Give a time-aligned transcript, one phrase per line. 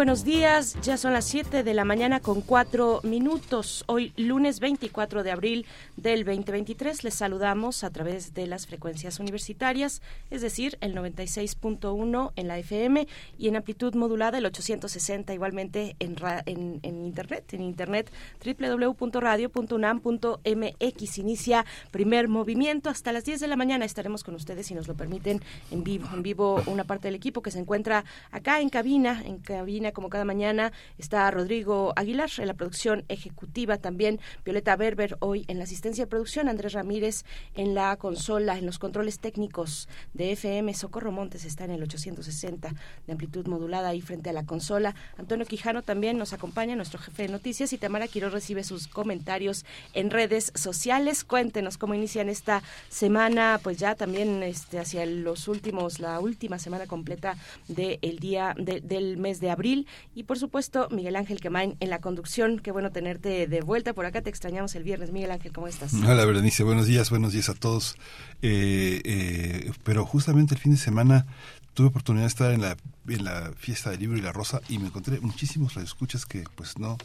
[0.00, 3.84] Buenos días, ya son las 7 de la mañana con 4 minutos.
[3.86, 5.66] Hoy lunes 24 de abril
[5.98, 10.00] del 2023 les saludamos a través de las frecuencias universitarias,
[10.30, 16.16] es decir, el 96.1 en la FM y en amplitud modulada el 860 igualmente en,
[16.46, 18.10] en, internet, en internet
[18.42, 21.18] www.radio.unam.mx.
[21.18, 24.94] Inicia primer movimiento hasta las 10 de la mañana estaremos con ustedes si nos lo
[24.94, 29.22] permiten en vivo, en vivo una parte del equipo que se encuentra acá en cabina,
[29.26, 35.16] en cabina como cada mañana está Rodrigo Aguilar en la producción ejecutiva, también Violeta Berber
[35.20, 39.88] hoy en la asistencia de producción, Andrés Ramírez en la consola, en los controles técnicos
[40.12, 42.74] de FM, Socorro Montes está en el 860
[43.06, 47.22] de amplitud modulada ahí frente a la consola, Antonio Quijano también nos acompaña, nuestro jefe
[47.22, 51.24] de noticias y Tamara Quiroz recibe sus comentarios en redes sociales.
[51.24, 56.86] Cuéntenos cómo inician esta semana, pues ya también este, hacia los últimos, la última semana
[56.86, 57.36] completa
[57.68, 59.69] del día del mes de abril
[60.14, 62.58] y por supuesto, Miguel Ángel Quemain en la conducción.
[62.58, 64.22] Qué bueno tenerte de vuelta por acá.
[64.22, 65.12] Te extrañamos el viernes.
[65.12, 65.94] Miguel Ángel, ¿cómo estás?
[65.94, 66.62] Hola, Berenice.
[66.62, 67.96] Buenos días, buenos días a todos.
[68.42, 71.26] Eh, eh, pero justamente el fin de semana
[71.74, 72.76] tuve oportunidad de estar en la,
[73.08, 76.78] en la fiesta del libro y la rosa y me encontré muchísimos escuchas que pues
[76.78, 76.98] no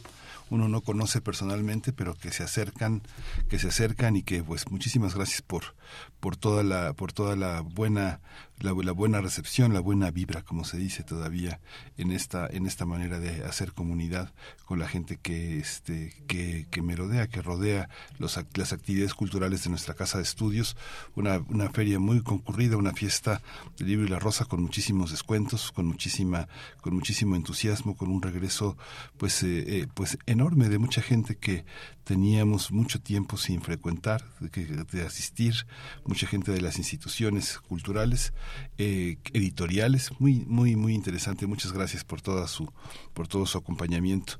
[0.50, 3.02] uno no conoce personalmente, pero que se acercan,
[3.48, 5.74] que se acercan y que pues muchísimas gracias por
[6.20, 8.20] por toda la por toda la buena
[8.60, 11.60] la, buena recepción, la buena vibra, como se dice todavía
[11.96, 14.32] en esta en esta manera de hacer comunidad
[14.64, 19.64] con la gente que este que, que me rodea, que rodea los, las actividades culturales
[19.64, 20.76] de nuestra casa de estudios,
[21.14, 23.42] una, una feria muy concurrida, una fiesta
[23.78, 26.48] del libro y la rosa con muchísimos descuentos, con muchísima
[26.80, 28.76] con muchísimo entusiasmo, con un regreso
[29.18, 31.64] pues eh, eh pues enorme de mucha gente que
[32.04, 35.66] teníamos mucho tiempo sin frecuentar, de, de asistir,
[36.04, 38.32] mucha gente de las instituciones culturales,
[38.78, 41.46] eh, editoriales, muy, muy, muy interesante.
[41.46, 42.72] Muchas gracias por toda su,
[43.14, 44.34] por todo su acompañamiento.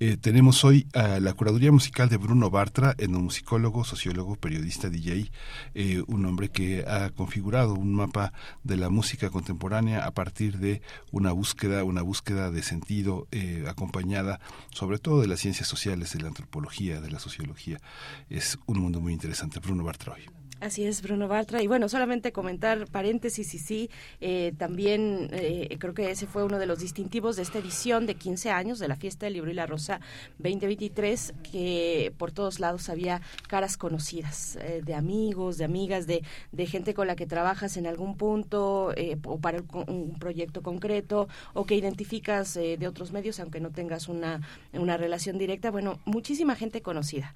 [0.00, 5.30] Eh, tenemos hoy a la curaduría musical de Bruno Bartra, etnomusicólogo, sociólogo, periodista, DJ,
[5.74, 8.32] eh, un hombre que ha configurado un mapa
[8.62, 13.26] de la música contemporánea a partir de una búsqueda, una búsqueda de sentido
[13.66, 14.40] acompañada
[14.70, 17.78] sobre todo de las ciencias sociales, de la antropología, de la sociología.
[18.28, 19.60] Es un mundo muy interesante.
[19.60, 20.33] Bruno Bartra hoy.
[20.60, 21.62] Así es, Bruno Bartra.
[21.62, 26.58] Y bueno, solamente comentar paréntesis y sí, eh, también eh, creo que ese fue uno
[26.58, 29.54] de los distintivos de esta edición de 15 años de la Fiesta del Libro y
[29.54, 30.00] la Rosa
[30.38, 36.22] 2023, que por todos lados había caras conocidas, eh, de amigos, de amigas, de,
[36.52, 38.94] de, gente con la que trabajas en algún punto
[39.24, 44.40] o para un proyecto concreto o que identificas de otros medios, aunque no tengas una,
[44.72, 45.70] una relación directa.
[45.70, 47.34] Bueno, muchísima gente conocida.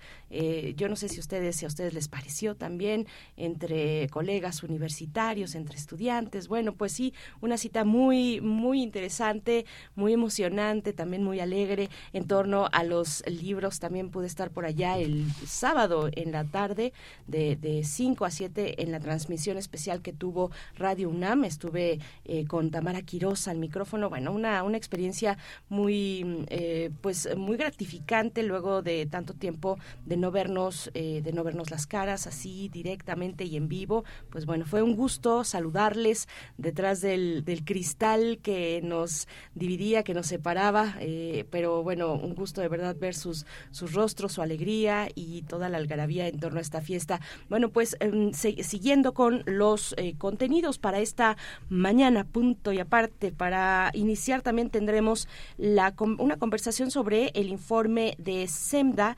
[0.77, 5.77] yo no sé si ustedes, si a ustedes les pareció también entre colegas universitarios, entre
[5.77, 6.49] estudiantes.
[6.49, 12.69] Bueno, pues sí, una cita muy, muy interesante, muy emocionante, también muy alegre en torno
[12.73, 13.81] a los libros.
[13.81, 16.93] También pude estar por allá el sábado en la tarde
[17.27, 21.45] de, de 5 a 7 en la transmisión especial que tuvo Radio UNAM.
[21.45, 24.09] Estuve eh, con Tamara Quiroz al micrófono.
[24.09, 25.39] Bueno, una, una experiencia
[25.69, 31.45] muy, eh, pues muy gratificante luego de tanto tiempo de no vernos, eh, de no
[31.45, 32.98] vernos las caras así directamente
[33.39, 34.05] y en vivo.
[34.31, 40.27] Pues bueno, fue un gusto saludarles detrás del, del cristal que nos dividía, que nos
[40.27, 45.43] separaba, eh, pero bueno, un gusto de verdad ver sus, sus rostros, su alegría y
[45.43, 47.21] toda la algarabía en torno a esta fiesta.
[47.49, 51.37] Bueno, pues em, siguiendo con los eh, contenidos para esta
[51.69, 58.47] mañana, punto y aparte, para iniciar también tendremos la, una conversación sobre el informe de
[58.47, 59.17] SEMDA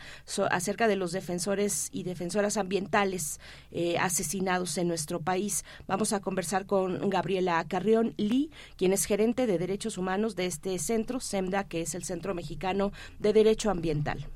[0.50, 3.40] acerca de los defensores y defensoras ambientales
[3.72, 5.64] eh, asesinados en nuestro país.
[5.86, 10.78] Vamos a conversar con Gabriela Carrión Lee, quien es gerente de derechos humanos de este
[10.78, 14.26] centro, SEMDA, que es el Centro Mexicano de Derecho Ambiental.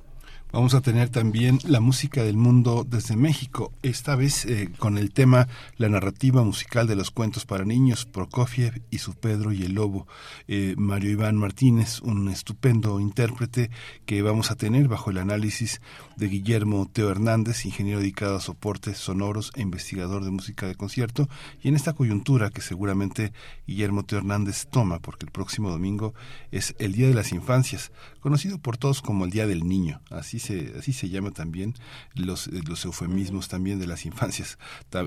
[0.55, 5.13] Vamos a tener también la música del mundo desde México, esta vez eh, con el
[5.13, 5.49] tema
[5.79, 10.07] La narrativa musical de los cuentos para niños, Prokofiev y su Pedro y el Lobo.
[10.47, 13.73] Eh, Mario Iván Martínez, un estupendo intérprete
[14.07, 15.81] que vamos a tener bajo el análisis
[16.17, 21.29] de Guillermo Teo Hernández, ingeniero dedicado a soportes sonoros e investigador de música de concierto,
[21.61, 23.33] y en esta coyuntura que seguramente
[23.67, 26.15] Guillermo Teo Hernández toma, porque el próximo domingo
[26.51, 30.39] es el Día de las Infancias, conocido por todos como el Día del Niño, así
[30.39, 31.75] se, así se llama también
[32.15, 34.59] los, eh, los eufemismos también de las infancias.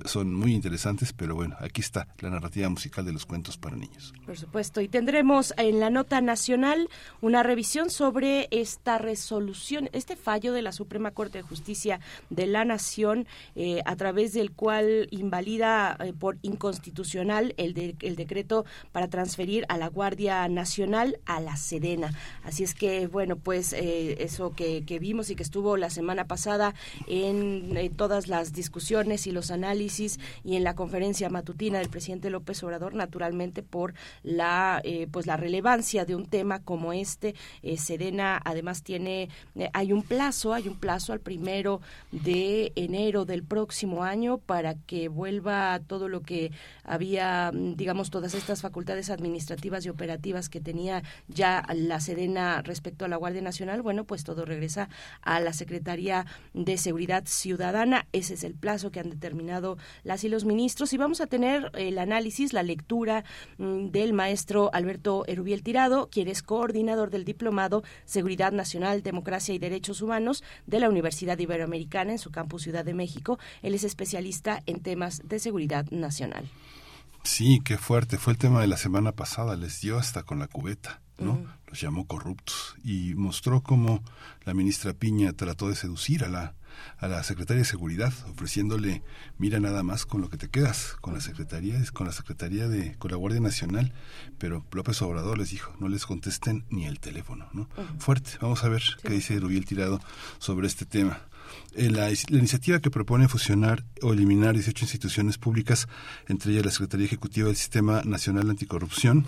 [0.06, 4.14] Son muy interesantes, pero bueno, aquí está la narrativa musical de los cuentos para niños.
[4.26, 6.90] Por supuesto, y tendremos en la nota nacional
[7.22, 12.00] una revisión sobre esta resolución, este fallo de la Suprema Corte de Justicia
[12.30, 18.66] de la Nación, eh, a través del cual invalida eh, por inconstitucional el, el decreto
[18.92, 22.14] para transferir a la Guardia Nacional a la Sedena.
[22.44, 26.74] Así es que, bueno, pues eso que, que vimos y que estuvo la semana pasada
[27.08, 32.30] en eh, todas las discusiones y los análisis y en la conferencia matutina del presidente
[32.30, 37.36] López Obrador, naturalmente por la eh, pues la relevancia de un tema como este.
[37.62, 39.30] Eh, Sedena además tiene
[39.74, 41.82] hay un plazo, hay un plazo al primero
[42.12, 46.52] de enero del próximo año para que vuelva todo lo que
[46.84, 53.10] había, digamos, todas estas facultades administrativas y operativas que tenía ya la Sedena respecto a
[53.10, 53.82] la Guardia Nacional.
[53.82, 54.90] Bueno, pues todo regresa
[55.22, 58.08] a la Secretaría de Seguridad Ciudadana.
[58.14, 60.94] Ese es el plazo que han determinado las y los ministros.
[60.94, 63.26] Y vamos a tener el análisis, la lectura
[63.58, 69.60] mm, del maestro Alberto Erubiel Tirado, quien es coordinador del diplomado Seguridad Nacional, Democracia y
[69.60, 70.44] Derechos Humanos
[70.80, 73.40] la Universidad Iberoamericana en su campus Ciudad de México.
[73.62, 76.50] Él es especialista en temas de seguridad nacional.
[77.24, 78.18] Sí, qué fuerte.
[78.18, 79.56] Fue el tema de la semana pasada.
[79.56, 81.02] Les dio hasta con la cubeta.
[81.18, 81.44] ¿no?
[81.68, 84.04] Los llamó corruptos y mostró cómo
[84.46, 86.54] la ministra Piña trató de seducir a la
[86.98, 89.04] a la secretaria de seguridad ofreciéndole
[89.38, 92.96] mira nada más con lo que te quedas con la secretaría con la secretaría de
[92.98, 93.94] con la Guardia Nacional
[94.38, 97.70] pero López Obrador les dijo no les contesten ni el teléfono no
[98.00, 100.00] fuerte vamos a ver qué dice Rubiel Tirado
[100.40, 101.22] sobre este tema.
[101.74, 105.88] Eh, la, la, iniciativa que propone fusionar o eliminar 18 instituciones públicas,
[106.28, 109.28] entre ellas la Secretaría Ejecutiva del Sistema Nacional Anticorrupción,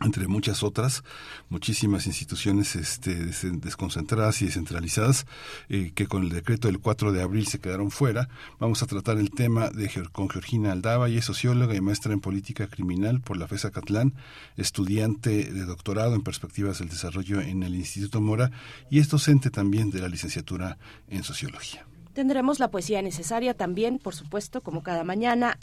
[0.00, 1.04] entre muchas otras,
[1.48, 5.26] muchísimas instituciones este, desconcentradas y descentralizadas
[5.70, 8.28] eh, que con el decreto del 4 de abril se quedaron fuera.
[8.58, 12.20] Vamos a tratar el tema de, con Georgina Aldaba, y es socióloga y maestra en
[12.20, 14.14] política criminal por la FESA Catlán,
[14.56, 18.50] estudiante de doctorado en perspectivas del desarrollo en el Instituto Mora
[18.90, 20.78] y es docente también de la licenciatura
[21.08, 21.86] en sociología.
[22.16, 25.58] Tendremos la poesía necesaria también, por supuesto, como cada mañana,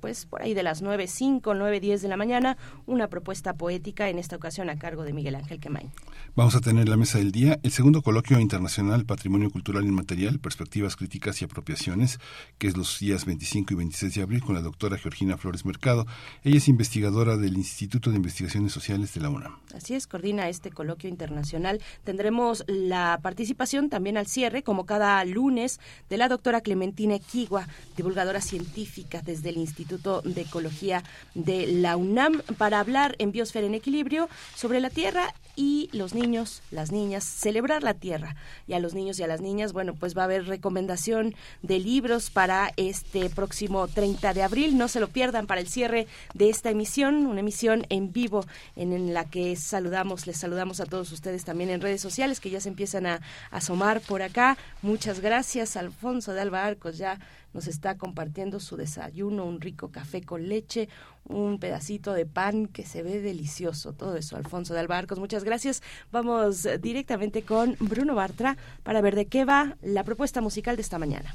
[0.00, 2.56] pues por ahí de las 9.05, 9.10 de la mañana,
[2.86, 5.90] una propuesta poética, en esta ocasión a cargo de Miguel Ángel Quemain.
[6.34, 10.96] Vamos a tener la mesa del día, el segundo coloquio internacional Patrimonio Cultural Inmaterial, Perspectivas
[10.96, 12.18] Críticas y Apropiaciones,
[12.56, 16.06] que es los días 25 y 26 de abril con la doctora Georgina Flores Mercado.
[16.42, 19.58] Ella es investigadora del Instituto de Investigaciones Sociales de la UNAM.
[19.74, 21.82] Así es, coordina este coloquio internacional.
[22.04, 28.40] Tendremos la participación también al cierre, como cada lunes, de la doctora Clementina Equigua, divulgadora
[28.40, 31.02] científica desde el Instituto de Ecología
[31.34, 36.62] de la UNAM, para hablar en Biosfera en Equilibrio sobre la Tierra y los niños,
[36.70, 38.36] las niñas, celebrar la Tierra.
[38.66, 41.78] Y a los niños y a las niñas, bueno, pues va a haber recomendación de
[41.78, 44.78] libros para este próximo 30 de abril.
[44.78, 48.46] No se lo pierdan para el cierre de esta emisión, una emisión en vivo
[48.76, 52.60] en la que saludamos, les saludamos a todos ustedes también en redes sociales que ya
[52.60, 53.20] se empiezan a
[53.50, 54.56] asomar por acá.
[54.82, 57.18] Muchas gracias Alfonso de Alba Arcos ya
[57.52, 60.88] nos está compartiendo su desayuno, un rico café con leche,
[61.24, 63.92] un pedacito de pan que se ve delicioso.
[63.92, 65.82] Todo eso, Alfonso de Alba Arcos, muchas gracias.
[66.12, 70.98] Vamos directamente con Bruno Bartra para ver de qué va la propuesta musical de esta
[70.98, 71.34] mañana.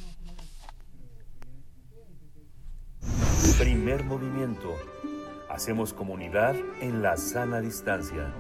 [3.60, 4.76] Primer movimiento.
[5.50, 8.34] Hacemos comunidad en la sana distancia.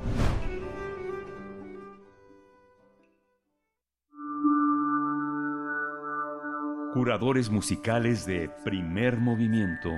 [6.95, 9.89] Curadores musicales de primer movimiento.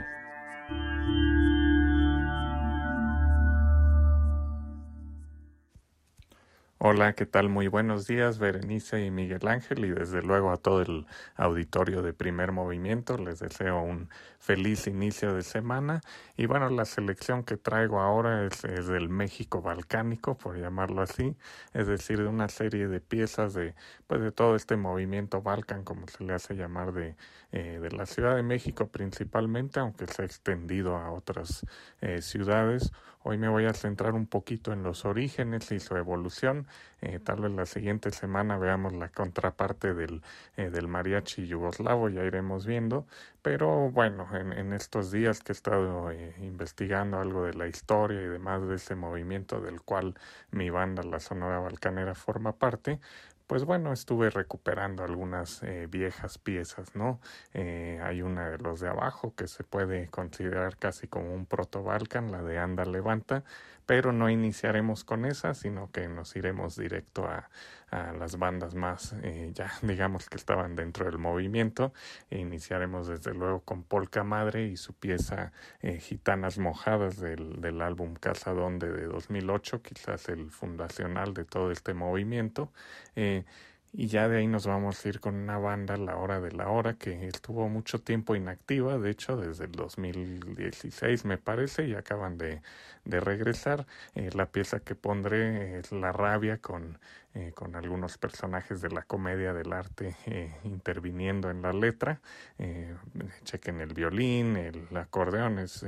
[6.80, 7.50] Hola, ¿qué tal?
[7.50, 12.14] Muy buenos días, Berenice y Miguel Ángel, y desde luego a todo el auditorio de
[12.14, 13.18] primer movimiento.
[13.18, 16.02] Les deseo un feliz inicio de semana.
[16.36, 21.36] Y bueno, la selección que traigo ahora es, del México balcánico, por llamarlo así,
[21.74, 23.74] es decir, de una serie de piezas de,
[24.06, 27.16] pues, de todo este movimiento Balkan, como se le hace llamar, de,
[27.54, 31.66] eh, de la Ciudad de México principalmente, aunque se ha extendido a otras
[32.02, 32.92] eh, ciudades
[33.30, 36.66] Hoy me voy a centrar un poquito en los orígenes y su evolución.
[37.02, 40.22] Eh, tal vez la siguiente semana veamos la contraparte del,
[40.56, 43.06] eh, del mariachi yugoslavo, ya iremos viendo.
[43.42, 48.28] Pero bueno, en, estos días que he estado eh, investigando algo de la historia y
[48.28, 50.16] demás de ese movimiento del cual
[50.52, 53.02] mi banda, la Sonora Balcanera, forma parte,
[53.48, 57.20] pues bueno, estuve recuperando algunas eh, viejas piezas, ¿no?
[57.54, 61.82] Eh, hay una de los de abajo que se puede considerar casi como un proto
[61.82, 63.44] Balkan, la de Anda Levanta,
[63.86, 67.50] pero no iniciaremos con esa, sino que nos iremos directo a,
[67.90, 71.94] a las bandas más, eh, ya digamos que estaban dentro del movimiento.
[72.30, 75.52] Iniciaremos desde luego con Polka Madre y su pieza
[75.82, 81.72] eh, Gitanas Mojadas del, del álbum Casa Donde de 2008, quizás el fundacional de todo
[81.72, 82.72] este movimiento.
[83.16, 83.46] Eh,
[83.94, 86.70] y ya de ahí nos vamos a ir con una banda, La Hora de la
[86.70, 92.38] Hora, que estuvo mucho tiempo inactiva, de hecho desde el 2016 me parece, y acaban
[92.38, 92.62] de,
[93.06, 93.86] de regresar.
[94.16, 97.00] Eh, la pieza que pondré es La Rabia con,
[97.34, 102.20] eh, con algunos personajes de la comedia del arte eh, interviniendo en la letra.
[102.58, 102.96] Eh,
[103.44, 105.86] chequen el violín, el acordeón, es,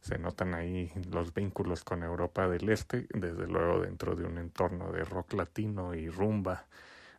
[0.00, 4.92] se notan ahí los vínculos con Europa del Este, desde luego dentro de un entorno
[4.92, 6.66] de rock latino y rumba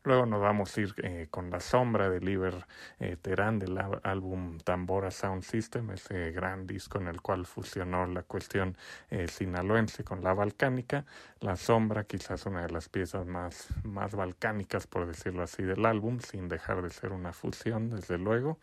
[0.04, 2.66] Luego nos vamos a ir eh, con La Sombra de Liber
[3.00, 8.24] eh, Terán del álbum Tambora Sound System, ese gran disco en el cual fusionó la
[8.24, 8.76] cuestión
[9.12, 11.06] eh, sinaloense con la balcánica.
[11.40, 16.20] La Sombra, quizás una de las piezas más, más balcánicas, por decirlo así, del álbum,
[16.20, 18.58] sin dejar de ser una fusión, desde luego.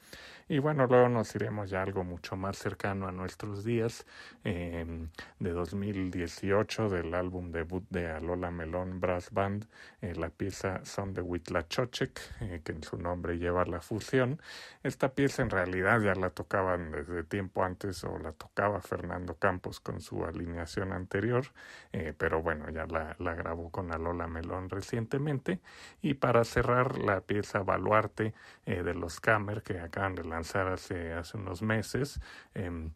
[0.49, 4.07] Y bueno, luego nos iremos ya algo mucho más cercano a nuestros días,
[4.43, 5.07] eh,
[5.39, 9.69] de 2018, del álbum debut de Alola Melón Brass Band,
[10.01, 14.41] la pieza Son de Huitlachochek, eh, que en su nombre lleva la fusión.
[14.83, 19.81] Esta pieza en realidad ya la tocaban desde tiempo antes o la tocaba Fernando Campos
[19.81, 21.47] con su alineación anterior,
[21.93, 25.61] eh, pero bueno, ya la, grabó con Alola Melón recientemente.
[26.01, 28.35] Y para cerrar la pieza Baluarte
[28.67, 32.21] eh, de los Camer, que acaban de lanzar hace, unos meses,
[32.55, 32.91] eh,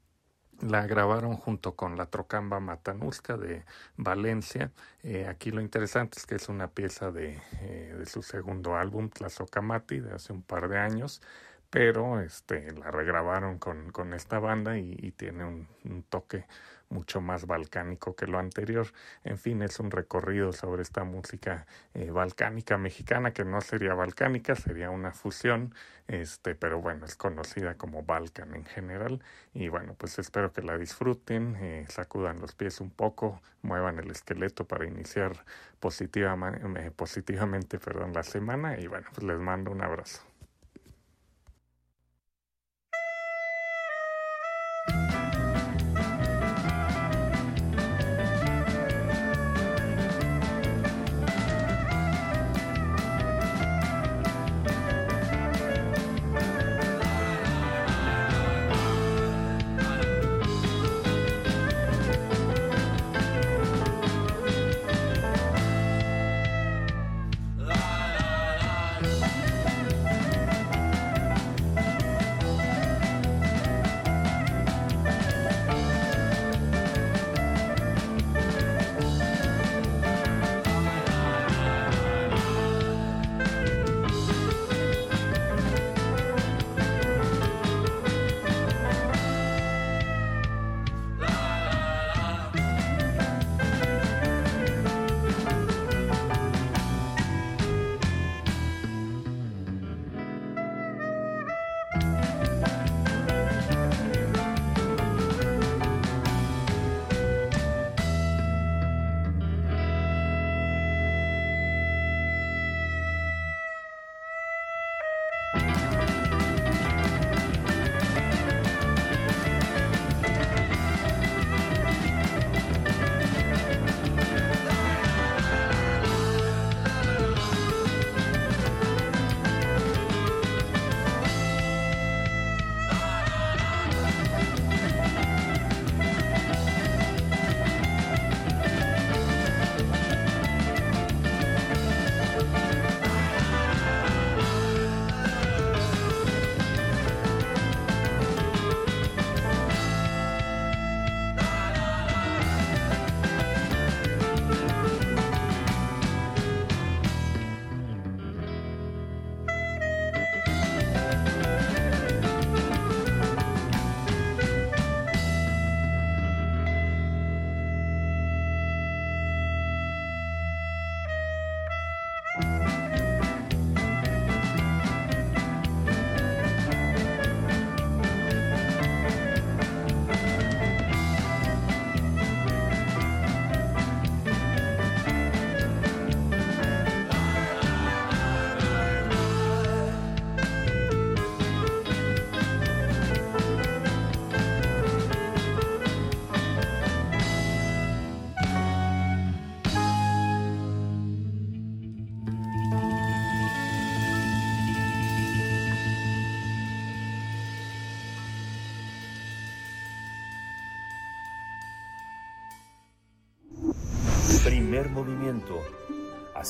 [0.62, 3.64] la grabaron junto con la Trocamba Matanusca de
[3.96, 4.70] Valencia.
[5.02, 9.10] Eh, aquí lo interesante es que es una pieza de, eh, de su segundo álbum,
[9.10, 11.20] Tlazocamati, de hace un par de años,
[11.68, 16.46] pero este, la regrabaron con, con esta banda y, y tiene un, un, toque
[16.92, 18.86] mucho más balcánico que lo anterior.
[19.24, 24.54] En fin, es un recorrido sobre esta música eh, balcánica mexicana, que no sería balcánica,
[24.54, 25.74] sería una fusión,
[26.06, 29.22] este, pero bueno, es conocida como Balkan en general.
[29.54, 34.10] Y bueno, pues espero que la disfruten, eh, sacudan los pies un poco, muevan el
[34.10, 35.44] esqueleto para iniciar
[35.80, 40.31] positivamente, eh, positivamente perdón, la semana y bueno, pues les mando un abrazo.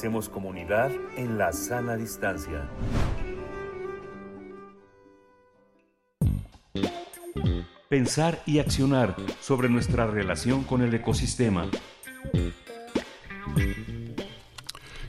[0.02, 2.68] Hacemos comunidad en la sana distancia.
[7.88, 11.68] Pensar y accionar sobre nuestra relación con el ecosistema.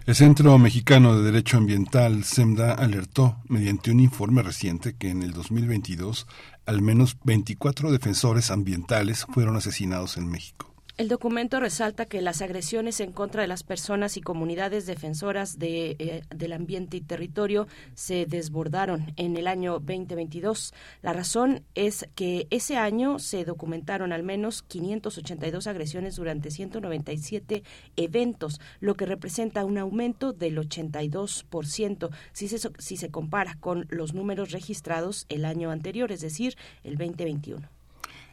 [0.05, 5.33] El Centro Mexicano de Derecho Ambiental, SEMDA, alertó mediante un informe reciente que en el
[5.33, 6.27] 2022
[6.67, 10.72] al menos 24 defensores ambientales fueron asesinados en México.
[10.95, 15.95] El documento resalta que las agresiones en contra de las personas y comunidades defensoras de,
[15.97, 20.71] eh, del ambiente y territorio se desbordaron en el año 2022.
[21.01, 27.63] La razón es que ese año se documentaron al menos 582 agresiones durante 197
[27.95, 34.13] eventos, lo que representa un aumento del 82% si se, si se compara con los
[34.13, 37.67] números registrados el año anterior, es decir, el 2021.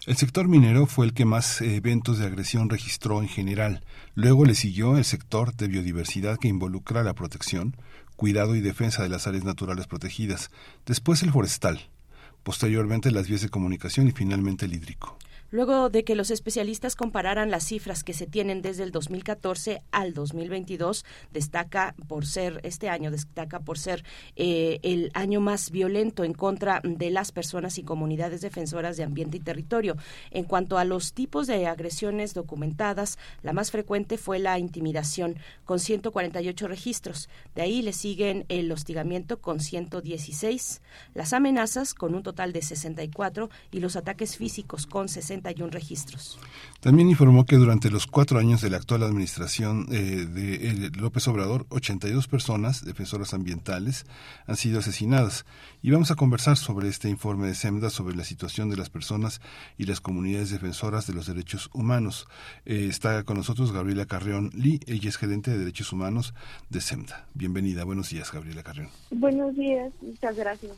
[0.06, 3.84] El sector minero fue el que más eventos de agresión registró en general.
[4.14, 7.76] Luego le siguió el sector de biodiversidad que involucra la protección,
[8.16, 10.50] cuidado y defensa de las áreas naturales protegidas.
[10.86, 11.90] Después el forestal.
[12.42, 15.18] Posteriormente las vías de comunicación y finalmente el hídrico.
[15.52, 20.14] Luego de que los especialistas compararan las cifras que se tienen desde el 2014 al
[20.14, 24.04] 2022, destaca por ser, este año destaca por ser
[24.36, 29.38] eh, el año más violento en contra de las personas y comunidades defensoras de ambiente
[29.38, 29.96] y territorio.
[30.30, 35.80] En cuanto a los tipos de agresiones documentadas, la más frecuente fue la intimidación, con
[35.80, 37.28] 148 registros.
[37.56, 40.80] De ahí le siguen el hostigamiento con 116,
[41.14, 45.39] las amenazas con un total de 64 y los ataques físicos con 60
[45.70, 46.38] registros.
[46.80, 51.66] También informó que durante los cuatro años de la actual administración eh, de López Obrador,
[51.68, 54.06] 82 personas, defensoras ambientales,
[54.46, 55.44] han sido asesinadas.
[55.82, 59.40] Y vamos a conversar sobre este informe de SEMDA sobre la situación de las personas
[59.76, 62.26] y las comunidades defensoras de los derechos humanos.
[62.64, 66.34] Eh, está con nosotros Gabriela Carrión Lee, ella es gerente de derechos humanos
[66.70, 67.26] de SEMDA.
[67.34, 68.88] Bienvenida, buenos días, Gabriela Carrión.
[69.10, 70.72] Buenos días, muchas gracias.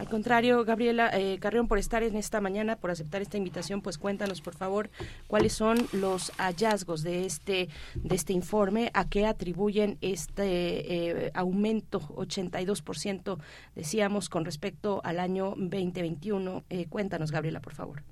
[0.00, 3.98] Al contrario, Gabriela eh, Carrión, por estar en esta mañana, por aceptar esta invitación, pues
[3.98, 4.88] cuéntanos, por favor,
[5.26, 12.00] cuáles son los hallazgos de este de este informe, a qué atribuyen este eh, aumento
[12.00, 13.36] 82%,
[13.74, 16.64] decíamos, con respecto al año 2021.
[16.70, 18.02] Eh, cuéntanos, Gabriela, por favor.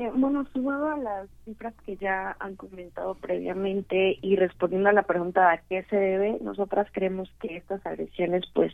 [0.00, 5.02] Eh, bueno, sumado a las cifras que ya han comentado previamente y respondiendo a la
[5.02, 8.72] pregunta a qué se debe, nosotras creemos que estas agresiones, pues,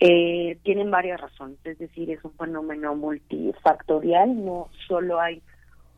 [0.00, 5.42] eh, tienen varias razones, es decir, es un fenómeno multifactorial, no solo hay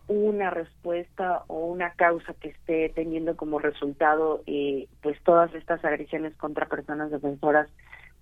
[0.09, 6.35] una respuesta o una causa que esté teniendo como resultado eh, pues todas estas agresiones
[6.37, 7.69] contra personas defensoras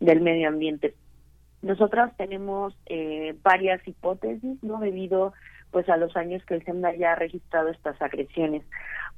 [0.01, 0.95] del medio ambiente.
[1.63, 5.33] Nosotras tenemos eh, varias hipótesis, no debido
[5.71, 8.65] pues a los años que el SEMDA ya ha registrado estas agresiones.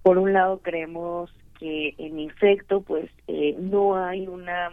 [0.02, 4.72] Por un lado creemos que en efecto pues eh, no hay una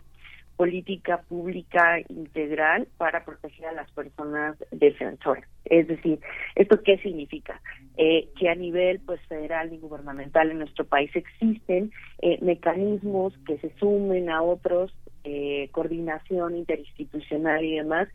[0.59, 5.47] política pública integral para proteger a las personas defensoras.
[5.63, 6.19] Es decir,
[6.55, 7.61] ¿esto qué significa?
[7.95, 13.57] Eh, que a nivel pues federal y gubernamental en nuestro país existen eh, mecanismos que
[13.59, 14.93] se sumen a otros,
[15.23, 18.09] eh, coordinación interinstitucional y demás,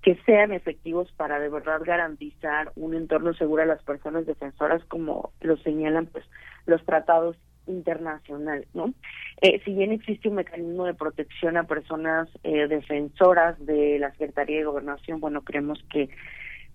[0.00, 5.34] que sean efectivos para de verdad garantizar un entorno seguro a las personas defensoras como
[5.42, 6.24] lo señalan pues
[6.64, 7.36] los tratados
[7.70, 8.92] internacional, ¿no?
[9.40, 14.58] Eh, si bien existe un mecanismo de protección a personas eh, defensoras de la Secretaría
[14.58, 16.10] de Gobernación, bueno, creemos que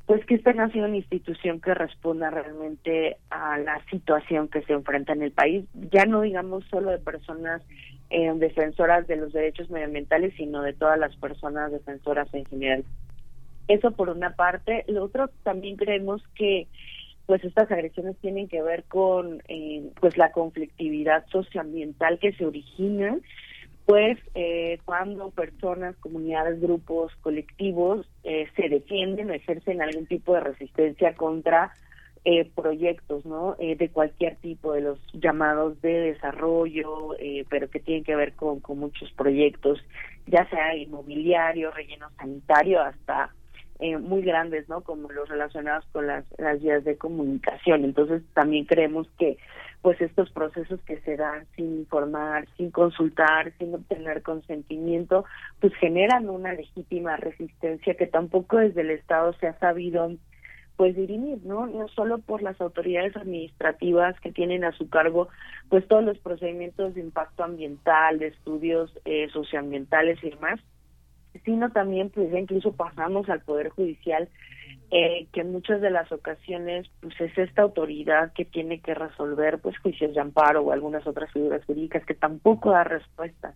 [0.05, 4.73] pues que esta no sido una institución que responda realmente a la situación que se
[4.73, 7.63] enfrenta en el país, ya no digamos solo de personas
[8.11, 12.85] eh, defensoras de los derechos medioambientales, sino de todas las personas defensoras en general.
[13.67, 14.85] Eso por una parte.
[14.87, 16.67] Lo otro, también creemos que
[17.25, 23.17] pues estas agresiones tienen que ver con eh, pues la conflictividad socioambiental que se origina
[23.85, 31.13] pues eh, cuando personas, comunidades, grupos, colectivos eh, se defienden ejercen algún tipo de resistencia
[31.13, 31.71] contra
[32.27, 33.55] eh, proyectos, ¿no?
[33.59, 38.33] Eh, de cualquier tipo, de los llamados de desarrollo, eh, pero que tienen que ver
[38.33, 39.79] con, con muchos proyectos,
[40.25, 43.29] ya sea inmobiliario, relleno sanitario, hasta
[43.79, 44.81] eh, muy grandes, ¿no?
[44.81, 47.83] Como los relacionados con las, las vías de comunicación.
[47.83, 49.37] Entonces también creemos que
[49.81, 55.25] pues estos procesos que se dan sin informar, sin consultar, sin obtener consentimiento,
[55.59, 60.11] pues generan una legítima resistencia que tampoco desde el Estado se ha sabido
[60.75, 61.67] pues dirimir, ¿no?
[61.67, 65.27] No solo por las autoridades administrativas que tienen a su cargo
[65.69, 70.59] pues todos los procedimientos de impacto ambiental, de estudios eh, socioambientales y demás,
[71.45, 74.27] sino también pues ya incluso pasamos al poder judicial
[74.91, 79.59] eh, que en muchas de las ocasiones pues es esta autoridad que tiene que resolver
[79.59, 83.53] pues juicios de amparo o algunas otras figuras jurídicas que tampoco da respuesta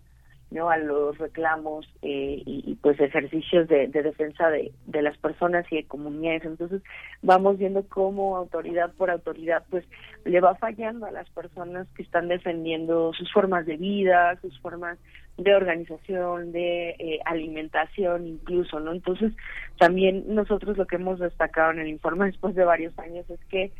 [0.51, 5.85] no a los reclamos eh, y, pues ejercicios de, defensa de, las personas y de
[5.85, 6.45] comunidades.
[6.45, 6.81] Entonces
[7.21, 9.85] vamos viendo cómo autoridad por autoridad pues
[10.25, 14.97] le va fallando a las personas que están defendiendo sus formas de vida sus formas
[15.37, 19.33] de organización de eh, alimentación incluso no entonces
[19.77, 23.71] también nosotros lo que hemos destacado en el informe después de varios años es que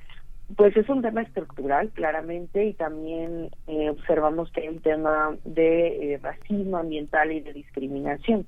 [0.56, 6.14] pues es un tema estructural, claramente, y también eh, observamos que hay un tema de
[6.14, 8.48] eh, racismo ambiental y de discriminación.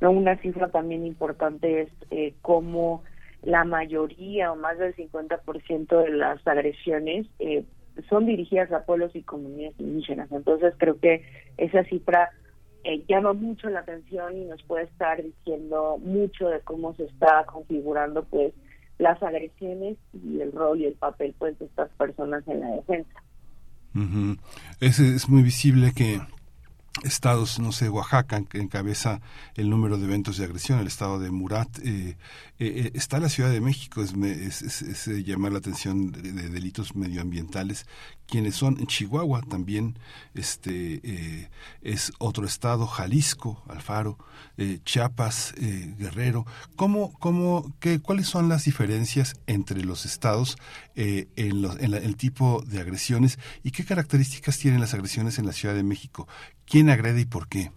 [0.00, 3.04] no Una cifra también importante es eh, cómo
[3.42, 7.64] la mayoría o más del 50% de las agresiones eh,
[8.08, 10.30] son dirigidas a pueblos y comunidades indígenas.
[10.32, 11.22] Entonces creo que
[11.58, 12.30] esa cifra
[13.08, 18.24] llama mucho la atención y nos puede estar diciendo mucho de cómo se está configurando
[18.24, 18.52] pues
[18.98, 23.22] las agresiones y el rol y el papel pues de estas personas en la defensa.
[24.80, 26.20] es, es muy visible que
[27.04, 29.20] estados, no sé, Oaxaca, que encabeza
[29.54, 32.16] el número de eventos de agresión, el estado de Murat, eh,
[32.58, 34.14] eh, eh, está la Ciudad de México, es,
[34.62, 37.86] es, llamar la atención de, delitos medioambientales,
[38.26, 39.98] quienes son en Chihuahua también,
[40.34, 41.48] este
[41.82, 44.18] es otro estado, Jalisco, Alfaro,
[44.84, 46.44] Chiapas, Guerrero.
[46.74, 50.56] ¿Cómo, cómo, qué, ¿Cuáles son las diferencias entre los estados
[50.94, 55.52] en, los, en el tipo de agresiones y qué características tienen las agresiones en la
[55.52, 56.26] Ciudad de México?
[56.64, 57.70] ¿Quién agrede y por qué?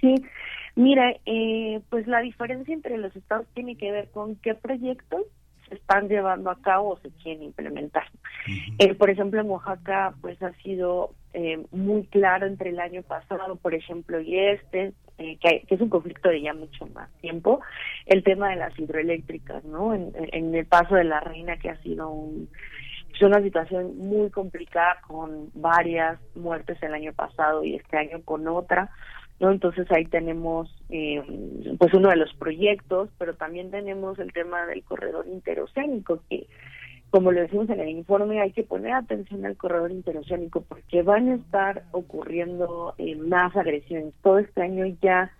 [0.00, 0.14] Sí,
[0.76, 5.22] mira, eh, pues la diferencia entre los estados tiene que ver con qué proyectos
[5.68, 8.04] se están llevando a cabo o se quieren implementar.
[8.78, 13.56] Eh, por ejemplo, en Oaxaca, pues ha sido eh, muy claro entre el año pasado,
[13.56, 17.60] por ejemplo, y este, que, es un conflicto de ya mucho más tiempo,
[18.04, 19.92] el tema de las hidroeléctricas, ¿no?
[19.92, 22.48] En, en el paso de la reina, que ha sido un
[23.16, 28.46] es una situación muy complicada con varias muertes el año pasado y este año con
[28.46, 28.90] otra,
[29.40, 29.50] ¿no?
[29.50, 31.22] Entonces ahí tenemos eh,
[31.78, 36.46] pues uno de los proyectos, pero también tenemos el tema del corredor interoceánico que
[37.10, 41.28] como lo decimos en el informe, hay que poner atención al corredor interoceánico porque van
[41.28, 44.12] a estar ocurriendo eh, más agresiones.
[44.22, 45.30] Todo este año ya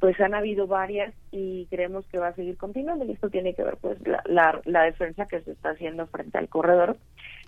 [0.00, 3.64] pues han habido varias y creemos que va a seguir continuando y esto tiene que
[3.64, 6.96] ver pues la, la, defensa que se está haciendo frente al corredor.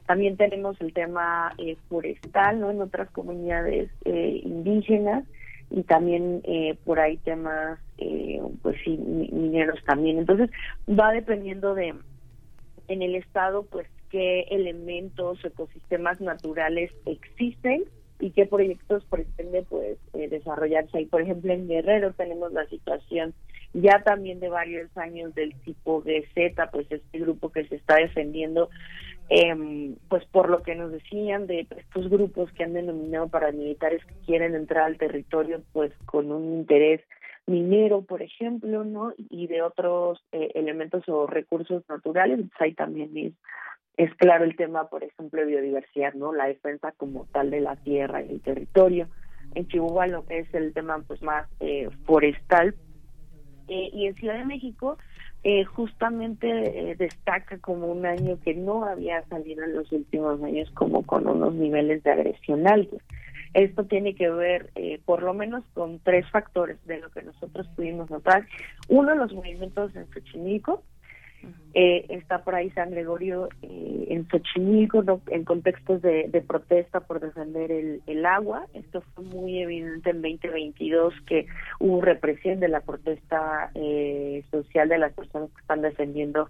[0.06, 2.70] También tenemos el tema eh, forestal, ¿no?
[2.70, 5.24] En otras comunidades eh, indígenas
[5.70, 10.18] y también eh, por ahí temas, eh, pues sí, mineros también.
[10.18, 10.50] Entonces
[10.88, 11.94] va dependiendo de,
[12.88, 17.84] en el estado, pues qué elementos, ecosistemas naturales existen
[18.18, 21.06] y qué proyectos pretende pues eh, desarrollarse ahí.
[21.06, 23.32] Por ejemplo, en Guerrero tenemos la situación
[23.72, 28.68] ya también de varios años del tipo GZ, pues este grupo que se está defendiendo,
[29.30, 34.14] eh, pues por lo que nos decían de estos grupos que han denominado paramilitares que
[34.26, 37.00] quieren entrar al territorio pues con un interés
[37.46, 39.12] minero, por ejemplo, ¿no?
[39.16, 43.32] Y de otros eh, elementos o recursos naturales, pues ahí también es
[43.96, 46.32] es claro el tema, por ejemplo, de biodiversidad, ¿no?
[46.32, 49.08] La defensa como tal de la tierra y el territorio.
[49.54, 52.74] En Chihuahua lo que es el tema pues más eh, forestal.
[53.68, 54.96] Eh, y en Ciudad de México
[55.42, 61.02] eh, justamente destaca como un año que no había salido en los últimos años como
[61.04, 63.00] con unos niveles de agresión altos.
[63.54, 64.70] Esto tiene que ver
[65.04, 68.46] por lo menos con tres factores de lo que nosotros pudimos notar.
[68.88, 70.84] Uno, los movimientos en Xochimilco,
[71.72, 77.70] eh, está por ahí San Gregorio eh, en Xochimilco, en contextos de, protesta por defender
[77.70, 78.66] el, agua.
[78.74, 81.46] Esto fue muy evidente en 2022 que
[81.78, 86.48] hubo represión de la protesta eh, social de las personas que están defendiendo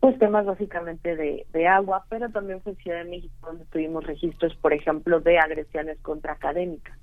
[0.00, 4.04] pues temas básicamente de, de agua, pero también fue en Ciudad de México donde tuvimos
[4.04, 6.98] registros, por ejemplo, de agresiones contra académicas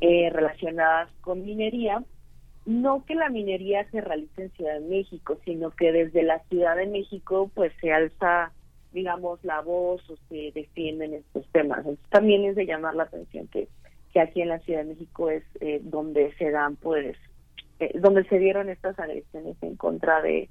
[0.00, 2.02] eh, relacionadas con minería
[2.70, 6.76] no que la minería se realice en Ciudad de México, sino que desde la Ciudad
[6.76, 8.52] de México pues se alza,
[8.92, 11.80] digamos, la voz o se defienden estos temas.
[11.80, 13.68] Entonces, también es de llamar la atención que,
[14.12, 17.16] que aquí en la Ciudad de México es eh, donde se dan pues,
[17.80, 20.48] eh, donde se dieron estas agresiones en contra de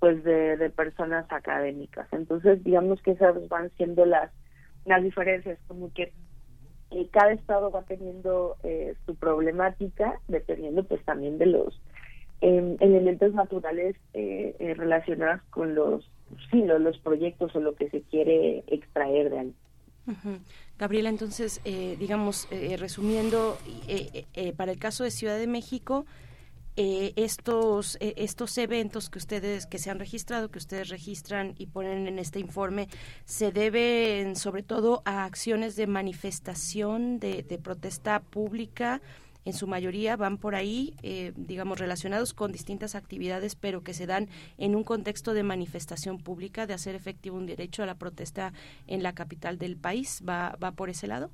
[0.00, 2.08] pues de, de personas académicas.
[2.12, 4.30] Entonces, digamos que esas van siendo las
[4.86, 6.12] las diferencias, como que
[7.10, 11.80] cada estado va teniendo eh, su problemática dependiendo pues también de los
[12.40, 16.08] em, elementos naturales eh, eh, relacionados con los
[16.50, 19.54] sí los, proyectos o lo que se quiere extraer de ahí.
[20.78, 22.48] Gabriela, entonces, digamos,
[22.78, 23.56] resumiendo,
[24.56, 26.06] para el caso de Ciudad de México,
[26.80, 31.66] eh, estos eh, estos eventos que ustedes que se han registrado que ustedes registran y
[31.66, 32.86] ponen en este informe
[33.24, 39.00] se deben sobre todo a acciones de manifestación de, de protesta pública
[39.44, 44.06] en su mayoría van por ahí, eh, digamos, relacionados con distintas actividades, pero que se
[44.06, 48.52] dan en un contexto de manifestación pública, de hacer efectivo un derecho a la protesta
[48.86, 50.22] en la capital del país.
[50.28, 51.30] ¿Va, va por ese lado?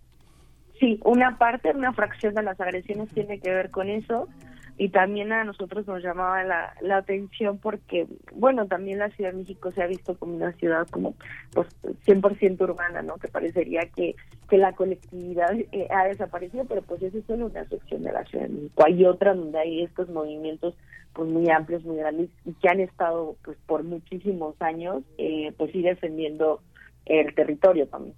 [0.78, 4.28] Sí, una parte, una fracción de las agresiones tiene que ver con eso
[4.76, 9.38] y también a nosotros nos llamaba la, la atención porque, bueno, también la Ciudad de
[9.38, 11.14] México se ha visto como una ciudad como
[11.52, 11.68] pues
[12.06, 13.16] 100% urbana, ¿no?
[13.16, 14.16] Que parecería que,
[14.48, 18.24] que la colectividad eh, ha desaparecido, pero pues eso es solo una sección de la
[18.24, 18.84] Ciudad de México.
[18.84, 20.74] Hay otra donde hay estos movimientos
[21.12, 25.70] pues muy amplios, muy grandes y que han estado pues por muchísimos años eh, pues
[25.70, 26.60] sí defendiendo
[27.06, 28.16] el territorio también.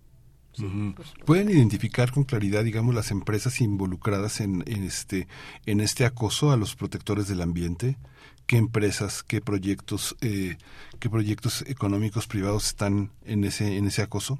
[1.24, 5.26] ¿Pueden identificar con claridad, digamos, las empresas involucradas en, este
[5.66, 7.96] en este acoso a los protectores del ambiente?
[8.46, 10.56] ¿Qué empresas, qué proyectos, eh,
[11.00, 14.38] qué proyectos económicos privados están en ese en ese acoso?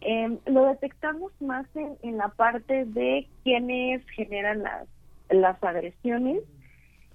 [0.00, 4.88] Em, lo detectamos más en, en la parte de quienes generan las
[5.30, 6.40] las agresiones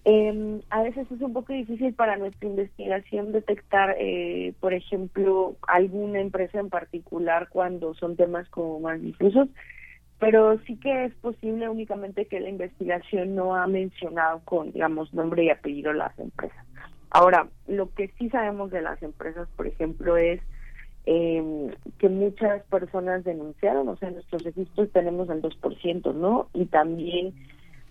[0.06, 6.20] eh, a veces es un poco difícil para nuestra investigación detectar, eh, por ejemplo, alguna
[6.20, 9.48] empresa en particular cuando son temas como más difusos,
[10.20, 15.46] pero sí que es posible únicamente que la investigación no ha mencionado con, digamos, nombre
[15.46, 16.66] y apellido las empresas.
[17.10, 20.42] Ahora, lo que sí sabemos de las empresas, por ejemplo, es
[21.06, 26.50] eh, que muchas personas denunciaron, o sea, en nuestros registros tenemos el 2%, ¿no?
[26.54, 27.34] Y también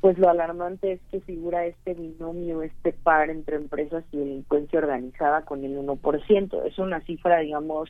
[0.02, 5.42] pues lo alarmante es que figura este binomio, este par entre empresas y delincuencia organizada
[5.42, 6.66] con el 1%.
[6.66, 7.88] Es una cifra, digamos,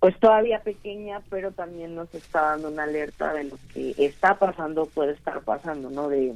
[0.00, 4.86] pues todavía pequeña, pero también nos está dando una alerta de lo que está pasando,
[4.86, 6.08] puede estar pasando, ¿no?
[6.08, 6.34] De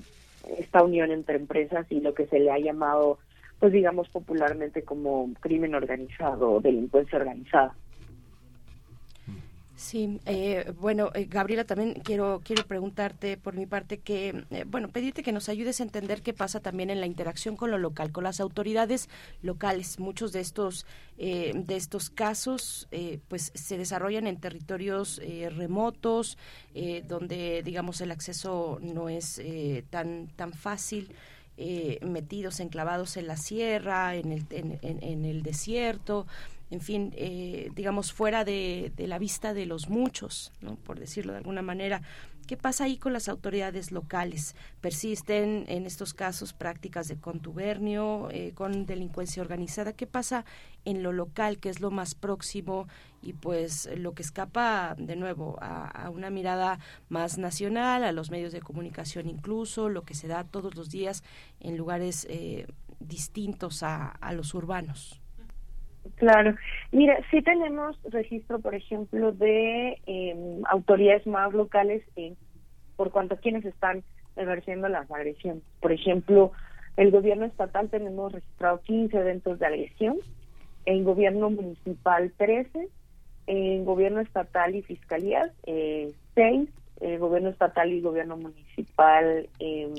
[0.59, 3.19] esta unión entre empresas y lo que se le ha llamado,
[3.59, 7.75] pues digamos popularmente como crimen organizado delincuencia organizada.
[9.75, 14.89] Sí, eh, bueno, eh, Gabriela, también quiero quiero preguntarte por mi parte que, eh, bueno,
[14.89, 18.13] pedirte que nos ayudes a entender qué pasa también en la interacción con lo local,
[18.13, 19.09] con las autoridades
[19.41, 19.99] locales.
[19.99, 22.89] Muchos de estos de estos casos,
[23.29, 25.21] pues, se desarrollan en territorios
[25.55, 26.37] remotos,
[27.07, 29.41] donde, digamos, el acceso no es
[29.91, 31.15] tan tan fácil.
[32.03, 36.27] metidos, enclavados en la sierra, en el, en el desierto,
[36.73, 40.77] en fin, eh, digamos, fuera de, la vista de los muchos, ¿no?
[40.77, 42.01] por decirlo de alguna manera.
[42.47, 44.57] ¿Qué pasa ahí con las autoridades locales?
[44.81, 49.93] ¿Persisten en estos casos prácticas de contubernio, eh, con delincuencia organizada?
[49.93, 50.47] ¿Qué pasa
[50.87, 52.89] en lo local, que es lo más próximo
[53.21, 56.79] y pues lo que escapa de nuevo a, una mirada
[57.11, 61.23] más nacional, a los medios de comunicación incluso, lo que se da todos los días
[61.61, 62.67] en lugares eh,
[62.99, 65.22] distintos a los urbanos?
[66.17, 66.55] Claro.
[66.91, 72.37] Mira, sí tenemos registro, por ejemplo, de em, autoridades más locales en,
[72.97, 74.03] por cuanto a quienes están
[74.37, 75.63] ejerciendo las agresiones.
[75.81, 76.53] Por ejemplo,
[76.97, 80.19] el gobierno estatal tenemos registrado 15 eventos de agresión,
[80.85, 82.89] en gobierno municipal 13,
[83.47, 86.69] en gobierno estatal y fiscalías eh, 6,
[87.01, 89.93] el gobierno estatal y gobierno municipal eh,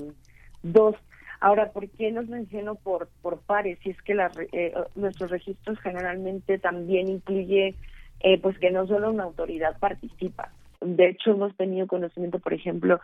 [0.63, 0.95] 2.
[1.43, 3.77] Ahora, ¿por qué nos menciono por, por pares?
[3.83, 7.75] Si es que la, eh, nuestros registros generalmente también incluye
[8.21, 10.53] eh, pues que no solo una autoridad participa.
[10.79, 13.01] De hecho, hemos tenido conocimiento, por ejemplo,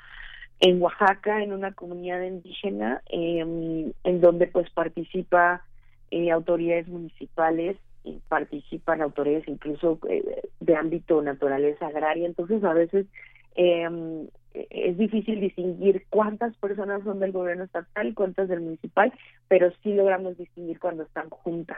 [0.61, 5.65] en Oaxaca, en una comunidad indígena, em, en donde pues participa
[6.09, 7.75] eh, autoridades municipales,
[8.05, 9.99] y participan autoridades incluso
[10.61, 12.25] de ámbito naturaleza agraria.
[12.25, 13.05] Entonces, a veces
[13.55, 13.85] eh,
[14.69, 19.13] es difícil distinguir cuántas personas son del gobierno estatal y cuántas del municipal,
[19.47, 21.77] pero sí logramos distinguir cuando están juntas,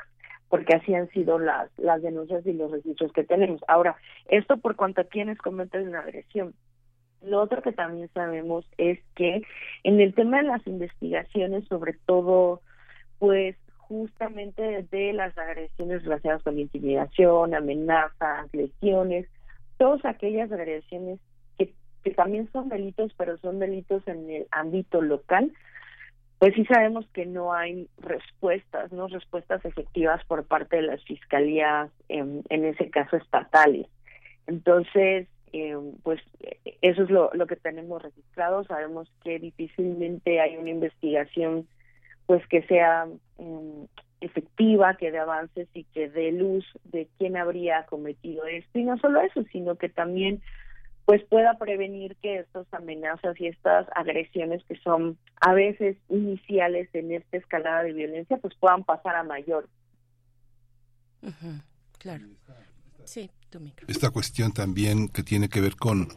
[0.49, 3.61] porque así han sido las, las denuncias y los registros que tenemos.
[3.67, 3.95] Ahora,
[4.29, 6.53] esto por cuanto a quienes cometen una agresión.
[7.21, 9.43] Lo otro que también sabemos es que
[9.83, 12.61] en el tema de las investigaciones, sobre todo,
[13.19, 19.27] pues justamente de las agresiones relacionadas con intimidación, amenazas, lesiones,
[19.77, 21.19] todas aquellas agresiones
[22.03, 25.51] que también son delitos, pero son delitos en el ámbito local,
[26.39, 31.91] pues sí sabemos que no hay respuestas, no respuestas efectivas por parte de las fiscalías,
[32.09, 33.85] en, en ese caso estatales.
[34.47, 36.19] Entonces, eh, pues
[36.81, 38.63] eso es lo, lo que tenemos registrado.
[38.63, 41.67] Sabemos que difícilmente hay una investigación
[42.25, 43.85] pues que sea eh,
[44.21, 48.79] efectiva, que dé avances y que dé luz de quién habría cometido esto.
[48.79, 50.41] Y no solo eso, sino que también
[51.11, 57.11] pues pueda prevenir que estas amenazas y estas agresiones que son a veces iniciales en
[57.11, 59.67] esta escalada de violencia pues puedan pasar a mayor.
[61.97, 62.27] Claro.
[63.03, 63.87] Sí, tu micro.
[63.89, 66.07] Esta cuestión también que tiene que ver con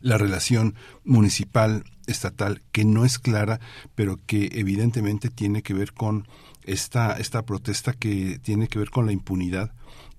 [0.00, 3.60] la relación municipal estatal que no es clara,
[3.94, 6.28] pero que evidentemente tiene que ver con
[6.64, 9.72] esta, esta protesta que tiene que ver con la impunidad.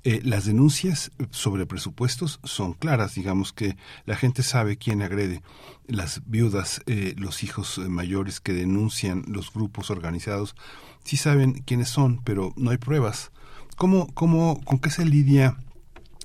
[0.10, 5.42] Eh, las denuncias sobre presupuestos son claras, digamos que la gente sabe quién agrede.
[5.86, 10.56] Las viudas, eh, los hijos mayores que denuncian los grupos organizados,
[11.04, 13.34] sí saben quiénes son, pero no hay pruebas.
[13.76, 15.58] ¿Cómo, cómo, ¿Con qué se lidia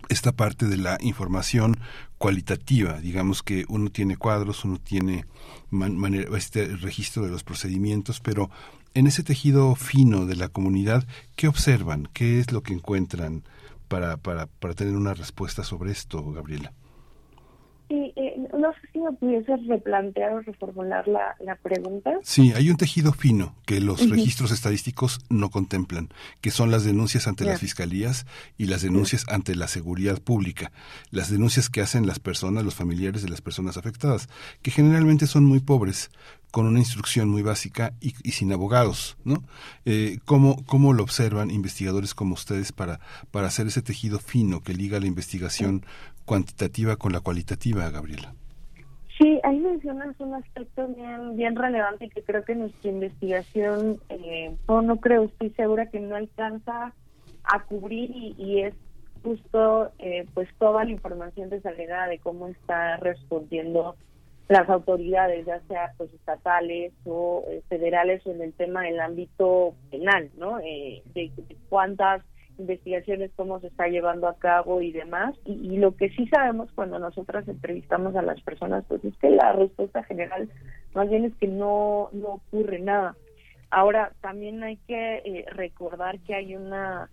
[0.09, 1.77] esta parte de la información
[2.19, 5.27] cualitativa, digamos que uno tiene cuadros, uno tiene
[6.37, 8.49] este registro de los procedimientos, pero
[8.95, 12.09] en ese tejido fino de la comunidad, ¿qué observan?
[12.13, 13.43] ¿Qué es lo que encuentran
[13.93, 16.73] para, para, para tener una respuesta sobre esto, Gabriela?
[17.91, 22.11] Sí, eh, no sé si me pudieses replantear o reformular la, la pregunta.
[22.23, 26.09] Sí, hay un tejido fino que los registros estadísticos no contemplan,
[26.41, 28.25] que son las denuncias ante las fiscalías
[28.57, 30.73] y las denuncias ante la seguridad pública,
[31.11, 34.31] las denuncias que hacen las personas, los familiares de las personas afectadas,
[34.63, 36.11] que generalmente son muy pobres,
[36.53, 39.43] con una instrucción muy básica y, sin abogados, ¿no?
[39.87, 44.75] Eh, ¿cómo, ¿Cómo lo observan investigadores como ustedes para, para hacer ese tejido fino que
[44.75, 45.83] liga la investigación
[46.27, 48.35] cuantitativa con la cualitativa, Gabriela?
[49.19, 54.97] Sí, ahí mencionas un aspecto bien, bien relevante que creo que nuestra investigación, eh, no,
[54.97, 56.93] creo, estoy segura que no alcanza
[57.45, 58.75] a cubrir y, es
[59.23, 63.97] justo eh, pues toda la información desagregada de cómo está respondiendo
[64.49, 70.31] las autoridades, ya sea pues estatales o eh, federales en el tema del ámbito penal,
[70.37, 70.59] ¿no?
[70.61, 71.31] Eh, de,
[71.69, 72.23] cuántas
[72.59, 75.35] investigaciones, cómo se está llevando a cabo y demás.
[75.45, 79.53] Y, lo que sí sabemos cuando nosotras entrevistamos a las personas, pues es que la
[79.53, 80.49] respuesta general
[80.95, 83.17] más bien es que no, no ocurre nada.
[83.71, 87.09] Ahora, también hay que eh, recordar que hay una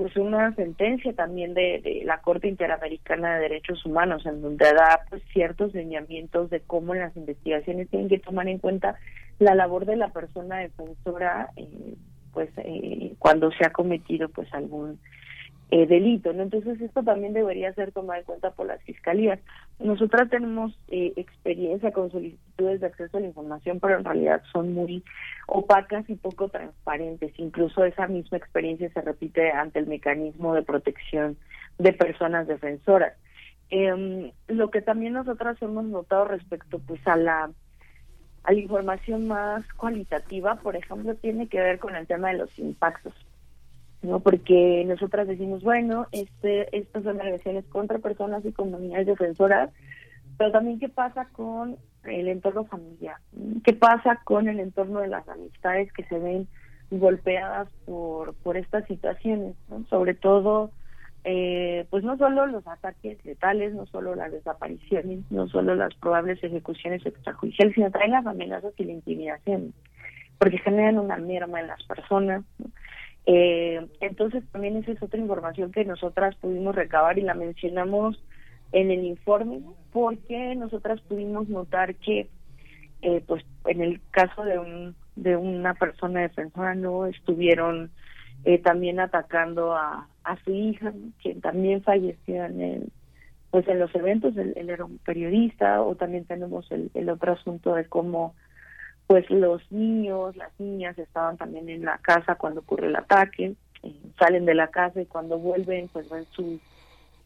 [0.00, 5.22] pues una sentencia también de, la Corte Interamericana de Derechos Humanos en donde da pues
[5.30, 8.96] ciertos lineamientos de cómo las investigaciones tienen que tomar en cuenta
[9.38, 11.96] la labor de la persona defensora eh,
[12.32, 14.98] pues eh, cuando se ha cometido pues algún
[15.72, 16.42] eh, delito, ¿no?
[16.42, 19.38] Entonces esto también debería ser tomado en cuenta por las fiscalías.
[19.78, 24.74] Nosotras tenemos eh, experiencia con solicitudes de acceso a la información, pero en realidad son
[24.74, 25.04] muy
[25.46, 27.32] opacas y poco transparentes.
[27.38, 31.36] Incluso esa misma experiencia se repite ante el mecanismo de protección
[31.78, 33.12] de personas defensoras.
[33.70, 37.52] Eh, lo que también nosotras hemos notado respecto pues a la
[38.52, 43.14] información más cualitativa, por ejemplo, tiene que ver con el tema de los impactos.
[44.02, 44.20] ¿No?
[44.20, 49.70] Porque nosotras decimos, bueno, este, estas son agresiones contra personas y comunidades defensoras,
[50.38, 53.16] pero también qué pasa con el entorno familiar,
[53.64, 56.48] qué pasa con el entorno de las amistades que se ven
[56.90, 59.54] golpeadas por, por estas situaciones,
[59.88, 60.70] sobre todo,
[61.24, 66.42] eh, pues no solo los ataques letales, no solo las desapariciones, no solo las probables
[66.42, 69.74] ejecuciones extrajudiciales, sino también las amenazas y la intimidación,
[70.38, 72.44] porque generan una merma en las personas.
[73.26, 78.22] Eh, entonces también esa es otra información que nosotras pudimos recabar y la mencionamos
[78.72, 79.60] en el informe
[79.92, 82.28] porque nosotras pudimos notar que
[83.02, 87.90] eh, pues en el caso de un de una persona defensora no estuvieron
[88.44, 92.92] eh, también atacando a, a su hija quien también falleció en el
[93.50, 97.74] pues en los eventos él, era un periodista o también tenemos el, el otro asunto
[97.74, 98.34] de cómo
[99.10, 103.94] pues los niños, las niñas estaban también en la casa cuando ocurre el ataque, eh,
[104.16, 106.60] salen de la casa y cuando vuelven pues ven su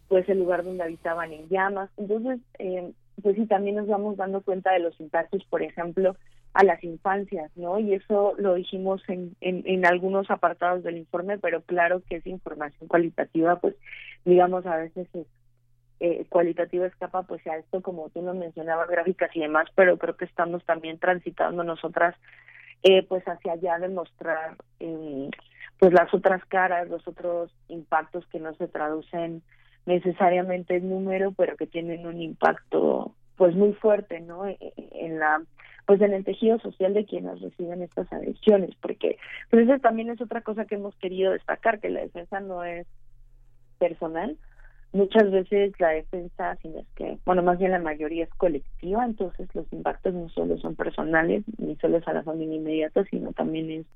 [0.09, 1.91] pues el lugar donde habitaban en llamas.
[1.99, 2.91] Entonces, eh,
[3.23, 6.17] pues sí, también nos vamos dando cuenta de los impactos, por ejemplo,
[6.55, 7.79] a las infancias, ¿no?
[7.79, 12.89] Y eso lo dijimos en, en, algunos apartados del informe, pero claro que esa información
[12.89, 13.75] cualitativa, pues
[14.25, 15.27] digamos, a veces es
[16.07, 20.15] eh, cualitativa escapa pues a esto como tú lo mencionabas gráficas y demás pero creo
[20.19, 22.15] que estamos también transitando nosotras
[22.83, 25.31] eh, pues hacia allá de mostrar eh,
[25.79, 29.43] pues las otras caras los otros impactos que no se traducen
[29.87, 34.75] necesariamente en número pero que tienen un impacto pues muy fuerte no e, e,
[35.07, 35.41] en la
[35.87, 39.17] pues en el tejido social de quienes reciben estas adicciones porque
[39.49, 42.87] pues eso también es otra cosa que hemos querido destacar que la defensa no es
[43.79, 44.37] personal
[44.95, 49.49] muchas veces la defensa, si es que, bueno, más bien la mayoría es colectiva, entonces
[49.53, 53.71] los impactos no solo son personales, ni solo es a la familia inmediata, sino también
[53.71, 53.87] es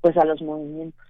[0.00, 1.02] pues a los movimientos.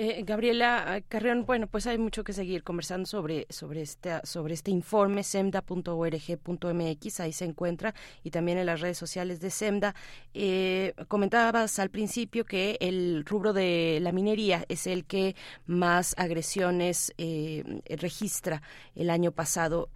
[0.00, 4.70] Eh, Gabriela Carrión, bueno, pues hay mucho que seguir conversando sobre, sobre, este, sobre este
[4.70, 7.92] informe, semda.org.mx, ahí se encuentra,
[8.22, 9.96] y también en las redes sociales de Semda.
[10.34, 15.34] Eh, comentabas al principio que el rubro de la minería es el que
[15.66, 18.62] más agresiones eh, registra
[18.94, 19.88] el año pasado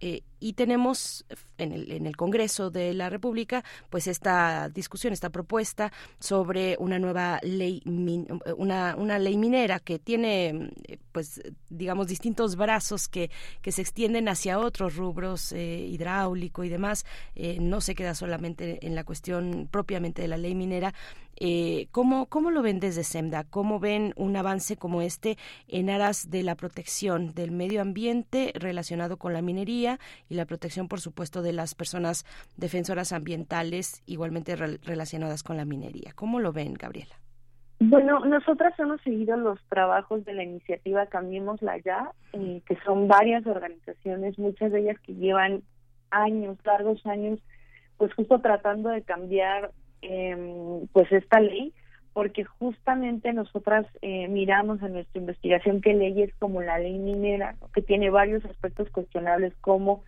[0.43, 1.25] y tenemos
[1.57, 6.99] en el, en el Congreso de la República pues esta discusión, esta propuesta sobre una
[6.99, 7.81] nueva ley,
[8.57, 10.71] una, una ley minera que tiene
[11.11, 13.29] pues digamos distintos brazos que,
[13.61, 18.85] que se extienden hacia otros rubros, eh, hidráulico y demás, eh, no se queda solamente
[18.85, 20.93] en la cuestión propiamente de la ley minera,
[21.35, 23.43] eh, ¿cómo, ¿Cómo lo ven desde SEMDA?
[23.45, 25.37] ¿Cómo ven un avance como este
[25.67, 30.87] en aras de la protección del medio ambiente relacionado con la minería y la protección,
[30.87, 32.25] por supuesto, de las personas
[32.55, 36.13] defensoras ambientales igualmente relacionadas con la minería?
[36.15, 37.22] ¿Cómo lo ven, Gabriela?
[37.79, 43.45] Bueno, nosotras hemos seguido los trabajos de la iniciativa Cambiémosla Ya, eh, que son varias
[43.45, 45.63] organizaciones, muchas de ellas que llevan
[46.11, 47.39] años, largos años,
[47.97, 49.71] pues justo tratando de cambiar
[50.01, 51.73] eh, pues esta ley
[52.13, 57.81] porque justamente nosotras eh, miramos en nuestra investigación que leyes como la ley minera, que
[57.81, 60.03] tiene varios aspectos cuestionables como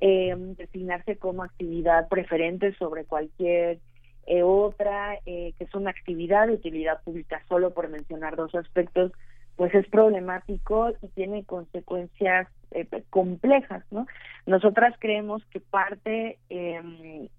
[0.00, 3.78] eh, designarse como actividad preferente sobre cualquier
[4.26, 9.12] eh, otra, eh, que es una actividad de utilidad pública, solo por mencionar dos aspectos,
[9.56, 14.06] pues es problemático y tiene consecuencias eh, complejas, ¿no?
[14.46, 17.30] Nosotras creemos que parte de,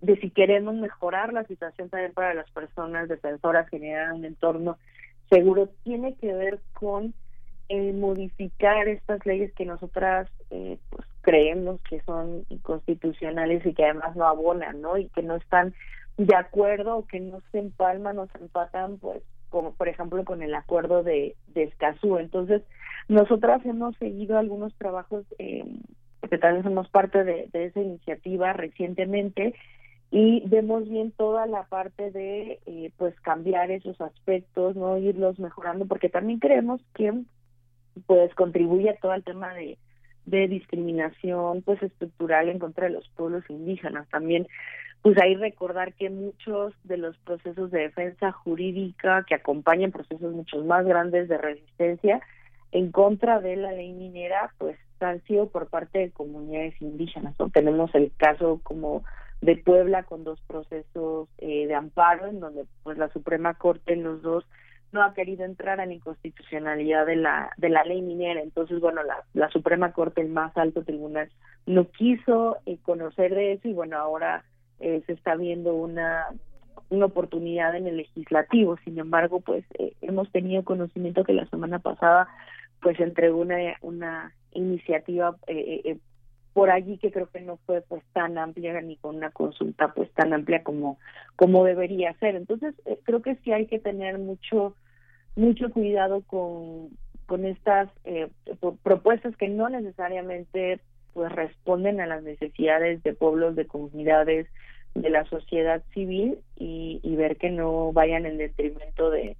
[0.00, 4.76] de, si queremos mejorar la situación también para las personas defensoras, generar un entorno
[5.30, 7.14] seguro, tiene que ver con
[7.74, 14.14] eh, modificar estas leyes que nosotras eh, pues creemos que son inconstitucionales y que además
[14.14, 14.98] no abonan, ¿no?
[14.98, 15.72] Y que no están
[16.16, 20.54] de acuerdo que no se empalman o se empatan, pues como por ejemplo con el
[20.54, 22.18] acuerdo de, de Escazú.
[22.18, 22.62] Entonces,
[23.08, 25.64] nosotras hemos seguido algunos trabajos, eh,
[26.20, 29.54] porque también somos parte de, de, esa iniciativa recientemente,
[30.10, 35.86] y vemos bien toda la parte de eh, pues cambiar esos aspectos, no irlos mejorando,
[35.86, 37.12] porque también creemos que
[38.06, 39.78] pues contribuye a todo el tema de,
[40.26, 44.08] de discriminación pues estructural en contra de los pueblos indígenas.
[44.08, 44.46] También
[45.02, 50.64] pues ahí recordar que muchos de los procesos de defensa jurídica que acompañan procesos mucho
[50.64, 52.20] más grandes de resistencia
[52.70, 57.34] en contra de la ley minera, pues han sido por parte de comunidades indígenas.
[57.38, 57.50] ¿no?
[57.50, 59.02] Tenemos el caso como
[59.40, 64.04] de Puebla con dos procesos eh, de amparo en donde pues la Suprema Corte en
[64.04, 64.44] los dos
[64.92, 69.02] no ha querido entrar a la inconstitucionalidad de la de la ley minera entonces bueno
[69.02, 71.28] la, la Suprema Corte el más alto tribunal
[71.66, 74.44] no quiso eh, conocer de eso y bueno ahora
[74.82, 76.26] eh, se está viendo una
[76.90, 78.76] una oportunidad en el legislativo.
[78.84, 82.28] Sin embargo pues eh, hemos tenido conocimiento que la semana pasada
[82.80, 85.98] pues entregó una una iniciativa eh, eh,
[86.52, 90.12] por allí que creo que no fue pues tan amplia ni con una consulta pues
[90.12, 90.98] tan amplia como
[91.36, 92.36] como debería ser.
[92.36, 94.76] Entonces eh, creo que sí hay que tener mucho
[95.36, 96.90] mucho cuidado con
[97.26, 98.28] con estas eh,
[98.82, 100.80] propuestas que no necesariamente
[101.14, 104.46] pues responden a las necesidades de pueblos de comunidades
[104.94, 109.36] de la sociedad civil y, y ver que no vayan en detrimento de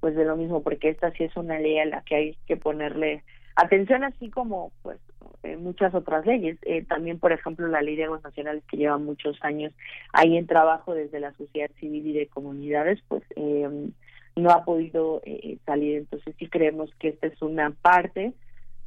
[0.00, 2.56] pues de lo mismo porque esta sí es una ley a la que hay que
[2.56, 3.22] ponerle
[3.54, 4.98] atención así como pues
[5.42, 6.58] eh, muchas otras leyes.
[6.62, 9.72] Eh, también por ejemplo la ley de aguas nacionales que lleva muchos años
[10.12, 13.90] ahí en trabajo desde la sociedad civil y de comunidades pues eh,
[14.36, 15.98] no ha podido eh, salir.
[15.98, 18.32] Entonces sí creemos que esta es una parte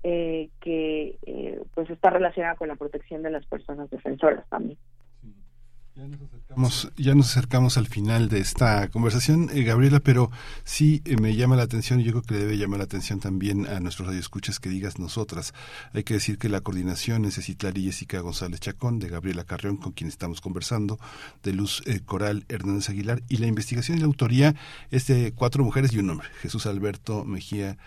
[0.03, 1.18] eh, que
[1.76, 4.78] pues está relacionada con la protección de las personas defensoras también
[5.96, 6.08] ya
[7.14, 10.32] nos, acercamos, al final de esta conversación, eh, Gabriela, pero
[10.64, 13.68] sí eh, me llama la atención y yo creo que debe llamar la atención también
[13.68, 15.54] a nuestros radioescuchas que digas nosotras.
[15.94, 19.91] Hay que decir que la coordinación es y Jessica González Chacón, de Gabriela Carrión, con
[19.91, 21.00] quien estamos conversando,
[21.44, 24.56] de Luz eh, Coral Hernández Aguilar, y la investigación y la autoría
[24.89, 27.78] es de cuatro mujeres y un hombre, Jesús Alberto Mejía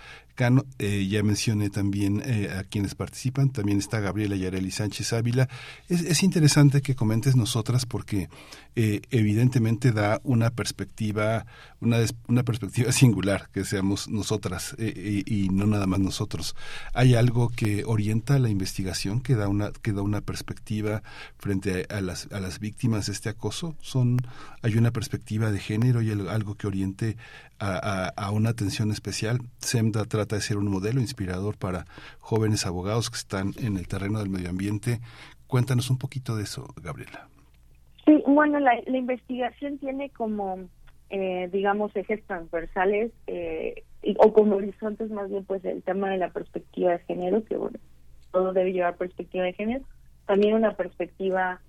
[0.78, 5.49] Eh, ya mencioné también eh, a quienes participan, también está Gabriela Yareli Sánchez Ávila.
[5.89, 8.28] Es, es interesante que comentes nosotras porque
[8.74, 11.47] eh, evidentemente da una perspectiva,
[11.80, 16.55] una, una perspectiva singular, que seamos nosotras y, no nada más nosotros.
[16.93, 21.03] Hay algo que orienta la investigación, que da una, que da una perspectiva
[21.39, 23.74] frente a, a, las, a las víctimas de este acoso.
[23.80, 24.18] Son,
[24.61, 27.16] hay una perspectiva de género y algo que oriente
[27.59, 29.41] a, a, a, una atención especial.
[29.61, 31.87] SEMDA trata de ser un modelo inspirador para
[32.18, 35.01] jóvenes abogados que están en el terreno del medio ambiente.
[35.47, 37.29] Cuéntanos un poquito de eso, Gabriela.
[38.05, 40.68] Sí, bueno, la, la investigación tiene como
[41.09, 43.85] eh, digamos, ejes transversales eh,
[44.18, 47.79] o como horizontes más bien, pues el tema de la perspectiva de género, que bueno,
[48.33, 49.85] todo debe llevar perspectiva de género,
[50.27, 51.61] también una perspectiva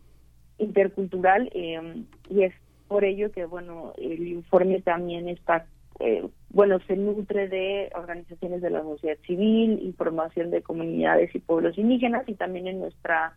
[0.58, 2.54] intercultural eh, y es
[2.88, 5.68] por ello que, bueno, el informe también está
[6.00, 11.78] eh, bueno, se nutre de organizaciones de la sociedad civil, información de comunidades y pueblos
[11.78, 13.34] indígenas y también en nuestra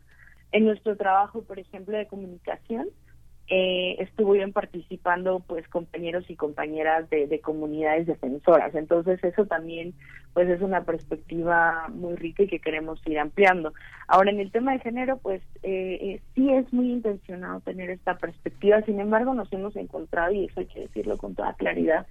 [0.52, 2.88] en nuestro trabajo, por ejemplo, de comunicación,
[3.52, 8.72] eh, estuvieron participando pues compañeros y compañeras de, comunidades defensoras.
[8.76, 9.92] Entonces eso también
[10.34, 13.72] pues es una perspectiva muy rica y que queremos ir ampliando.
[14.06, 18.18] Ahora en el tema de género pues eh, eh, sí es muy intencionado tener esta
[18.18, 22.06] perspectiva, sin embargo nos hemos encontrado, y eso hay que decirlo con toda claridad,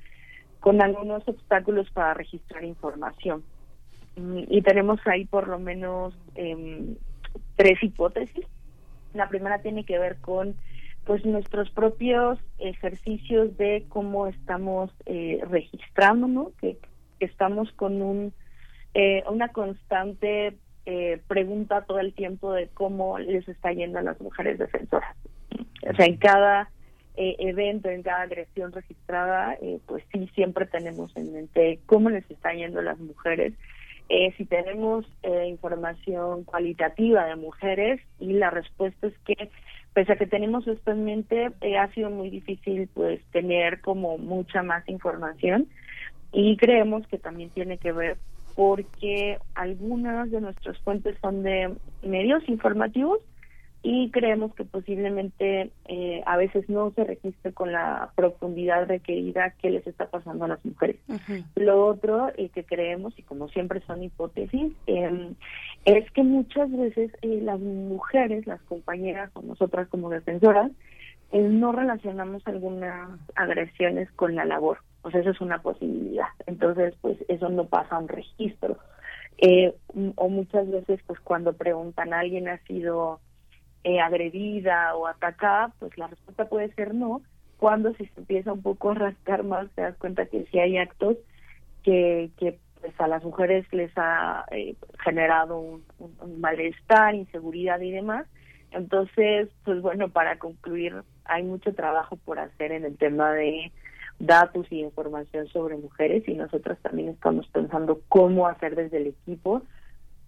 [0.60, 3.43] con algunos obstáculos para registrar información.
[4.16, 6.95] Mm, y tenemos ahí por lo menos em,
[7.55, 8.45] tres hipótesis.
[9.14, 10.55] La primera tiene que ver con
[11.05, 16.78] pues nuestros propios ejercicios de cómo estamos eh, registrando, que,
[17.20, 18.34] estamos con un
[18.93, 24.22] eh, una constante eh, pregunta todo el tiempo de cómo les está yendo a las
[24.22, 25.16] mujeres defensoras.
[25.89, 26.70] O sea, en cada
[27.22, 32.24] eh, evento, en cada agresión registrada, eh, pues sí, siempre tenemos en mente cómo les
[32.32, 33.51] están yendo las mujeres.
[34.07, 35.05] Eh, si tenemos
[35.45, 39.51] información cualitativa de mujeres y la respuesta es que
[39.93, 44.63] pese a que tenemos esto en mente ha sido muy difícil pues tener como mucha
[44.63, 45.67] más información
[46.32, 48.17] y creemos que también tiene que ver
[48.55, 53.20] porque algunas de nuestras fuentes son de medios informativos
[53.82, 59.69] y creemos que posiblemente eh, a veces no se registre con la profundidad requerida que
[59.69, 60.97] les está pasando a las mujeres.
[61.55, 65.34] Lo otro eh, que creemos, y como siempre son hipótesis, eh,
[65.86, 70.71] es que muchas veces eh, las mujeres, las compañeras o nosotras como defensoras,
[71.32, 74.80] eh, no relacionamos algunas agresiones con la labor.
[75.03, 76.27] O sea, eso es una posibilidad.
[76.47, 78.77] Entonces, pues eso no pasa a un registro.
[80.15, 83.21] o muchas veces, pues cuando preguntan, ¿alguien ha sido
[83.84, 87.21] eh, agredida o atacada, pues la respuesta puede ser no.
[87.57, 91.17] Cuando se empieza un poco a rascar más, te das cuenta que sí hay actos
[91.84, 95.84] que, que pues a las mujeres les ha eh, generado un,
[96.39, 98.25] malestar, inseguridad y demás.
[98.71, 103.71] Entonces, pues bueno, para concluir, hay mucho trabajo por hacer en el tema de
[104.19, 109.63] datos y información sobre mujeres y nosotros también estamos pensando cómo hacer desde el equipo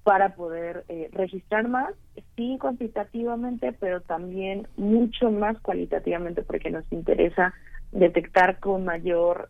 [0.03, 1.93] para poder eh, registrar más,
[2.35, 7.53] sí cuantitativamente, pero también mucho más cualitativamente porque nos interesa
[7.91, 9.49] detectar con mayor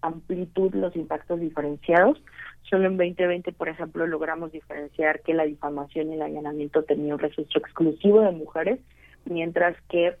[0.00, 2.20] amplitud los impactos diferenciados.
[2.68, 7.18] Solo en 2020, por ejemplo, logramos diferenciar que la difamación y el allanamiento tenían un
[7.20, 8.80] registro exclusivo de mujeres,
[9.24, 10.16] mientras que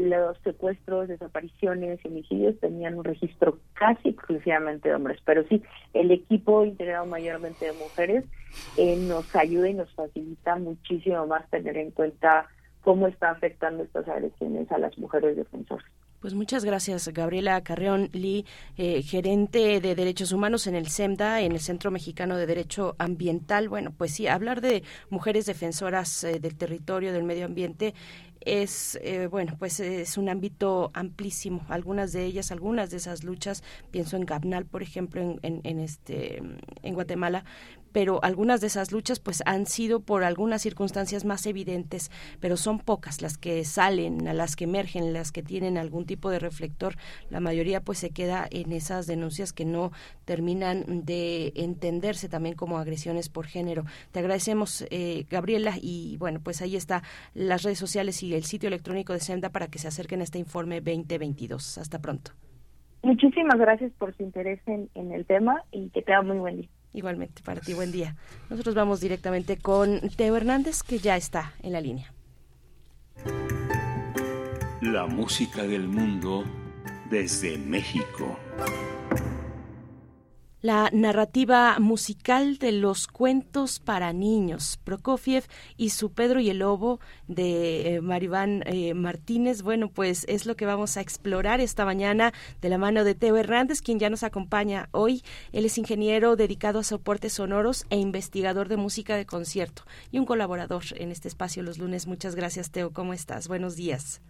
[0.00, 5.62] los secuestros, desapariciones y homicidios tenían un registro casi exclusivamente de hombres, pero sí,
[5.94, 8.24] el equipo integrado mayormente de mujeres
[8.76, 12.46] eh, nos ayuda y nos facilita muchísimo más tener en cuenta
[12.82, 15.86] cómo está afectando estas agresiones a las mujeres defensoras.
[16.20, 18.44] Pues muchas gracias, Gabriela Carreón Lee,
[18.76, 23.70] eh, gerente de Derechos Humanos en el CEMDA, en el Centro Mexicano de Derecho Ambiental.
[23.70, 27.94] Bueno, pues sí, hablar de mujeres defensoras eh, del territorio, del medio ambiente,
[28.40, 33.62] es eh, bueno pues es un ámbito amplísimo algunas de ellas algunas de esas luchas
[33.90, 36.42] pienso en Gabnal por ejemplo en, en, este
[36.82, 37.44] en Guatemala
[37.92, 42.10] pero algunas de esas luchas pues han sido por algunas circunstancias más evidentes,
[42.40, 46.30] pero son pocas las que salen, a las que emergen, las que tienen algún tipo
[46.30, 46.96] de reflector.
[47.30, 49.92] La mayoría pues se queda en esas denuncias que no
[50.24, 53.84] terminan de entenderse también como agresiones por género.
[54.12, 57.02] Te agradecemos, eh, Gabriela, y bueno, pues ahí está
[57.34, 60.38] las redes sociales y el sitio electrónico de Senda para que se acerquen a este
[60.38, 61.78] informe 2022.
[61.78, 62.32] Hasta pronto.
[63.02, 66.68] Muchísimas gracias por su interés en, en el tema y que tenga muy buen día.
[66.92, 68.16] Igualmente, para ti, buen día.
[68.50, 72.12] Nosotros vamos directamente con Teo Hernández, que ya está en la línea.
[74.82, 76.44] La música del mundo
[77.10, 78.38] desde México.
[80.62, 85.44] La narrativa musical de los cuentos para niños, Prokofiev
[85.78, 89.62] y su Pedro y el Lobo de eh, Maribán eh, Martínez.
[89.62, 93.38] Bueno, pues es lo que vamos a explorar esta mañana de la mano de Teo
[93.38, 95.22] Hernández, quien ya nos acompaña hoy.
[95.52, 100.26] Él es ingeniero dedicado a soportes sonoros e investigador de música de concierto y un
[100.26, 102.06] colaborador en este espacio los lunes.
[102.06, 102.92] Muchas gracias, Teo.
[102.92, 103.48] ¿Cómo estás?
[103.48, 104.20] Buenos días.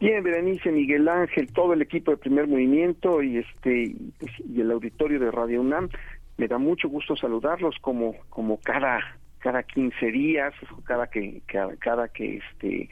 [0.00, 4.70] Bien, Berenice, Miguel Ángel, todo el equipo de Primer Movimiento y este pues, y el
[4.70, 5.88] auditorio de Radio UNAM,
[6.36, 9.00] me da mucho gusto saludarlos como como cada
[9.38, 10.54] cada 15 días,
[10.84, 12.88] cada que cada, cada que este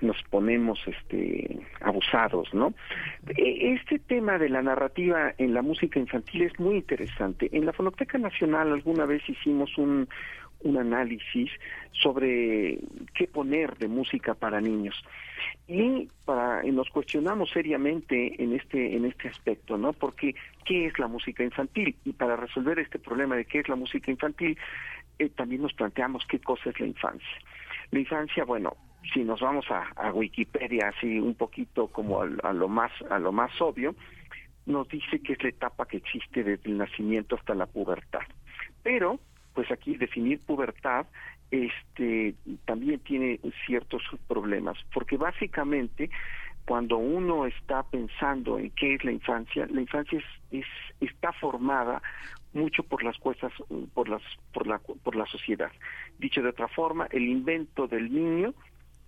[0.00, 2.72] nos ponemos este abusados, ¿no?
[3.36, 7.48] E, este tema de la narrativa en la música infantil es muy interesante.
[7.52, 10.08] En la Fonoteca Nacional alguna vez hicimos un,
[10.60, 11.50] un análisis
[11.92, 12.78] sobre
[13.14, 14.94] qué poner de música para niños.
[15.66, 20.34] Y para nos cuestionamos seriamente en este en este aspecto no porque
[20.64, 24.10] qué es la música infantil y para resolver este problema de qué es la música
[24.10, 24.58] infantil
[25.18, 27.38] eh, también nos planteamos qué cosa es la infancia.
[27.90, 28.76] La infancia bueno
[29.12, 33.50] si nos vamos a, Wikipedia así un poquito como a, lo más a lo más
[33.60, 33.94] obvio
[34.66, 38.20] nos dice que es la etapa que existe desde el nacimiento hasta la pubertad.
[38.82, 39.18] Pero
[39.58, 41.06] pues aquí definir pubertad
[41.50, 46.10] este también tiene ciertos problemas porque básicamente
[46.64, 50.64] cuando uno está pensando en qué es la infancia la infancia es,
[51.00, 52.00] está formada
[52.52, 53.52] mucho por las cuestas
[53.94, 55.72] por las por la por la sociedad.
[56.20, 58.54] Dicho de otra forma el invento del niño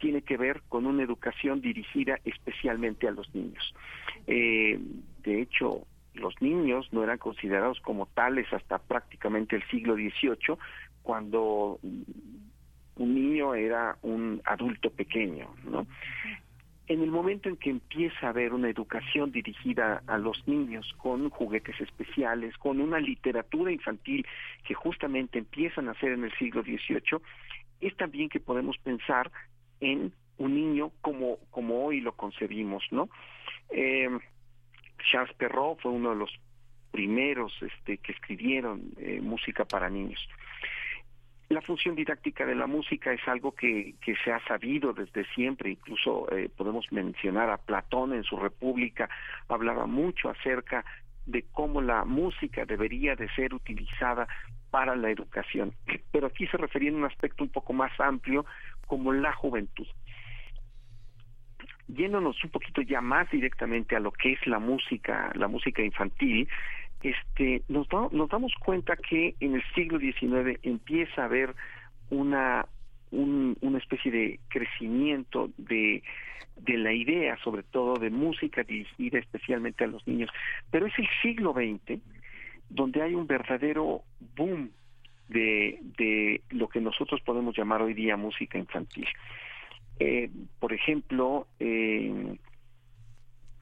[0.01, 3.73] tiene que ver con una educación dirigida especialmente a los niños.
[4.27, 4.81] Eh,
[5.23, 10.57] de hecho los niños no eran considerados como tales hasta prácticamente el siglo XVIII,
[11.03, 15.87] cuando un niño era un adulto pequeño, ¿no?
[16.87, 21.31] En el momento en que empieza a haber una educación dirigida a los niños con
[21.31, 24.27] juguetes especiales, con una literatura infantil
[24.67, 27.21] que justamente empiezan a hacer en el siglo XVIII,
[27.81, 29.31] es también que podemos pensar
[29.81, 33.09] en un niño como, como hoy lo concebimos, ¿no?
[33.71, 34.09] Eh,
[35.11, 36.31] Charles Perrault fue uno de los
[36.91, 40.21] primeros este, que escribieron eh, música para niños.
[41.49, 45.71] La función didáctica de la música es algo que, que se ha sabido desde siempre,
[45.71, 49.09] incluso eh, podemos mencionar a Platón en su República,
[49.49, 50.85] hablaba mucho acerca
[51.27, 54.29] de cómo la música debería de ser utilizada
[54.71, 55.75] para la educación.
[56.13, 58.47] Pero aquí se refería en un aspecto un poco más amplio
[58.87, 59.87] como la juventud
[61.97, 66.49] yéndonos un poquito ya más directamente a lo que es la música, la música infantil,
[67.03, 71.55] este, nos, nos damos cuenta que en el siglo XIX empieza a haber
[72.11, 72.67] una,
[73.11, 76.03] una especie de crecimiento de,
[76.57, 80.31] de la idea, sobre todo de música dirigida especialmente a los niños.
[80.71, 82.01] Pero es el siglo XX
[82.69, 84.03] donde hay un verdadero
[84.37, 84.71] boom
[85.29, 89.07] de, de lo que nosotros podemos llamar hoy día música infantil.
[90.01, 92.37] Eh, por ejemplo, eh,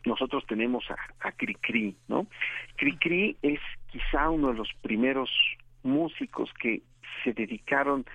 [0.05, 0.97] nosotros tenemos a,
[1.29, 2.29] a Cricri, ¿no?
[2.77, 3.61] Cricri es
[3.91, 5.31] quizá uno de los primeros
[5.83, 6.83] músicos que
[7.25, 8.07] se dedicaron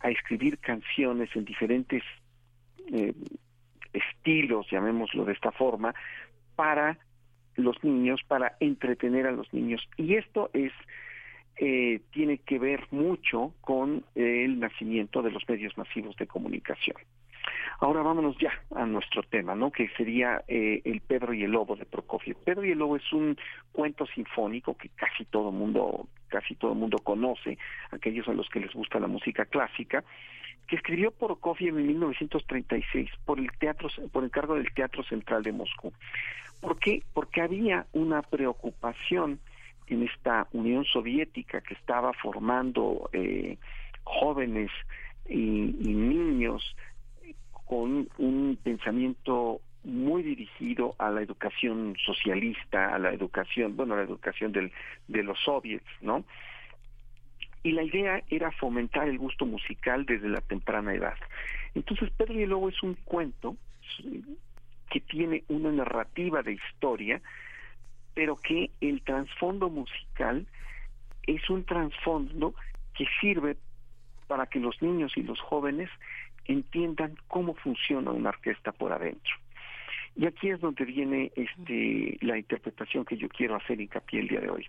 [0.00, 2.02] a escribir canciones en diferentes
[2.92, 3.14] eh,
[3.92, 5.92] estilos, llamémoslo de esta forma,
[6.54, 6.98] para
[7.56, 9.86] los niños, para entretener a los niños.
[9.96, 10.72] Y esto es
[11.56, 16.96] eh, tiene que ver mucho con el nacimiento de los medios masivos de comunicación.
[17.82, 19.72] Ahora vámonos ya a nuestro tema, ¿no?
[19.72, 22.36] Que sería eh, el Pedro y el Lobo de Prokofiev.
[22.36, 23.36] Pedro y el Lobo es un
[23.72, 27.58] cuento sinfónico que casi todo mundo, casi todo mundo conoce,
[27.90, 30.04] aquellos a los que les gusta la música clásica,
[30.68, 35.92] que escribió Prokofiev en 1936 por el teatro, por encargo del Teatro Central de Moscú.
[36.60, 37.02] ¿Por qué?
[37.12, 39.40] Porque había una preocupación
[39.88, 43.58] en esta Unión Soviética que estaba formando eh,
[44.04, 44.70] jóvenes
[45.28, 46.76] y niños
[47.72, 54.02] con un pensamiento muy dirigido a la educación socialista, a la educación, bueno, a la
[54.02, 54.70] educación del,
[55.08, 56.22] de los soviets, ¿no?
[57.62, 61.16] Y la idea era fomentar el gusto musical desde la temprana edad.
[61.74, 63.56] Entonces, Pedro y el Lobo es un cuento
[64.90, 67.22] que tiene una narrativa de historia,
[68.12, 70.46] pero que el trasfondo musical
[71.26, 72.54] es un trasfondo
[72.92, 73.56] que sirve
[74.26, 75.88] para que los niños y los jóvenes
[76.46, 79.34] entiendan cómo funciona una orquesta por adentro.
[80.14, 84.40] Y aquí es donde viene este, la interpretación que yo quiero hacer hincapié el día
[84.40, 84.66] de hoy.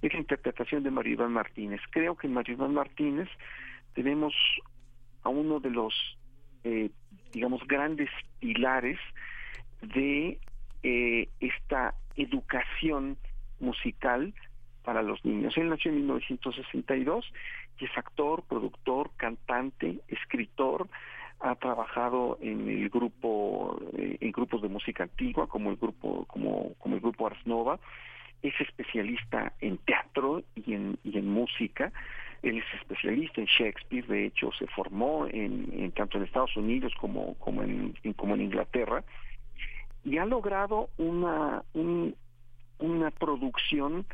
[0.00, 1.80] Es la interpretación de Mario Iván Martínez.
[1.90, 3.28] Creo que en Mario Iván Martínez
[3.94, 4.34] tenemos
[5.22, 5.94] a uno de los,
[6.64, 6.90] eh,
[7.32, 8.08] digamos, grandes
[8.40, 8.98] pilares
[9.82, 10.38] de
[10.82, 13.18] eh, esta educación
[13.60, 14.32] musical
[14.82, 15.56] para los niños.
[15.58, 17.32] Él nació en 1962
[17.78, 20.88] y es actor, productor, cantante, escritor,
[21.40, 26.74] ha trabajado en el grupo eh, en grupos de música antigua como el grupo como
[26.84, 27.78] el grupo Ars Nova.
[28.42, 31.92] Es especialista en teatro y en y en música.
[32.42, 37.34] Él es especialista en Shakespeare de hecho se formó en, tanto en Estados Unidos como
[37.34, 39.04] como en, como en Inglaterra.
[40.04, 41.62] Y ha logrado una
[42.78, 44.06] una producción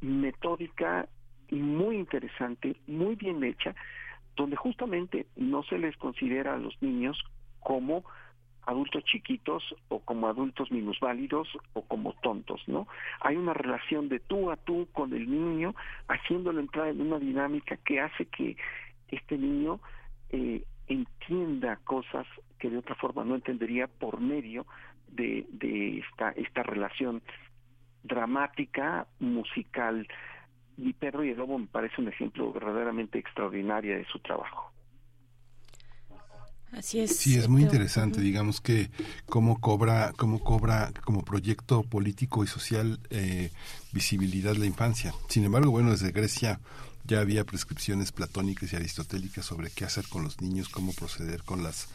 [0.00, 1.08] metódica
[1.50, 3.74] muy interesante muy bien hecha
[4.36, 7.22] donde justamente no se les considera a los niños
[7.60, 8.04] como
[8.64, 12.86] adultos chiquitos o como adultos minusválidos o como tontos, ¿no?
[13.20, 15.74] Hay una relación de tú a tú con el niño,
[16.08, 18.56] haciéndolo entrar en una dinámica que hace que
[19.08, 19.80] este niño
[20.30, 22.26] eh, entienda cosas
[22.58, 24.66] que de otra forma no entendería por medio
[25.08, 27.22] de, de esta, esta relación
[28.02, 30.06] dramática, musical.
[30.76, 34.72] Y Pedro y el Lobo me parece un ejemplo verdaderamente extraordinario de su trabajo.
[36.72, 37.14] Así es.
[37.16, 38.90] Sí, es muy interesante, digamos que
[39.26, 43.50] cómo cobra, cómo cobra como proyecto político y social eh,
[43.92, 45.12] visibilidad la infancia.
[45.28, 46.60] Sin embargo, bueno, desde Grecia
[47.04, 51.62] ya había prescripciones platónicas y aristotélicas sobre qué hacer con los niños, cómo proceder con
[51.62, 51.88] las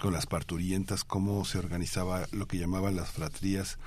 [0.00, 3.78] con las parturientas, cómo se organizaba lo que llamaban las fratrías.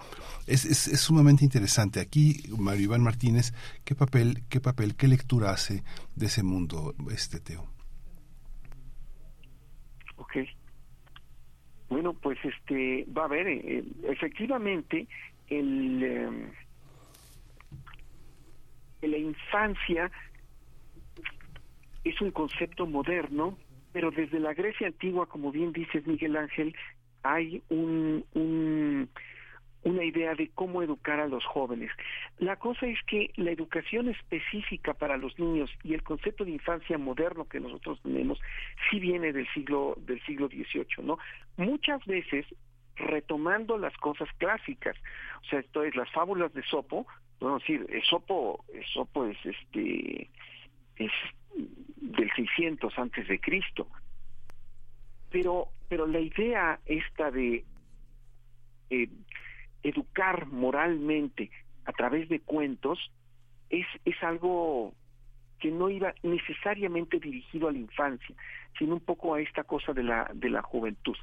[0.47, 1.99] Es, es, es sumamente interesante.
[1.99, 3.53] Aquí, Mario Iván Martínez,
[3.83, 5.83] ¿qué papel, qué papel, qué lectura hace
[6.15, 7.67] de ese mundo, este Teo?
[10.15, 10.37] Ok.
[11.89, 15.07] Bueno, pues este va a haber, eh, efectivamente,
[15.47, 16.51] el, eh,
[19.01, 20.11] la infancia
[22.05, 23.57] es un concepto moderno,
[23.91, 26.75] pero desde la Grecia antigua, como bien dices Miguel Ángel,
[27.23, 29.09] hay un, un
[29.85, 31.91] una idea de cómo educar a los jóvenes.
[32.39, 36.97] La cosa es que la educación específica para los niños y el concepto de infancia
[36.97, 38.39] moderno que nosotros tenemos
[38.89, 41.19] sí viene del siglo del siglo XVIII, ¿no?
[41.57, 42.47] Muchas veces
[42.95, 44.95] retomando las cosas clásicas,
[45.43, 47.05] o sea, esto es las fábulas de Sopo,
[47.37, 50.29] podemos decir, Sopo, Sopo es este
[50.95, 51.11] es
[52.11, 53.87] del 600 antes de Cristo.
[55.29, 57.63] Pero pero la idea esta de
[58.89, 59.09] eh,
[59.83, 61.51] educar moralmente
[61.85, 62.99] a través de cuentos
[63.69, 64.93] es, es algo
[65.59, 68.35] que no iba necesariamente dirigido a la infancia,
[68.77, 71.15] sino un poco a esta cosa de la, de la juventud.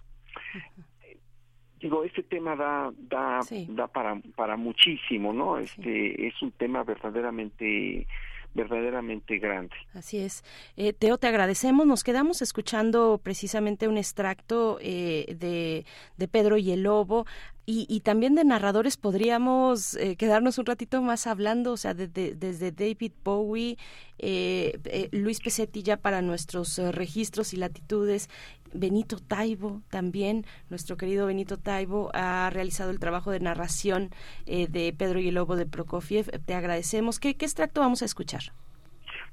[1.80, 5.58] Digo, este tema da, da, da para, para muchísimo, ¿no?
[5.58, 8.06] Este es un tema verdaderamente
[8.54, 9.74] verdaderamente grande.
[9.94, 10.44] Así es.
[10.76, 11.86] Eh, Teo, te agradecemos.
[11.86, 15.84] Nos quedamos escuchando precisamente un extracto eh, de,
[16.16, 17.26] de Pedro y el Lobo.
[17.64, 23.12] Y, también de narradores podríamos eh, quedarnos un ratito más hablando, o sea, desde David
[23.22, 23.78] Bowie,
[24.18, 28.28] eh, eh, Luis Pesetti ya para nuestros registros y latitudes,
[28.72, 34.10] Benito Taibo también, nuestro querido Benito Taibo ha realizado el trabajo de narración
[34.46, 36.26] de Pedro y el Lobo de Prokofiev.
[36.44, 37.18] Te agradecemos.
[37.18, 38.42] ¿Qué, ¿Qué extracto vamos a escuchar?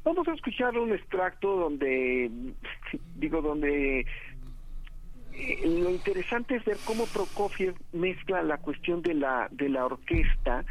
[0.03, 2.31] Vamos a escuchar un extracto donde,
[3.15, 4.05] digo, donde
[5.33, 10.65] eh, lo interesante es ver cómo Prokofiev mezcla la cuestión de la de la orquesta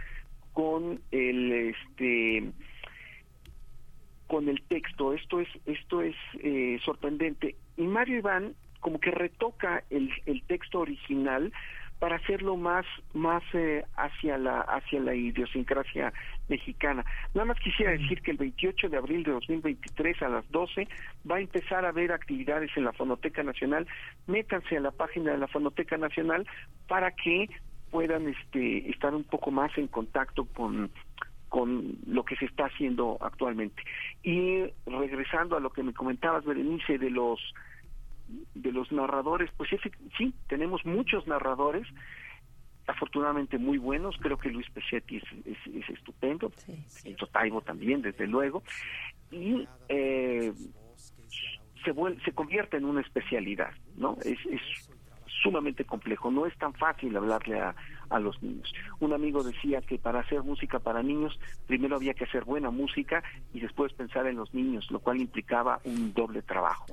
[0.53, 2.53] con el este
[4.29, 9.83] con el texto esto es esto es eh, sorprendente y Mario Iván como que retoca
[9.91, 11.53] el, el texto original
[11.99, 16.12] para hacerlo más más eh, hacia la hacia la idiosincrasia
[16.49, 17.05] mexicana.
[17.35, 20.87] Nada más quisiera decir que el 28 de abril de 2023 a las 12
[21.29, 23.87] va a empezar a haber actividades en la Fonoteca Nacional.
[24.26, 26.47] Métanse a la página de la Fonoteca Nacional
[26.87, 27.49] para que
[27.91, 30.91] puedan este estar un poco más en contacto con
[31.49, 33.83] con lo que se está haciendo actualmente.
[34.23, 37.41] Y regresando a lo que me comentabas, Berenice, de los
[38.55, 39.71] de los narradores, pues
[40.19, 41.87] sí, tenemos muchos narradores,
[42.87, 46.53] afortunadamente muy buenos, creo que Luis Pechetti es, es, estupendo,
[46.87, 48.63] sí, Taibo también, desde luego,
[49.31, 50.53] y eh,
[51.85, 51.95] se,
[52.25, 54.19] se convierte en una especialidad, ¿no?
[54.23, 54.88] Es, es
[55.43, 57.74] sumamente complejo, no es tan fácil hablarle a,
[58.11, 58.72] a los niños.
[59.01, 63.22] Un amigo decía que para hacer música para niños, primero había que hacer buena música
[63.53, 66.86] y después pensar en los niños, lo cual implicaba un doble trabajo.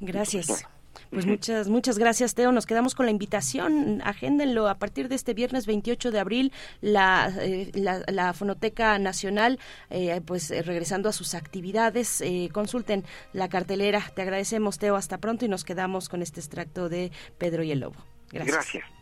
[0.00, 0.68] Gracias.
[1.10, 2.52] Pues muchas, muchas gracias, Teo.
[2.52, 4.00] Nos quedamos con la invitación.
[4.04, 9.58] Agéndenlo a partir de este viernes 28 de abril, la, eh, la, Fonoteca Nacional,
[9.90, 12.22] eh, pues eh, regresando a sus actividades.
[12.52, 14.02] consulten la cartelera.
[14.14, 14.96] Te agradecemos, Teo.
[14.96, 17.96] Hasta pronto y nos quedamos con este extracto de Pedro y el Lobo.
[18.30, 18.54] Gracias.
[18.54, 18.97] Gracias.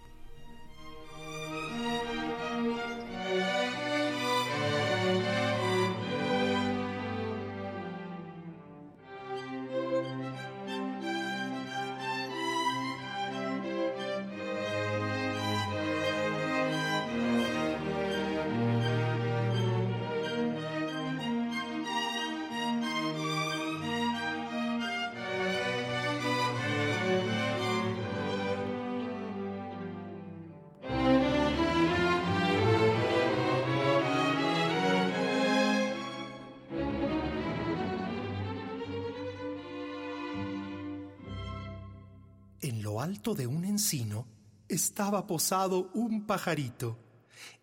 [43.34, 44.26] De un encino
[44.68, 46.98] estaba posado un pajarito.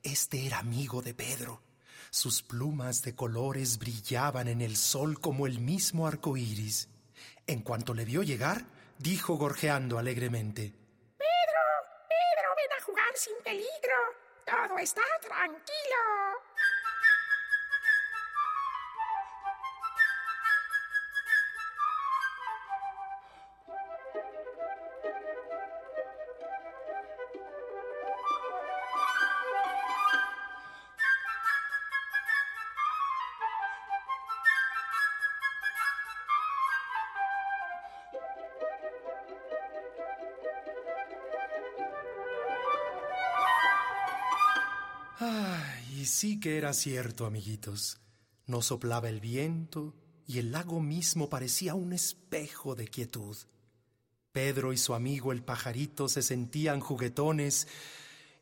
[0.04, 1.62] Este era amigo de Pedro.
[2.10, 6.90] Sus plumas de colores brillaban en el sol como el mismo arco iris.
[7.48, 8.66] En cuanto le vio llegar,
[8.98, 10.74] dijo gorjeando alegremente:
[11.18, 11.64] Pedro,
[12.08, 13.98] Pedro, ven a jugar sin peligro.
[14.46, 16.23] Todo está tranquilo.
[46.04, 48.02] Y sí que era cierto, amiguitos.
[48.46, 49.96] No soplaba el viento
[50.28, 53.38] y el lago mismo parecía un espejo de quietud.
[54.34, 57.70] Pedro y su amigo el pajarito se sentían juguetones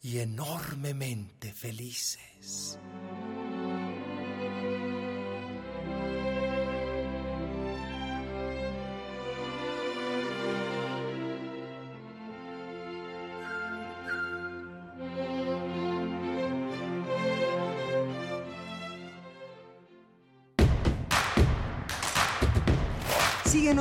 [0.01, 2.80] y enormemente felices.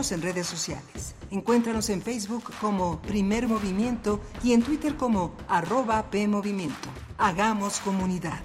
[0.01, 1.15] En redes sociales.
[1.31, 6.89] Encuéntranos en Facebook como Primer Movimiento y en Twitter como arroba PMovimiento.
[7.19, 8.41] Hagamos comunidad.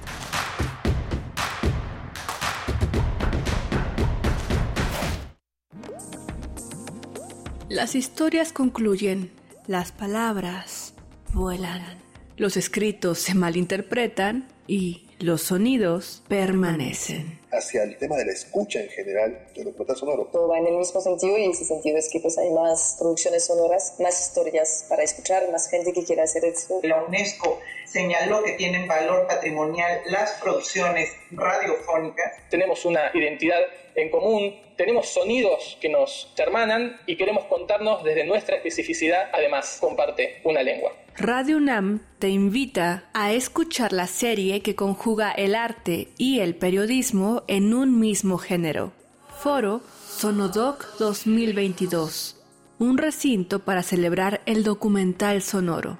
[7.69, 9.31] Las historias concluyen,
[9.65, 10.93] las palabras
[11.33, 11.99] vuelan,
[12.35, 18.89] los escritos se malinterpretan y los sonidos permanecen hacia el tema de la escucha en
[18.89, 20.29] general de documental sonoro.
[20.31, 23.45] Todo va en el mismo sentido y ese sentido es que pues hay más producciones
[23.45, 26.79] sonoras, más historias para escuchar, más gente que quiera hacer esto.
[26.83, 32.33] La UNESCO señaló que tienen valor patrimonial las producciones radiofónicas.
[32.49, 33.59] Tenemos una identidad
[33.95, 40.41] en común, tenemos sonidos que nos hermanan y queremos contarnos desde nuestra especificidad, además comparte
[40.43, 40.91] una lengua.
[41.17, 47.43] Radio UNAM te invita a escuchar la serie que conjuga el arte y el periodismo
[47.47, 48.91] en un mismo género.
[49.39, 52.41] Foro Sonodoc 2022.
[52.79, 55.99] Un recinto para celebrar el documental sonoro.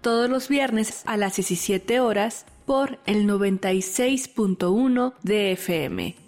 [0.00, 6.27] Todos los viernes a las 17 horas por el 96.1 de FM.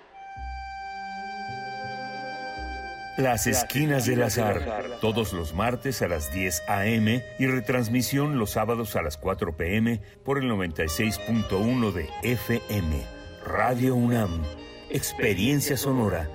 [3.21, 7.23] Las Esquinas del Azar, todos los martes a las 10 a.m.
[7.37, 10.01] y retransmisión los sábados a las 4 p.m.
[10.25, 13.05] por el 96.1 de FM.
[13.45, 14.41] Radio UNAM,
[14.89, 16.27] Experiencia Sonora.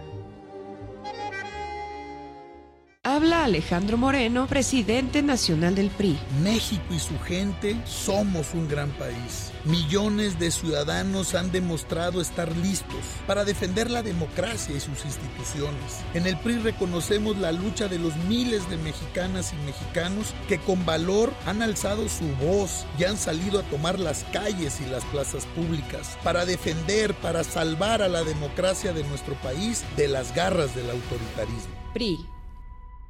[3.02, 6.16] Habla Alejandro Moreno, presidente nacional del PRI.
[6.44, 9.52] México y su gente somos un gran país.
[9.66, 16.04] Millones de ciudadanos han demostrado estar listos para defender la democracia y sus instituciones.
[16.14, 20.86] En el PRI reconocemos la lucha de los miles de mexicanas y mexicanos que con
[20.86, 25.46] valor han alzado su voz y han salido a tomar las calles y las plazas
[25.46, 30.90] públicas para defender, para salvar a la democracia de nuestro país de las garras del
[30.90, 31.74] autoritarismo.
[31.92, 32.35] PRI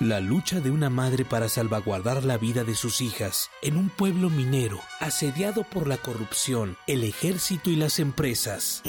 [0.00, 4.28] La lucha de una madre para salvaguardar la vida de sus hijas en un pueblo
[4.28, 8.82] minero asediado por la corrupción, el ejército y las empresas.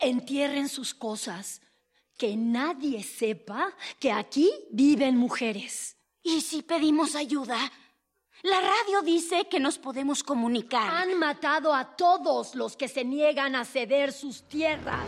[0.00, 1.62] Entierren sus cosas.
[2.18, 5.96] Que nadie sepa que aquí viven mujeres.
[6.22, 7.58] ¿Y si pedimos ayuda?
[8.42, 10.92] La radio dice que nos podemos comunicar.
[10.92, 15.04] Han matado a todos los que se niegan a ceder sus tierras.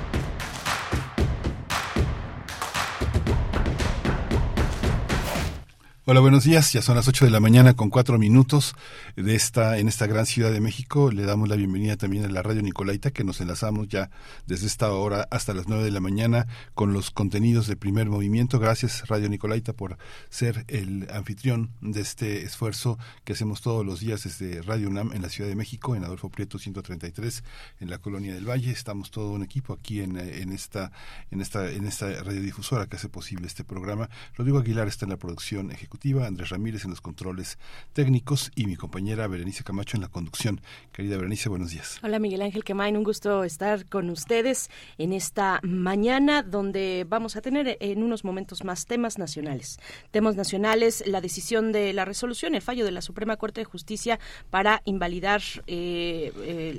[6.11, 6.73] Hola, buenos días.
[6.73, 8.75] Ya son las 8 de la mañana con cuatro minutos
[9.15, 11.09] de esta, en esta gran ciudad de México.
[11.09, 14.09] Le damos la bienvenida también a la Radio Nicolaita, que nos enlazamos ya
[14.45, 18.59] desde esta hora hasta las 9 de la mañana con los contenidos de primer movimiento.
[18.59, 19.97] Gracias, Radio Nicolaita, por
[20.29, 25.21] ser el anfitrión de este esfuerzo que hacemos todos los días desde Radio UNAM en
[25.21, 27.41] la Ciudad de México, en Adolfo Prieto 133,
[27.79, 28.71] en la Colonia del Valle.
[28.71, 30.91] Estamos todo un equipo aquí en, en esta,
[31.31, 34.09] en esta, en esta radiodifusora que hace posible este programa.
[34.35, 37.59] Rodrigo Aguilar está en la producción ejecutiva Andrés Ramírez en los controles
[37.93, 40.59] técnicos y mi compañera Berenice Camacho en la conducción.
[40.91, 41.99] Querida Berenice, buenos días.
[42.01, 47.41] Hola Miguel Ángel Quemain, un gusto estar con ustedes en esta mañana donde vamos a
[47.41, 49.77] tener en unos momentos más temas nacionales.
[50.09, 54.19] Temas nacionales, la decisión de la resolución, el fallo de la Suprema Corte de Justicia
[54.49, 56.31] para invalidar eh,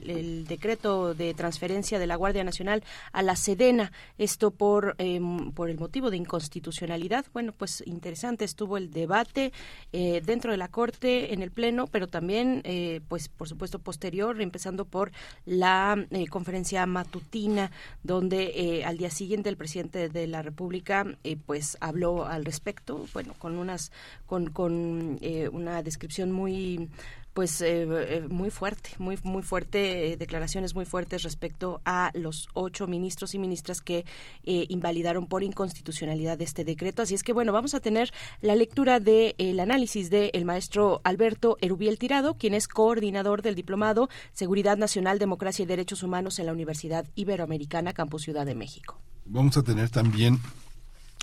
[0.08, 3.92] el, decreto de transferencia de la Guardia Nacional a la Sedena.
[4.18, 5.20] Esto por, eh,
[5.54, 7.24] por el motivo de inconstitucionalidad.
[7.32, 9.11] Bueno, pues interesante estuvo el debate
[9.92, 14.40] eh, dentro de la Corte, en el Pleno, pero también, eh, pues por supuesto, posterior,
[14.40, 15.12] empezando por
[15.44, 17.70] la eh, conferencia matutina,
[18.02, 21.06] donde al día siguiente el presidente de la República,
[21.46, 23.92] pues habló al respecto, bueno, con unas,
[24.26, 25.18] con, con
[25.52, 26.88] una descripción muy
[27.34, 32.48] pues eh, eh, muy fuerte, muy muy fuerte, eh, declaraciones muy fuertes respecto a los
[32.52, 34.04] ocho ministros y ministras que
[34.44, 37.02] eh, invalidaron por inconstitucionalidad este decreto.
[37.02, 41.56] Así es que bueno, vamos a tener la lectura del el análisis del maestro Alberto
[41.60, 46.52] Erubiel Tirado, quien es coordinador del diplomado Seguridad Nacional, Democracia y Derechos Humanos en la
[46.52, 48.98] Universidad Iberoamericana, Campus Ciudad de México.
[49.24, 50.38] Vamos a tener también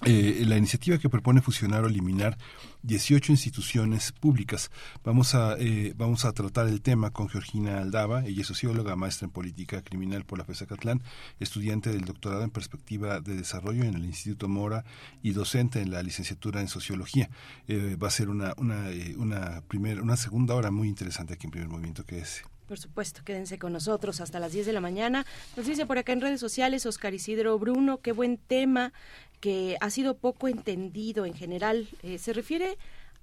[0.06, 2.38] eh, la iniciativa que propone fusionar o eliminar
[2.84, 4.72] 18 instituciones públicas.
[5.04, 9.26] Vamos a, eh, vamos a tratar el tema con Georgina Aldaba, ella es socióloga, maestra
[9.26, 11.04] en política criminal por la FESA Catlán,
[11.41, 14.86] estudiante del doctorado en perspectiva de desarrollo en el Instituto Mora
[15.22, 17.30] y docente en la licenciatura en sociología.
[17.68, 18.86] Eh, va a ser una, una,
[19.18, 23.22] una, primera, una segunda hora muy interesante aquí en Primer Movimiento que es por supuesto,
[23.26, 25.26] quédense con nosotros hasta las 10 de la mañana.
[25.58, 28.94] Nos dice por acá en redes sociales Oscar Isidro Bruno, qué buen tema
[29.40, 31.88] que ha sido poco entendido en general.
[32.04, 32.78] Eh, se refiere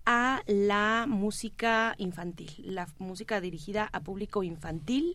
[0.05, 5.15] a la música infantil, la música dirigida a público infantil.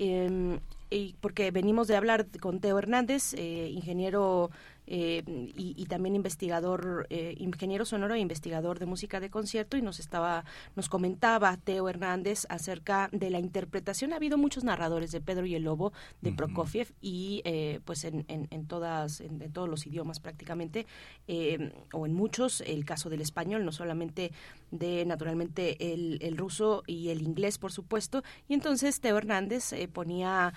[0.00, 0.58] Eh,
[0.90, 4.50] y porque venimos de hablar con Teo Hernández, eh, ingeniero
[4.90, 10.00] eh, y, también investigador, eh, ingeniero sonoro e investigador de música de concierto y nos
[10.00, 10.44] estaba,
[10.76, 14.14] nos comentaba Teo Hernández acerca de la interpretación.
[14.14, 18.24] Ha habido muchos narradores de Pedro y el Lobo, de Prokofiev y eh, pues en,
[18.28, 20.86] en, todas, en, todos los idiomas prácticamente
[21.92, 22.62] o en muchos.
[22.62, 24.32] El caso del español, no solamente
[24.70, 28.22] de naturalmente el, el ruso y el inglés, por supuesto.
[28.48, 30.52] Y entonces Teo Hernández ponía,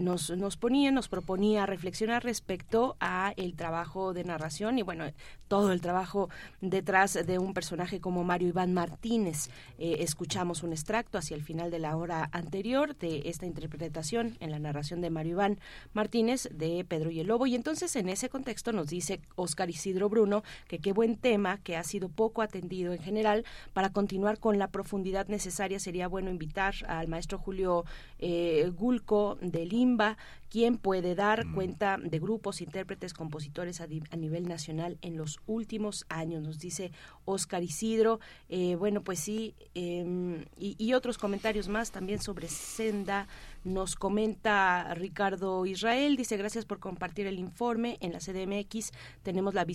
[0.00, 5.04] nos, nos ponía, nos proponía reflexionar respecto a el trabajo de narración y bueno,
[5.48, 6.28] todo el trabajo
[6.60, 9.48] detrás de un personaje como Mario Iván Martínez.
[9.78, 14.50] Eh, escuchamos un extracto hacia el final de la hora anterior de esta interpretación en
[14.50, 15.58] la narración de Mario Iván
[15.92, 20.08] Martínez de Pedro y el Lobo y entonces en ese contexto nos dice Oscar Isidro
[20.08, 24.58] Bruno que qué buen tema que ha sido poco atendido en general para continuar con
[24.58, 27.84] la profundidad necesaria sería bueno invitar al maestro Julio
[28.18, 30.16] eh, Gulco de Limba
[30.50, 31.54] quien puede dar mm.
[31.54, 36.92] cuenta de grupos, intérpretes, compositores a, nivel nacional en los últimos años, nos dice
[37.24, 38.20] Oscar Isidro.
[38.48, 43.28] Eh, bueno, pues sí, em, y, otros comentarios más también sobre Senda
[43.62, 47.98] Nos comenta Ricardo Israel, dice gracias por compartir el informe.
[48.00, 48.92] En la CDMX
[49.22, 49.66] tenemos la,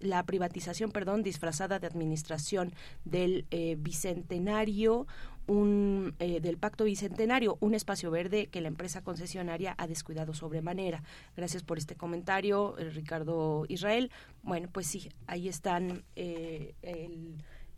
[0.00, 2.72] la privatización perdón, disfrazada de administración
[3.04, 5.06] del eh, Bicentenario
[5.46, 11.02] un, eh, del Pacto Bicentenario, un espacio verde que la empresa concesionaria ha descuidado sobremanera.
[11.36, 14.10] Gracias por este comentario, eh, Ricardo Israel.
[14.42, 16.74] Bueno, pues sí, ahí están eh,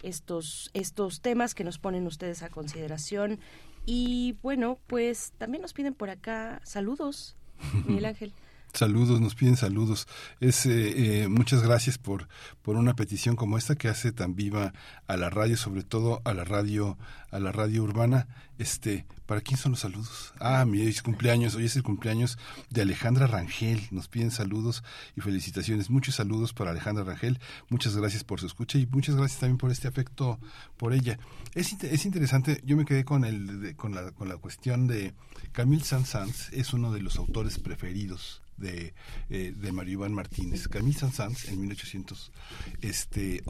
[0.03, 3.41] estos, estos temas que nos ponen ustedes a consideración.
[3.85, 7.37] Y bueno, pues también nos piden por acá saludos,
[7.87, 8.33] Miguel Ángel.
[8.77, 10.07] Saludos, nos piden saludos.
[10.39, 12.29] Es eh, eh, muchas gracias por
[12.61, 14.74] por una petición como esta que hace tan viva
[15.07, 16.99] a la radio, sobre todo a la radio
[17.31, 18.29] a la radio urbana.
[18.59, 20.35] Este, ¿para quién son los saludos?
[20.41, 22.37] Ah, mi cumpleaños, hoy es el cumpleaños
[22.68, 23.81] de Alejandra Rangel.
[23.93, 24.85] Nos piden saludos
[25.16, 25.89] y felicitaciones.
[25.89, 27.41] Muchos saludos para Alejandra Rangel.
[27.70, 30.39] Muchas gracias por su escucha y muchas gracias también por este afecto
[30.77, 31.18] por ella.
[31.55, 35.14] Es, es interesante, yo me quedé con el con la con la cuestión de
[35.53, 38.94] Camille Saint-Saëns es uno de los autores preferidos de,
[39.30, 40.68] eh, de Mario Iván Martínez.
[40.68, 42.32] Camille Saint-Saëns en 1800,
[42.80, 43.42] este,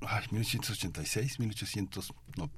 [0.00, 2.50] ay, 1886, 1800, no,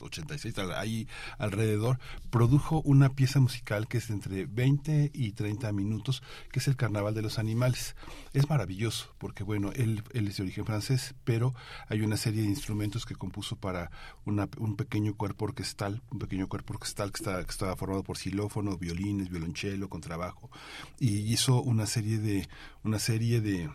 [0.00, 1.08] 86, ahí
[1.38, 1.98] alrededor,
[2.30, 7.14] produjo una pieza musical que es entre 20 y 30 minutos, que es el Carnaval
[7.14, 7.96] de los Animales.
[8.32, 11.54] Es maravilloso, porque bueno, él, él es de origen francés, pero
[11.88, 13.90] hay una serie de instrumentos que compuso para
[14.24, 18.16] una, un pequeño cuerpo orquestal, un pequeño cuerpo orquestal que, está, que estaba formado por
[18.16, 20.50] xilófono, violines, violonchelo, contrabajo,
[20.98, 22.48] y hizo una serie de,
[22.82, 23.70] una serie de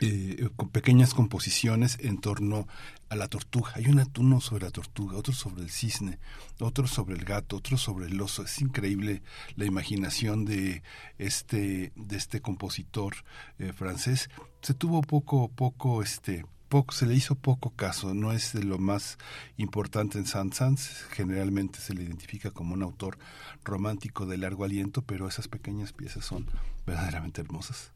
[0.00, 2.66] eh, con pequeñas composiciones en torno
[3.10, 3.72] a la tortuga.
[3.74, 6.18] Hay un uno sobre la tortuga, otro sobre el cisne,
[6.58, 8.42] otro sobre el gato, otro sobre el oso.
[8.42, 9.22] Es increíble
[9.56, 10.82] la imaginación de
[11.18, 13.14] este de este compositor
[13.58, 14.30] eh, francés.
[14.62, 16.44] Se tuvo poco poco este
[16.90, 19.18] se le hizo poco caso, no es de lo más
[19.56, 23.18] importante en Saint-Saëns, generalmente se le identifica como un autor
[23.64, 26.46] romántico de largo aliento, pero esas pequeñas piezas son
[26.86, 27.92] verdaderamente hermosas.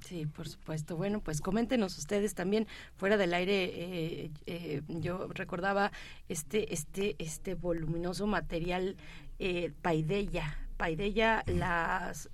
[0.00, 0.96] Sí, por supuesto.
[0.96, 2.66] Bueno, pues coméntenos ustedes también
[2.96, 3.64] fuera del aire.
[3.64, 5.92] Eh, eh, yo recordaba
[6.28, 8.96] este este este voluminoso material
[9.38, 12.30] eh, Paideia Paideia las,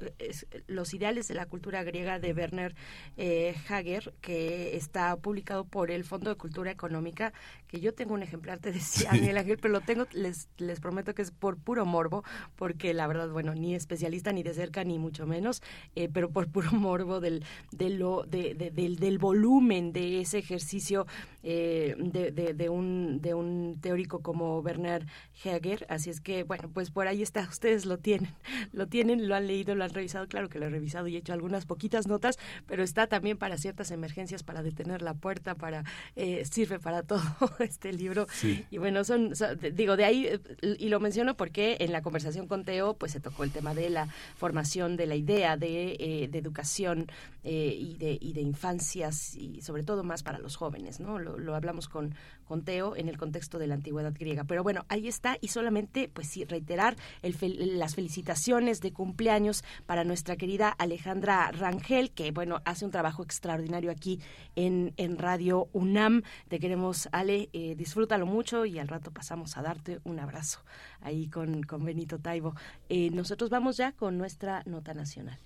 [0.68, 2.76] los ideales de la cultura griega de Werner
[3.16, 7.32] eh, Hager, que está publicado por el Fondo de Cultura Económica,
[7.66, 11.14] que yo tengo un ejemplar, te decía Miguel Ángel, pero lo tengo, les, les prometo
[11.14, 12.22] que es por puro morbo,
[12.54, 15.62] porque la verdad, bueno, ni especialista ni de cerca, ni mucho menos,
[15.96, 21.06] eh, pero por puro morbo del, de lo, de, del, del volumen de ese ejercicio
[21.42, 25.06] eh, de, de, un, de un teórico como Werner
[25.42, 25.86] Hager.
[25.88, 28.33] Así es que, bueno, pues por ahí está, ustedes lo tienen,
[28.72, 31.18] lo tienen, lo han leído, lo han revisado, claro que lo he revisado y he
[31.18, 35.84] hecho algunas poquitas notas, pero está también para ciertas emergencias, para detener la puerta, para
[36.16, 37.22] eh, sirve para todo
[37.60, 38.26] este libro.
[38.70, 39.32] Y bueno, son,
[39.72, 43.44] digo, de ahí, y lo menciono porque en la conversación con Teo, pues se tocó
[43.44, 47.06] el tema de la formación, de la idea de, eh, de educación
[47.42, 51.18] y, de, y de infancias y sobre todo más para los jóvenes, ¿no?
[51.18, 52.14] lo, hablamos con,
[52.44, 54.44] con Teo en el contexto de la antigüedad griega.
[54.44, 60.36] Pero bueno, ahí está y solamente, pues sí, reiterar las felicitaciones de cumpleaños para nuestra
[60.36, 64.20] querida Alejandra Rangel, que bueno, hace un trabajo extraordinario aquí
[64.56, 66.22] en, en Radio UNAM.
[66.48, 70.60] Te queremos, Ale, eh, disfrútalo mucho y al rato pasamos a darte un abrazo
[71.00, 72.54] ahí con, con Benito Taibo.
[72.88, 75.38] Eh, nosotros vamos ya con nuestra nota nacional.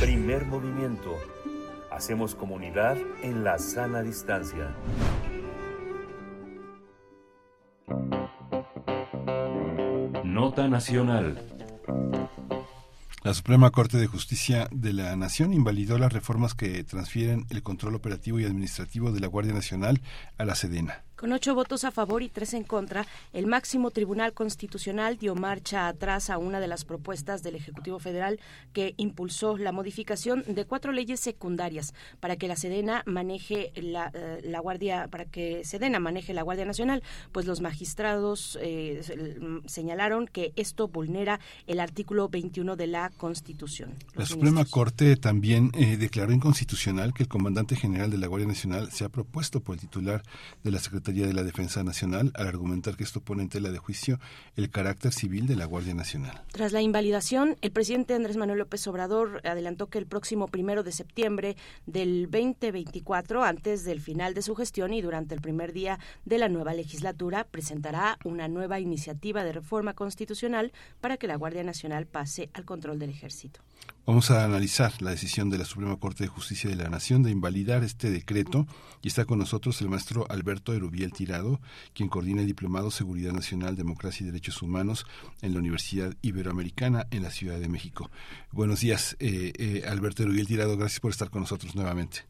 [0.00, 1.18] Primer movimiento
[1.90, 4.74] Hacemos comunidad en la sana distancia.
[10.24, 11.38] Nota Nacional.
[13.22, 17.94] La Suprema Corte de Justicia de la Nación invalidó las reformas que transfieren el control
[17.94, 20.00] operativo y administrativo de la Guardia Nacional
[20.38, 21.04] a la Sedena.
[21.20, 25.86] Con ocho votos a favor y tres en contra, el máximo Tribunal Constitucional dio marcha
[25.86, 28.40] atrás a una de las propuestas del Ejecutivo Federal
[28.72, 34.58] que impulsó la modificación de cuatro leyes secundarias para que la Sedena maneje la, eh,
[34.62, 37.02] Guardia, para que Sedena maneje la Guardia Nacional,
[37.32, 39.02] pues los magistrados eh,
[39.66, 43.94] señalaron que esto vulnera el artículo 21 de la Constitución.
[44.14, 48.90] La Suprema Corte también eh, declaró inconstitucional que el comandante general de la Guardia Nacional
[48.90, 50.22] sea propuesto por el titular
[50.64, 50.80] de la
[51.10, 54.20] Secretaría de la Defensa Nacional al argumentar que esto pone en tela de juicio
[54.54, 56.40] el carácter civil de la Guardia Nacional.
[56.52, 60.92] Tras la invalidación, el presidente Andrés Manuel López Obrador adelantó que el próximo primero de
[60.92, 61.56] septiembre
[61.86, 66.48] del 2024, antes del final de su gestión y durante el primer día de la
[66.48, 72.50] nueva legislatura, presentará una nueva iniciativa de reforma constitucional para que la Guardia Nacional pase
[72.52, 73.62] al control del ejército.
[74.06, 77.30] Vamos a analizar la decisión de la Suprema Corte de Justicia de la Nación de
[77.30, 78.66] invalidar este decreto
[79.02, 81.60] y está con nosotros el maestro Alberto Erubiel Tirado,
[81.94, 85.06] quien coordina el Diplomado Seguridad Nacional, Democracia y Derechos Humanos
[85.42, 88.10] en la Universidad Iberoamericana en la Ciudad de México.
[88.52, 92.20] Buenos días, eh, eh, Alberto Erubiel Tirado, gracias por estar con nosotros nuevamente.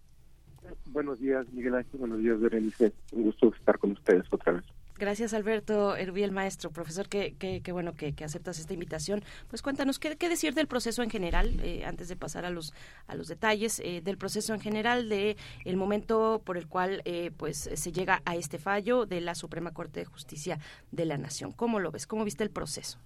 [0.87, 2.93] Buenos días, Miguel Ángel, buenos días, Berenice.
[3.13, 4.65] Un gusto estar con ustedes otra vez.
[5.01, 9.23] Gracias, Alberto Erubiel, maestro, profesor, qué, qué, bueno que, aceptas esta invitación.
[9.49, 12.75] Pues cuéntanos, ¿qué, decir del proceso en general, eh, antes de pasar a los,
[13.07, 17.31] a los detalles, eh, del proceso en general, de el momento por el cual eh,
[17.35, 20.59] pues se llega a este fallo de la Suprema Corte de Justicia
[20.93, 21.53] de la Nación?
[21.53, 22.07] ¿Cómo lo ves?
[22.07, 22.99] ¿Cómo viste el proceso?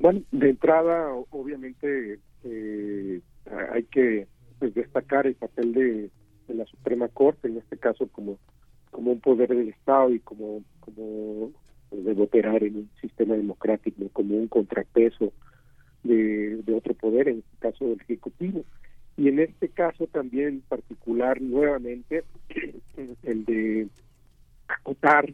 [0.00, 4.26] Bueno, de entrada, obviamente, hay que
[4.58, 6.10] pues, destacar el papel de,
[6.48, 8.38] de la Suprema Corte, en este caso como
[8.96, 11.52] como un poder del Estado y como, como
[11.90, 15.32] debe operar en un sistema democrático, como un contrapeso
[16.02, 18.64] de, otro poder, en este caso del Ejecutivo.
[19.16, 22.24] Y en este caso también particular, nuevamente,
[23.22, 23.88] el de
[24.68, 25.32] acotar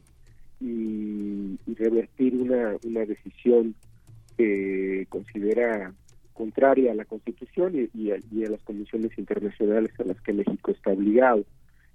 [0.60, 3.74] y, revertir una, una decisión
[4.36, 5.92] que considera
[6.32, 10.70] contraria a la Constitución y, a, y, a, las condiciones internacionales a las que México
[10.70, 11.44] está obligado.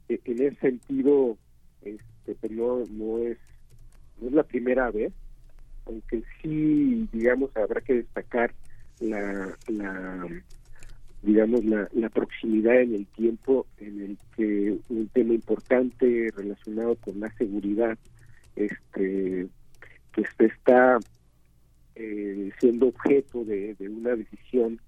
[0.10, 1.38] E, en ese sentido,
[1.82, 2.80] este, pues, no,
[3.20, 3.38] es
[4.20, 5.14] no es la primera vez,
[5.86, 8.54] aunque sí, digamos, habrá que destacar
[9.00, 10.28] la, la
[11.22, 17.20] digamos, la, la proximidad en el tiempo en el que un tema importante relacionado con
[17.20, 17.98] la seguridad
[18.56, 19.48] este
[20.14, 21.00] pues está
[21.96, 24.80] eh, siendo objeto de una decisión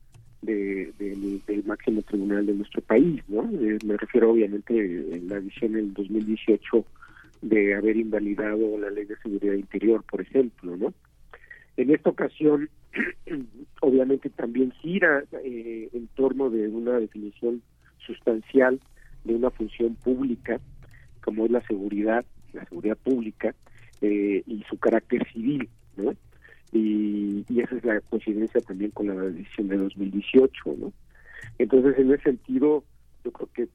[0.41, 3.43] de, del máximo tribunal de nuestro país, ¿no?
[3.61, 6.85] Eh, me refiero obviamente en la decisión en 2018
[7.41, 10.93] de haber invalidado la ley de seguridad interior, por ejemplo, ¿no?
[11.77, 12.69] En esta ocasión,
[13.81, 17.61] obviamente también gira eh, en torno de una definición
[18.05, 18.79] sustancial
[19.23, 20.59] de una función pública,
[21.21, 23.53] como es la seguridad, la seguridad pública
[24.01, 26.13] eh, y su carácter civil, ¿no?
[26.71, 30.93] Y, esa es la coincidencia también con la decisión de 2018, ¿no?
[31.57, 32.83] Entonces, en ese sentido,
[33.23, 33.67] yo creo que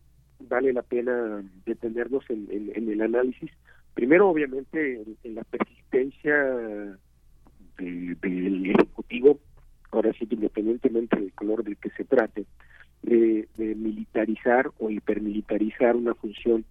[0.48, 3.50] vale la pena detenernos en, el análisis.
[3.94, 6.34] Primero, obviamente, en, la persistencia
[7.78, 9.38] del Ejecutivo,
[9.90, 12.46] ahora sí, independientemente del color del que se trate,
[13.02, 16.64] de, de militarizar o hipermilitarizar una función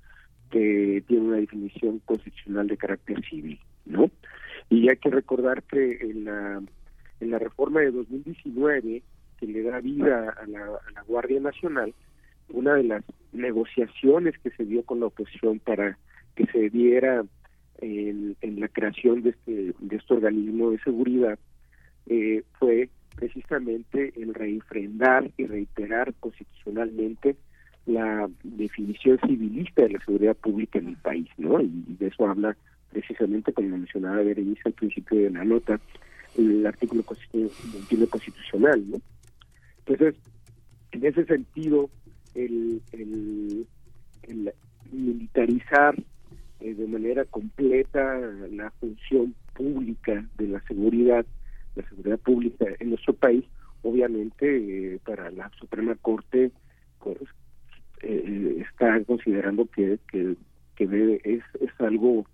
[0.50, 4.10] que tiene una definición constitucional de carácter civil, ¿no?
[4.74, 6.60] Y hay que recordar que en la,
[7.20, 9.04] en la reforma de 2019,
[9.40, 11.94] que le da vida a la, Guardia Nacional,
[12.50, 16.00] una de las negociaciones que se dio con la oposición para
[16.36, 17.24] que se diera
[17.82, 21.38] en, la creación de este, de este organismo de seguridad
[22.08, 27.36] eh, fue precisamente el reinfrendar y reiterar constitucionalmente
[27.86, 31.62] la definición civilista de la seguridad pública en el país, ¿no?
[31.62, 31.70] Y
[32.00, 32.58] de eso habla
[32.94, 35.80] precisamente como mencionaba Berenice al principio de la nota,
[36.38, 39.02] el artículo constitucional, ¿no?
[39.80, 40.16] Entonces,
[40.92, 41.90] en ese sentido,
[42.36, 43.66] el, el,
[44.92, 45.96] militarizar
[46.60, 48.20] eh, de manera completa
[48.52, 51.26] la función pública de la seguridad,
[51.76, 53.44] la seguridad pública en nuestro país,
[53.82, 56.52] obviamente eh, para la Suprema Corte
[57.00, 57.18] pues,
[58.02, 60.36] eh, está considerando que, que,
[60.76, 62.26] que es, es algo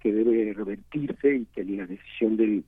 [0.00, 2.64] que debe revertirse y que la decisión del,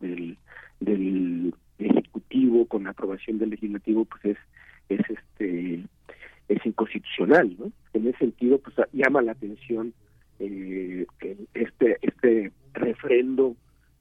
[0.81, 4.39] del, ejecutivo con la aprobación del legislativo pues es
[4.89, 5.85] es este
[6.49, 9.93] es inconstitucional no en ese sentido pues llama la atención
[10.41, 11.07] eh,
[11.55, 13.55] este este refrendo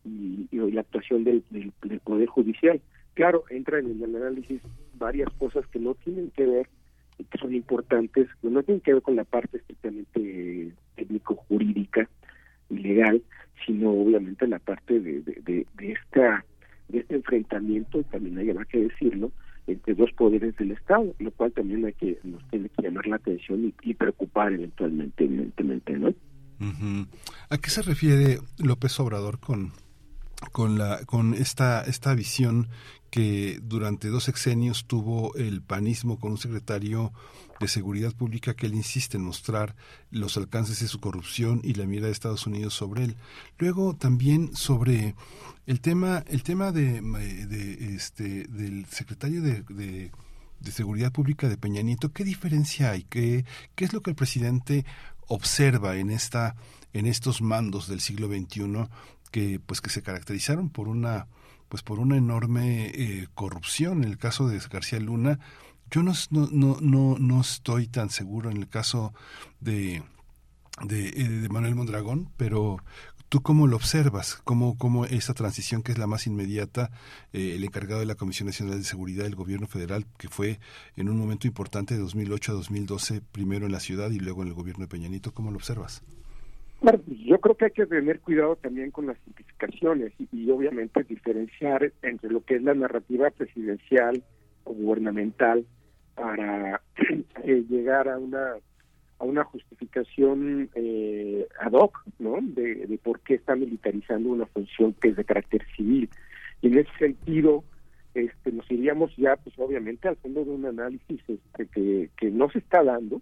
[0.03, 2.81] y, la actuación del, del, poder judicial.
[3.13, 4.61] Claro entra en el análisis
[4.95, 6.69] varias cosas que no tienen que ver
[7.17, 12.07] que son importantes no tienen que ver con la parte estrictamente técnico jurídica
[12.69, 13.21] ilegal,
[13.65, 16.45] sino obviamente la parte de, de, de, esta
[16.89, 19.31] de este enfrentamiento, también hay que decirlo,
[19.67, 23.17] entre dos poderes del Estado, lo cual también hay que nos tiene que llamar la
[23.17, 26.13] atención y, preocupar eventualmente, evidentemente, ¿no?
[27.49, 29.71] ¿A qué se refiere López Obrador con
[30.51, 32.69] con la con esta esta visión
[33.09, 37.13] que durante dos sexenios tuvo el panismo con un secretario
[37.59, 39.75] de seguridad pública que él insiste en mostrar
[40.11, 43.15] los alcances de su corrupción y la mirada de Estados Unidos sobre él.
[43.57, 45.15] Luego también sobre
[45.65, 50.11] el tema el tema de, de este del secretario de, de,
[50.71, 52.11] seguridad pública de Peña Nieto.
[52.11, 53.03] ¿Qué diferencia hay?
[53.03, 53.45] ¿Qué,
[53.75, 54.85] qué es lo que el presidente
[55.27, 56.55] observa en esta
[56.93, 58.87] en estos mandos del siglo XXI
[59.27, 61.27] que pues que se caracterizaron por una
[61.69, 64.03] pues por una enorme eh, corrupción.
[64.03, 65.39] En el caso de García Luna,
[65.91, 69.13] yo no, no, no, no estoy tan seguro en el caso
[69.59, 70.03] de,
[70.83, 72.77] de, eh, de Manuel Mondragón, pero
[73.29, 74.39] ¿Tú cómo lo observas?
[74.45, 76.91] ¿Cómo, cómo esa transición que es la más inmediata,
[77.33, 80.61] eh, el encargado de la Comisión Nacional de Seguridad del Gobierno Federal, que fue
[80.95, 84.47] en un momento importante de 2008 a 2012, primero en la ciudad y luego en
[84.47, 86.03] el gobierno de Peñanito, ¿cómo lo observas?
[86.79, 91.91] Bueno, yo creo que hay que tener cuidado también con las simplificaciones y, obviamente diferenciar
[92.03, 94.23] entre lo que es la narrativa presidencial
[94.63, 95.65] o gubernamental
[96.15, 96.81] para
[97.43, 98.55] eh, llegar a una
[99.19, 102.37] a una justificación eh, ad hoc, ¿no?
[102.39, 106.07] De, por qué está militarizando una función que es de carácter civil.
[106.61, 107.63] Y en ese sentido,
[108.13, 112.47] este, nos iríamos ya, pues obviamente, al fondo de un análisis este, que, que no
[112.51, 113.19] se está dando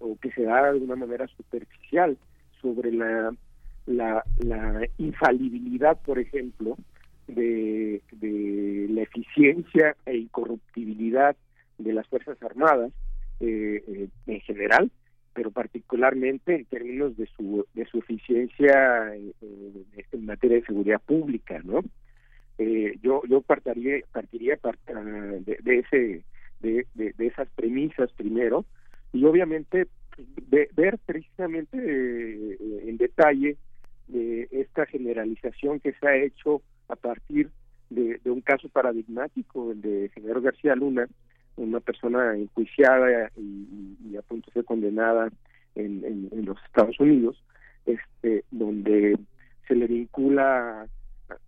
[0.00, 2.18] o que se da de una manera superficial
[2.60, 3.34] sobre la,
[3.86, 4.24] la,
[4.98, 6.76] infalibilidad, por ejemplo,
[7.28, 11.36] de, de la eficiencia e incorruptibilidad
[11.78, 12.92] de las Fuerzas Armadas
[13.40, 14.90] eh, eh, en general,
[15.34, 21.82] pero particularmente en términos de su de su eficiencia en materia de seguridad pública, ¿no?
[22.58, 24.58] Eh, yo yo partiría partiría
[25.44, 26.24] de, de, ese
[26.60, 28.64] de, de, esas premisas primero
[29.12, 29.86] y obviamente
[30.48, 31.76] ver precisamente
[32.88, 33.56] en detalle
[34.50, 37.50] esta generalización que se ha hecho a partir
[37.90, 41.08] de, un caso paradigmático, el de general García Luna,
[41.56, 45.30] una persona enjuiciada y, a punto de ser condenada
[45.74, 47.42] en, en, los Estados Unidos,
[47.86, 49.18] este, donde
[49.66, 50.86] se le vincula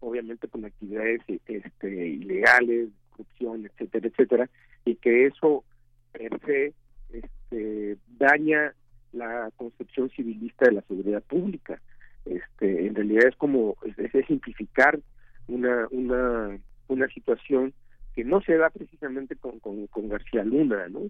[0.01, 4.51] obviamente con actividades este, ilegales, corrupción, etcétera, etcétera,
[4.85, 5.65] y que eso
[6.12, 6.73] per se
[7.12, 8.74] este, daña
[9.12, 11.80] la concepción civilista de la seguridad pública.
[12.24, 14.98] Este, en realidad es como es, simplificar
[15.47, 16.59] una una
[16.89, 17.72] una situación
[18.14, 21.02] que no se da precisamente con, con, García Luna, ¿no?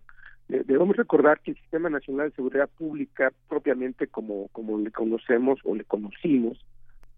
[0.49, 5.75] Debemos recordar que el Sistema Nacional de Seguridad Pública, propiamente como, como le conocemos o
[5.75, 6.63] le conocimos,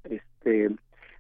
[0.05, 0.71] este,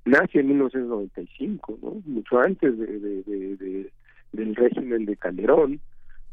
[0.04, 2.02] nace en 1995, ¿no?
[2.06, 3.90] Mucho antes de,
[4.32, 5.80] del régimen de Calderón,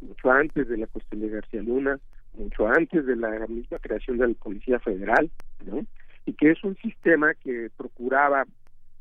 [0.02, 2.00] mucho antes de la cuestión de García Luna,
[2.38, 5.30] mucho antes de la misma creación de la Policía Federal,
[5.66, 5.86] ¿no?
[6.26, 8.46] Y que es un sistema que procuraba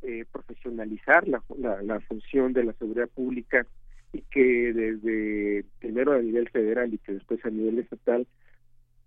[0.02, 1.40] eh, profesionalizar la,
[2.00, 3.66] función de la seguridad pública
[4.12, 8.26] y que desde primero a nivel federal y que después a nivel estatal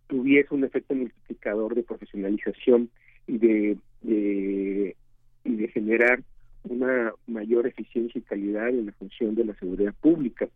[0.08, 2.90] tuviese un efecto multiplicador de profesionalización
[3.28, 6.22] y de, y de generar
[6.64, 10.50] una mayor eficiencia y calidad en la función de la seguridad pública.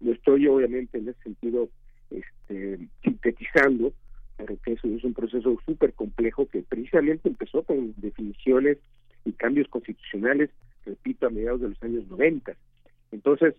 [0.00, 1.68] No estoy obviamente en ese sentido
[2.10, 3.92] este, sintetizando,
[4.36, 8.78] pero que eso es un proceso súper complejo que precisamente empezó con definiciones
[9.24, 10.50] y cambios constitucionales,
[10.84, 12.54] repito, a mediados de los años 90.
[13.12, 13.54] Entonces,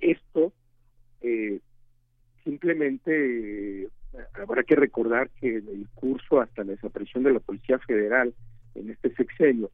[0.00, 0.52] esto
[1.20, 1.60] eh,
[2.44, 3.88] simplemente eh,
[4.34, 8.34] habrá que recordar que el curso hasta la desaparición de la Policía Federal
[8.74, 9.70] en este sexenio,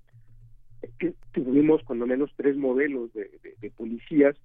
[0.82, 3.30] eh, tuvimos cuando menos tres modelos de,
[3.76, 4.36] policías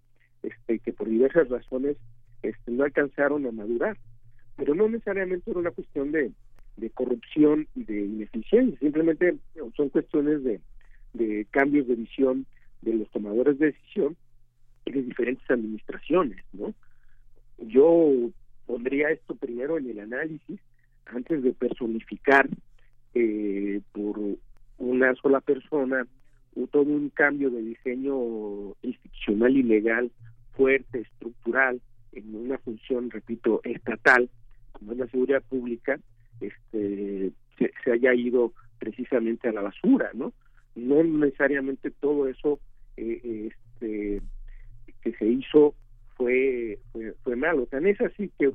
[0.43, 1.97] este, que por diversas razones
[2.41, 3.97] este, no alcanzaron a madurar,
[4.55, 6.31] pero no necesariamente era una cuestión de,
[6.95, 9.37] corrupción y de ineficiencia, simplemente
[9.77, 12.47] son cuestiones de, cambios de visión
[12.81, 14.17] de los tomadores de decisión
[14.85, 16.73] y de diferentes administraciones, ¿no?
[17.59, 18.31] Yo
[18.65, 20.59] pondría esto primero en el análisis
[21.05, 22.49] antes de personificar
[23.13, 24.19] eh, por
[24.79, 26.07] una sola persona
[26.71, 30.11] todo un cambio de diseño institucional y legal
[30.53, 34.29] fuerte, estructural, en una función, repito, estatal,
[34.73, 35.99] como es la seguridad pública,
[36.39, 40.33] este, se, haya ido precisamente a la basura, ¿no?
[40.75, 42.59] No necesariamente todo eso
[42.97, 44.21] eh, este,
[45.01, 45.75] que se hizo
[46.15, 46.79] fue,
[47.23, 47.65] fue, malo.
[47.65, 48.51] Tan es así que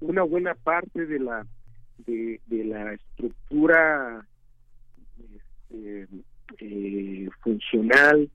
[0.00, 1.46] una buena parte de la
[2.06, 4.26] de, la estructura
[5.18, 6.08] este,
[6.58, 8.30] eh, funcional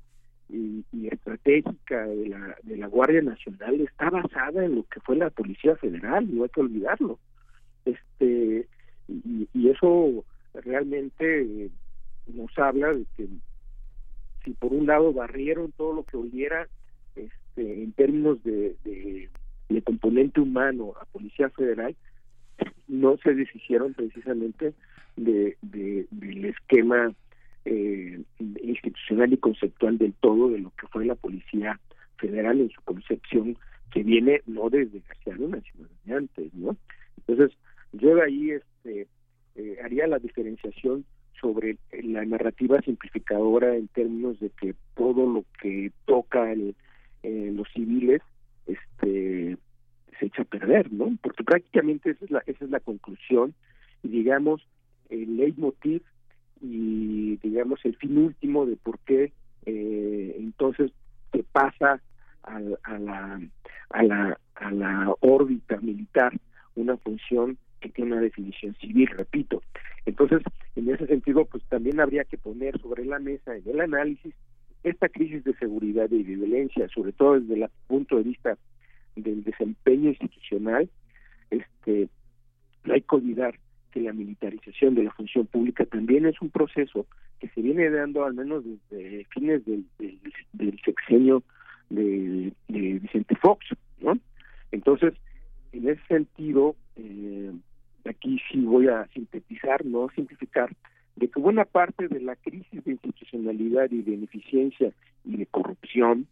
[0.51, 5.15] y, y, estratégica de la, de la Guardia Nacional está basada en lo que fue
[5.15, 7.19] la Policía Federal, no hay que olvidarlo.
[7.85, 8.67] Este
[9.07, 11.69] y, eso realmente
[12.27, 13.27] nos habla de que
[14.43, 16.67] si por un lado barrieron todo lo que oliera
[17.15, 19.29] este, en términos de, de,
[19.83, 21.95] componente humano a Policía Federal,
[22.87, 24.73] no se deshicieron precisamente
[25.15, 27.13] de, del esquema
[27.65, 28.21] eh,
[28.63, 31.79] institucional y conceptual del todo de lo que fue la Policía
[32.17, 33.57] Federal en su concepción
[33.91, 36.77] que viene no desde García Luna, sino desde antes, ¿no?
[37.17, 37.57] Entonces,
[37.93, 39.07] yo ahí este,
[39.55, 41.05] eh, haría la diferenciación
[41.39, 46.75] sobre la narrativa simplificadora en términos de que todo lo que toca el,
[47.23, 48.21] los civiles
[48.67, 49.57] este
[50.19, 51.17] se echa a perder, ¿no?
[51.21, 53.53] Porque prácticamente esa es la, esa es la conclusión
[54.03, 54.61] y digamos
[55.09, 56.03] el leitmotiv
[56.61, 59.31] y digamos el fin último de por qué
[59.65, 60.91] eh, entonces
[61.31, 62.01] se pasa
[62.43, 63.41] a, a, la,
[63.89, 66.33] a, la, a la órbita militar
[66.75, 69.61] una función que tiene una definición civil, repito.
[70.05, 70.41] Entonces,
[70.75, 74.33] en ese sentido, pues también habría que poner sobre la mesa en el análisis
[74.83, 78.57] esta crisis de seguridad y de violencia, sobre todo desde el punto de vista
[79.15, 80.89] del desempeño institucional,
[81.49, 82.09] este,
[82.83, 83.59] no hay que olvidar
[83.91, 87.05] que la militarización de la función pública también es un proceso
[87.39, 89.85] que se viene dando al menos desde fines del,
[90.83, 91.43] sexenio
[91.89, 93.65] de, Vicente Fox,
[93.99, 94.17] ¿no?
[94.71, 95.13] Entonces,
[95.73, 97.51] en ese sentido, eh,
[98.05, 100.69] aquí sí voy a sintetizar, no simplificar,
[101.15, 104.91] de que buena parte de la crisis de institucionalidad y de ineficiencia
[105.25, 106.27] y de corrupción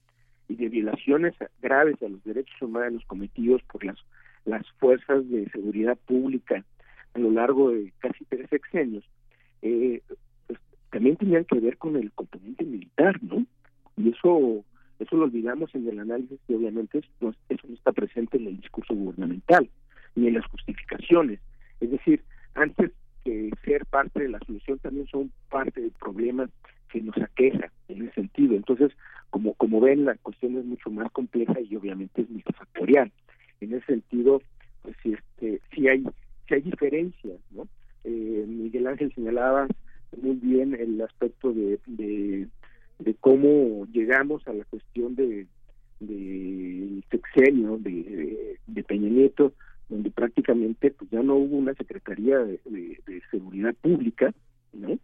[0.47, 3.97] y de violaciones graves a los derechos humanos cometidos por las,
[4.45, 6.63] las fuerzas de seguridad pública
[7.13, 9.03] a lo largo de casi tres sexenios,
[9.61, 10.01] eh,
[10.47, 10.59] pues,
[10.91, 13.45] también tenían que ver con el componente militar, ¿no?
[13.97, 14.63] Y eso
[14.99, 18.47] eso lo olvidamos en el análisis y obviamente eso no, eso no está presente en
[18.47, 19.69] el discurso gubernamental
[20.15, 21.39] ni en las justificaciones.
[21.79, 22.21] Es decir,
[22.55, 22.91] antes
[23.23, 26.49] que ser parte de la solución también son parte del problema
[26.91, 28.55] que nos aqueja en ese sentido.
[28.55, 28.91] Entonces,
[29.29, 33.11] como como ven, la cuestión es mucho más compleja y obviamente es multifactorial.
[33.61, 34.41] En ese sentido,
[34.81, 36.03] pues este, sí hay
[36.49, 37.67] que hay diferencias, ¿no?
[38.03, 39.67] Eh, Miguel Ángel señalaba
[40.19, 42.47] muy bien el aspecto de, de,
[43.19, 45.45] cómo llegamos a la cuestión de
[45.99, 49.51] del sexenio de, de, Peña Nieto,
[49.89, 52.59] donde prácticamente pues ya no hubo una Secretaría de,
[53.29, 54.33] Seguridad Pública,
[54.71, 54.97] ¿no?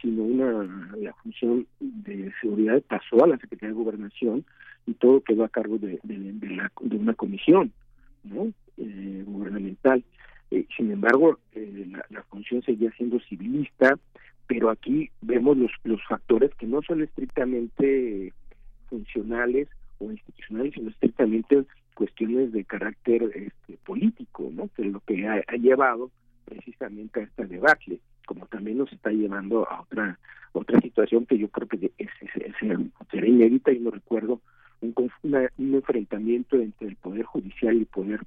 [0.00, 4.44] sino una la función de seguridad pasó a la Secretaría de Gobernación
[4.86, 7.72] y todo quedó a cargo de, de, una comisión
[8.22, 10.04] no eh, gubernamental
[10.50, 13.98] eh, sin embargo, eh, la, función seguía siendo civilista,
[14.46, 18.32] pero aquí vemos los, los factores que no son estrictamente
[18.88, 19.68] funcionales
[19.98, 21.64] o institucionales, sino estrictamente
[21.94, 24.68] cuestiones de carácter este, político, ¿no?
[24.74, 26.10] que es lo que ha, llevado
[26.44, 30.18] precisamente a esta debacle, como también nos está llevando a otra
[30.52, 32.54] otra situación que yo creo que es, es,
[33.10, 34.40] será inédita y no recuerdo
[34.80, 38.20] un, un enfrentamiento entre el poder judicial y el poder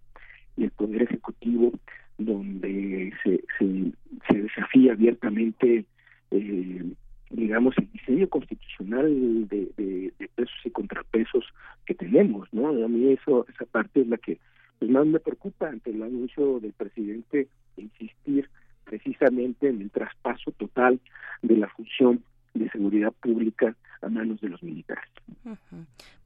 [0.55, 1.71] y el poder ejecutivo
[2.18, 5.85] donde se, se, desafía abiertamente,
[6.31, 6.84] eh,
[7.30, 11.45] digamos, el diseño constitucional de, pesos y contrapesos
[11.85, 12.69] que tenemos, ¿no?
[12.69, 14.40] A mí eso, esa parte es la que
[14.80, 18.49] pues, más me preocupa ante el anuncio del presidente de insistir
[18.85, 20.99] precisamente en el traspaso total
[21.41, 22.23] de la función
[22.53, 25.10] de seguridad pública a manos de los militares.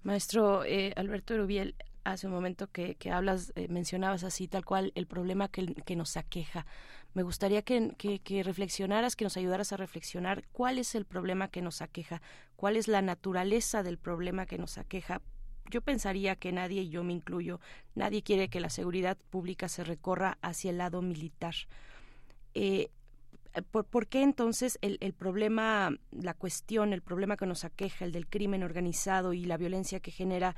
[0.03, 1.75] Maestro eh, Alberto Erubiel,
[2.11, 5.95] hace un momento que, que hablas, eh, mencionabas así tal cual el problema que, que
[5.95, 6.65] nos aqueja.
[7.13, 11.61] Me gustaría que, que, reflexionaras, que nos ayudaras a reflexionar cuál es el problema que
[11.61, 12.21] nos aqueja,
[12.55, 15.21] cuál es la naturaleza del problema que nos aqueja.
[15.69, 17.59] Yo pensaría que nadie, y yo me incluyo,
[17.95, 21.55] nadie quiere que la seguridad pública se recorra hacia el lado militar.
[22.53, 22.89] Eh,
[23.71, 28.11] ¿por, ¿por, qué entonces el, el, problema, la cuestión, el problema que nos aqueja, el
[28.11, 30.55] del crimen organizado y la violencia que genera,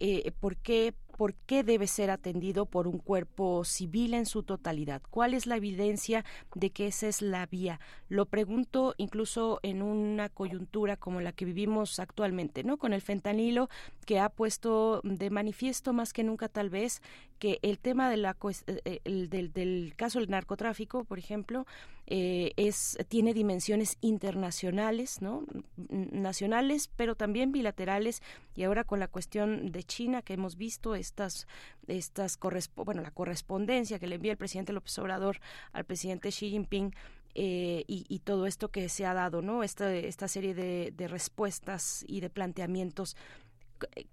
[0.00, 5.02] eh, ¿por, qué, ¿por qué debe ser atendido por un cuerpo civil en su totalidad?
[5.10, 6.24] ¿Cuál es la evidencia
[6.54, 7.80] de que esa es la vía?
[8.08, 12.76] Lo pregunto incluso en una coyuntura como la que vivimos actualmente, ¿no?
[12.76, 13.68] Con el fentanilo
[14.06, 17.02] que ha puesto de manifiesto más que nunca tal vez
[17.38, 18.36] que el tema de la,
[18.66, 21.66] eh, el, del, del, caso del narcotráfico, por ejemplo,
[22.06, 25.44] eh, es tiene dimensiones internacionales, ¿no?
[25.88, 28.22] Nacionales, pero también bilaterales
[28.54, 31.46] y ahora con la cuestión de China que hemos visto estas
[31.86, 32.38] estas
[32.74, 35.38] bueno la correspondencia que le envía el presidente López Obrador
[35.72, 36.94] al presidente Xi Jinping
[37.34, 39.62] eh, y, todo esto que se ha dado, ¿no?
[39.62, 43.16] Esta, esta serie de, respuestas y de planteamientos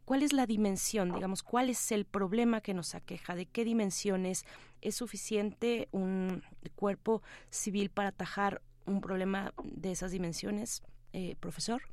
[0.04, 3.36] ¿Cuál es la dimensión, digamos, cuál es el problema que nos aqueja?
[3.36, 4.44] ¿De qué dimensiones
[4.82, 6.42] es suficiente un
[6.76, 7.22] cuerpo
[7.52, 10.82] civil para atajar un problema de esas dimensiones,
[11.14, 11.84] eh, profesor?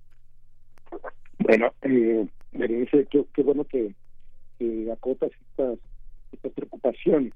[1.38, 2.26] Bueno, eh,
[3.10, 3.94] qué, qué bueno que,
[4.92, 5.78] acotas estas,
[6.54, 7.32] preocupaciones,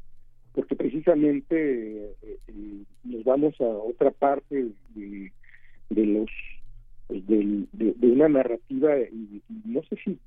[0.53, 5.33] porque precisamente eh, eh, nos vamos a otra parte de,
[5.89, 6.31] de los
[7.09, 8.95] de, de, una narrativa,
[9.65, 10.19] no sé si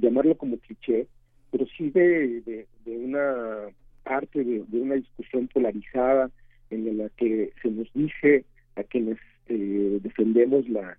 [0.00, 1.06] llamarlo como cliché,
[1.50, 3.68] pero sí de, de, una
[4.02, 6.30] parte de, una discusión polarizada
[6.70, 8.44] en la que se nos dice
[8.76, 9.18] a quienes
[9.48, 10.98] eh, defendemos la,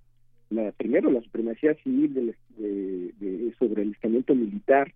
[0.49, 2.35] la primero la supremacía civil
[3.59, 4.93] sobre el estamento militar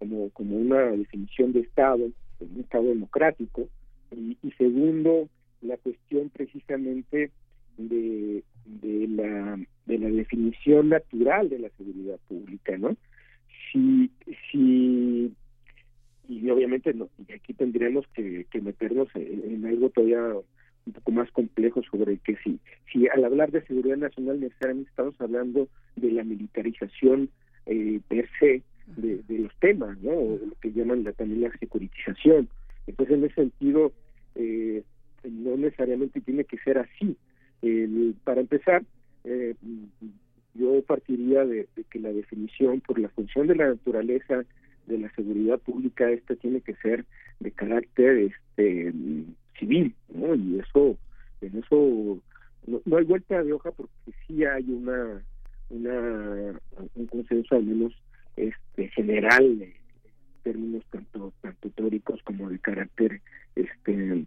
[0.00, 2.10] como, como una definición de Estado,
[2.40, 3.68] un Estado democrático,
[4.10, 5.28] y, segundo,
[5.60, 7.30] la cuestión precisamente
[7.76, 9.56] de, de, la,
[9.86, 12.96] de la definición natural de la seguridad pública, ¿no?
[13.70, 14.10] Si,
[14.50, 15.32] si
[16.28, 20.22] y obviamente no, y aquí tendríamos que, meternos en, algo todavía
[20.86, 22.58] un poco más complejo sobre que si,
[22.90, 27.28] si al hablar de seguridad nacional necesariamente estamos hablando de la militarización
[27.66, 28.62] eh, per se
[28.96, 30.12] de, los temas, ¿no?
[30.12, 32.48] Lo que llaman la, también la securitización.
[32.86, 33.92] Entonces, en ese sentido,
[34.34, 34.82] eh,
[35.24, 37.16] no necesariamente tiene que ser así.
[38.24, 38.82] para empezar,
[39.24, 39.54] eh,
[40.54, 44.44] yo partiría de, que la definición por la función de la naturaleza
[44.86, 47.04] de la seguridad pública esta tiene que ser
[47.38, 48.92] de carácter este
[49.58, 50.96] civil no y eso
[51.40, 52.18] en eso
[52.66, 53.92] no, hay vuelta de hoja porque
[54.26, 55.22] sí hay una
[55.70, 57.92] un consenso al menos
[58.36, 59.72] este general en
[60.42, 63.20] términos tanto tanto teóricos como de carácter
[63.54, 64.24] este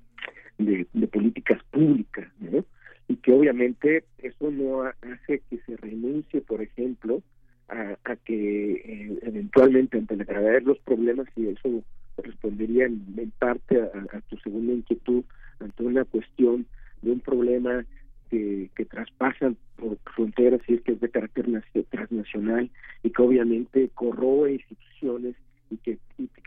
[0.58, 2.28] de, de políticas públicas
[3.08, 7.22] y que obviamente eso no hace que se renuncie por ejemplo
[7.70, 11.84] a, a que eh, eventualmente ante la gravedad de los problemas y eso
[12.18, 15.24] respondería en, parte a, tu segunda inquietud
[15.60, 16.66] ante una cuestión
[17.02, 17.86] de un problema
[18.34, 19.56] que, que traspasan
[20.16, 21.46] fronteras y es que es de carácter
[21.92, 22.68] transnacional
[23.04, 25.36] y que obviamente corroe instituciones
[25.70, 26.00] y que,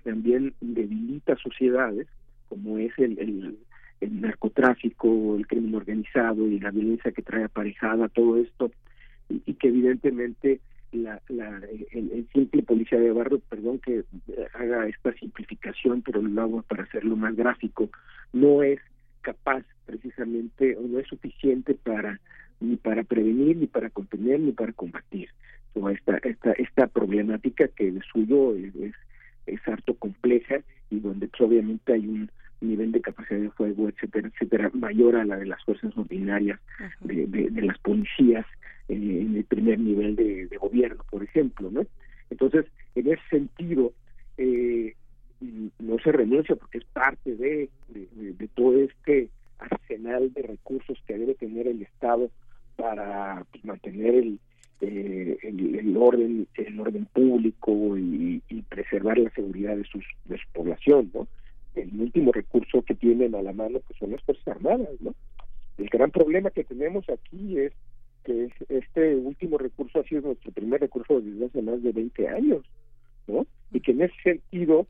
[0.02, 2.06] también debilita sociedades
[2.48, 3.58] como es el, el,
[4.00, 8.72] el narcotráfico, el crimen organizado y la violencia que trae aparejada todo esto
[9.28, 10.60] y, que evidentemente
[10.92, 11.60] la, la,
[11.92, 14.04] el, simple policía de barrio, perdón que
[14.54, 17.90] haga esta simplificación, pero lo hago para hacerlo más gráfico,
[18.32, 18.80] no es
[19.26, 22.20] capaz precisamente o no es suficiente para
[22.60, 25.28] ni para prevenir, ni para contener, ni para combatir
[25.74, 28.94] toda esta, esta, esta problemática que de suyo es, es,
[29.46, 32.30] es harto compleja y donde pues, obviamente hay un
[32.60, 36.60] nivel de capacidad de fuego, etcétera, etcétera, mayor a la de las fuerzas ordinarias
[37.00, 38.46] de, de, las policías
[38.88, 41.84] eh, en el primer nivel de, gobierno, por ejemplo, ¿no?
[42.30, 43.92] Entonces, en ese sentido,
[44.38, 44.94] eh,
[45.40, 51.34] no se renuncia porque es parte de, de, todo este arsenal de recursos que debe
[51.34, 52.30] tener el Estado
[52.76, 54.38] para pues, mantener el,
[54.80, 61.10] eh, el, orden el orden público y, preservar la seguridad de sus de su población
[61.14, 61.26] no
[61.74, 65.14] el último recurso que tienen a la mano pues son las fuerzas armadas no
[65.78, 67.72] el gran problema que tenemos aquí es
[68.24, 72.62] que este último recurso ha sido nuestro primer recurso desde hace más de 20 años
[73.28, 74.86] no y que en ese sentido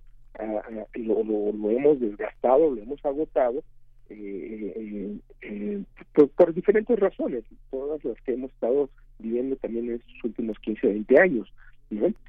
[0.95, 3.63] lo, lo, hemos desgastado lo hemos agotado
[4.11, 5.83] eh, eh, eh
[6.15, 7.45] por, por, diferentes razones.
[7.71, 8.89] Todas las que hemos estado
[9.19, 11.53] viviendo también en estos últimos 15 20 años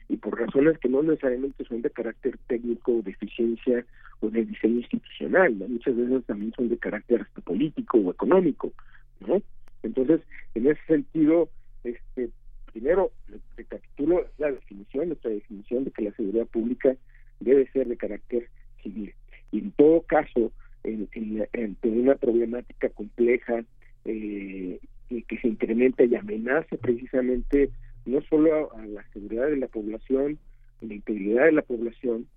[0.09, 3.85] y por razones que no necesariamente son de carácter técnico, de eficiencia
[4.19, 8.71] o de diseño institucional, muchas veces también son de carácter político o económico,
[9.19, 9.41] ¿no?
[9.83, 10.21] Entonces,
[10.55, 11.49] en ese sentido,
[11.83, 12.29] este,
[12.71, 13.11] primero,
[13.55, 16.95] recapitulo la definición, nuestra definición de que la seguridad pública
[17.39, 18.49] debe ser de carácter
[18.81, 19.13] civil.
[19.51, 20.51] Y en todo caso,
[20.83, 23.63] en, en, una problemática compleja
[24.05, 27.71] eh, que se incrementa y amenaza precisamente
[28.05, 30.37] no solo a, la seguridad de la población,
[30.81, 32.27] la integridad de la población,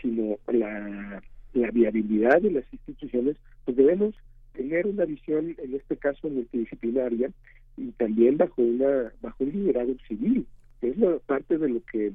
[0.00, 1.22] sino la,
[1.52, 4.14] la viabilidad de las instituciones, pues debemos
[4.52, 7.30] tener una visión, en este caso multidisciplinaria,
[7.76, 10.46] y también bajo una bajo un liderazgo civil,
[10.82, 12.12] es la parte de lo que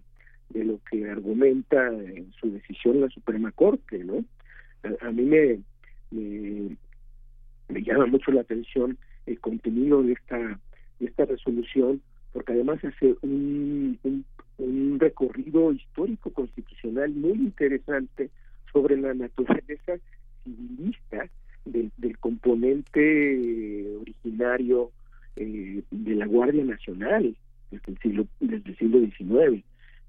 [0.55, 4.23] de lo que argumenta en su decisión la Suprema Corte, ¿no?
[5.01, 5.59] A, mí me,
[7.69, 10.59] llama mucho la atención el contenido de esta
[10.99, 12.01] esta resolución
[12.31, 13.99] porque además hace un,
[14.57, 18.29] un, recorrido histórico constitucional muy interesante
[18.71, 19.97] sobre la naturaleza
[20.43, 21.27] civilista
[21.65, 24.91] del, del componente originario
[25.35, 27.35] eh, de la Guardia Nacional
[27.71, 29.65] desde el siglo desde el siglo XIX.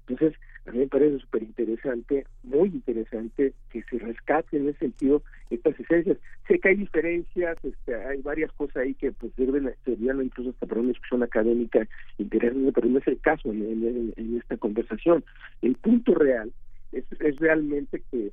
[0.07, 5.21] Entonces, a mí me parece súper interesante, muy interesante que se rescate en ese sentido
[5.49, 6.17] estas esencias.
[6.47, 10.65] Sé que hay diferencias, este, hay varias cosas ahí que pues deben, serían incluso hasta
[10.65, 15.23] para una discusión académica interesante, pero no es el caso en, esta conversación.
[15.61, 16.51] El punto real
[16.91, 17.05] es,
[17.37, 18.31] realmente que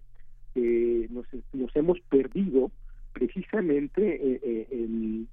[1.11, 2.71] nos, nos hemos perdido
[3.13, 5.29] precisamente eh, eh, en,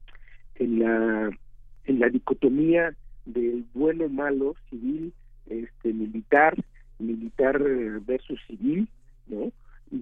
[0.55, 1.31] en, la,
[1.85, 2.95] en la dicotomía
[3.25, 5.13] del bueno, malo, civil,
[5.47, 6.55] este militar
[7.01, 7.59] militar
[8.05, 8.87] versus civil,
[9.27, 9.51] ¿no?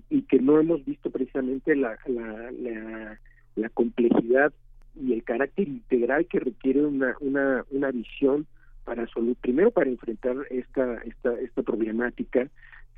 [0.10, 3.18] Y, que no hemos visto precisamente la, la,
[3.56, 4.54] la, complejidad
[4.96, 8.46] y el carácter integral que requiere una, una, una visión
[8.84, 9.08] para
[9.42, 12.48] primero para enfrentar esta, esta, esta problemática,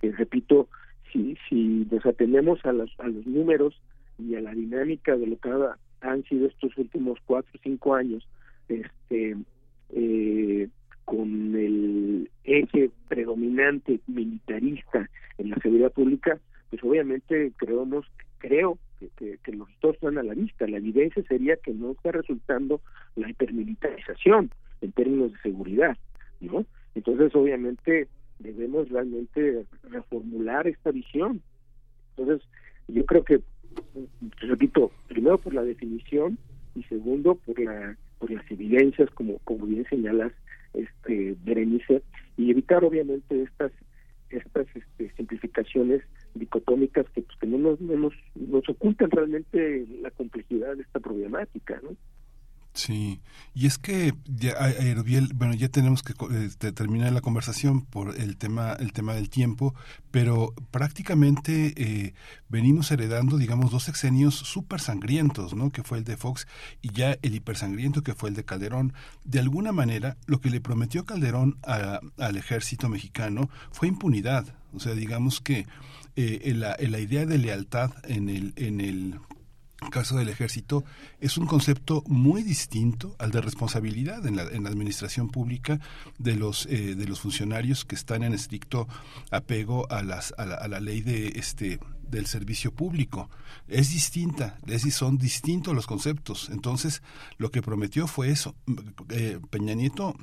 [0.01, 0.67] que repito,
[1.11, 3.79] si, si nos atendemos a los, a los números
[4.17, 5.49] y a la dinámica de lo que
[6.01, 8.27] han sido estos últimos cuatro o cinco años,
[8.67, 9.37] este
[9.91, 10.69] eh,
[11.05, 18.05] con el eje predominante militarista en la seguridad pública, pues obviamente creemos,
[18.37, 18.77] creo
[19.17, 20.67] que, que, los dos están a la vista.
[20.67, 22.81] La evidencia sería que no está resultando
[23.15, 24.51] la hipermilitarización
[24.81, 25.97] en términos de seguridad,
[26.39, 26.65] ¿no?
[26.95, 28.07] Entonces, obviamente,
[28.39, 31.41] debemos realmente reformular esta visión.
[32.15, 32.47] Entonces,
[32.87, 33.41] yo creo que,
[34.39, 36.37] repito, primero por la definición
[36.75, 40.31] y segundo por la por las evidencias, como como bien señalas,
[40.73, 42.01] este Berenice,
[42.37, 43.71] y evitar obviamente estas
[44.29, 46.01] estas este, simplificaciones
[46.35, 50.99] dicotómicas que, pues, que no, nos, no nos, nos ocultan realmente la complejidad de esta
[50.99, 51.95] problemática, ¿no?
[52.73, 53.19] Sí,
[53.53, 54.55] y es que ya,
[55.35, 56.13] bueno, ya tenemos que
[56.45, 59.75] este, terminar la conversación por el tema, el tema del tiempo,
[60.09, 62.13] pero prácticamente eh,
[62.47, 65.69] venimos heredando, digamos, dos sexenios súper sangrientos, ¿no?
[65.69, 66.47] Que fue el de Fox
[66.81, 68.93] y ya el hipersangriento que fue el de Calderón.
[69.25, 74.55] De alguna manera, lo que le prometió Calderón al ejército mexicano fue impunidad.
[74.73, 75.67] O sea, digamos que
[76.15, 79.19] eh, la, la idea de lealtad en el, en el
[79.89, 80.83] caso del ejército
[81.19, 85.79] es un concepto muy distinto al de responsabilidad en la, en la administración pública
[86.19, 88.87] de los eh, de los funcionarios que están en estricto
[89.31, 93.29] apego a las a la, a la ley de este del servicio público.
[93.67, 96.49] Es distinta es son distintos los conceptos.
[96.51, 97.01] Entonces
[97.37, 98.55] lo que prometió fue eso.
[99.09, 100.15] Eh, Peña Nieto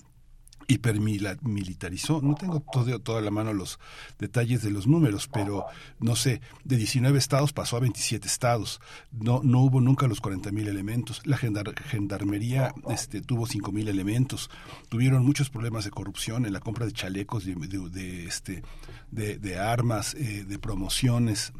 [0.69, 2.21] hipermilitarizó.
[2.23, 3.81] No tengo todo, toda la mano los
[4.19, 5.65] detalles de los números, pero
[5.99, 8.81] no sé, de 19 estados pasó a 27 estados.
[9.11, 11.23] No, no hubo nunca los 40 mil elementos.
[11.25, 14.51] La gendarmería este, tuvo 5 mil elementos.
[14.89, 18.63] Tuvieron muchos problemas de corrupción en la compra de chalecos, de, este,
[19.11, 21.53] de armas, eh, de promociones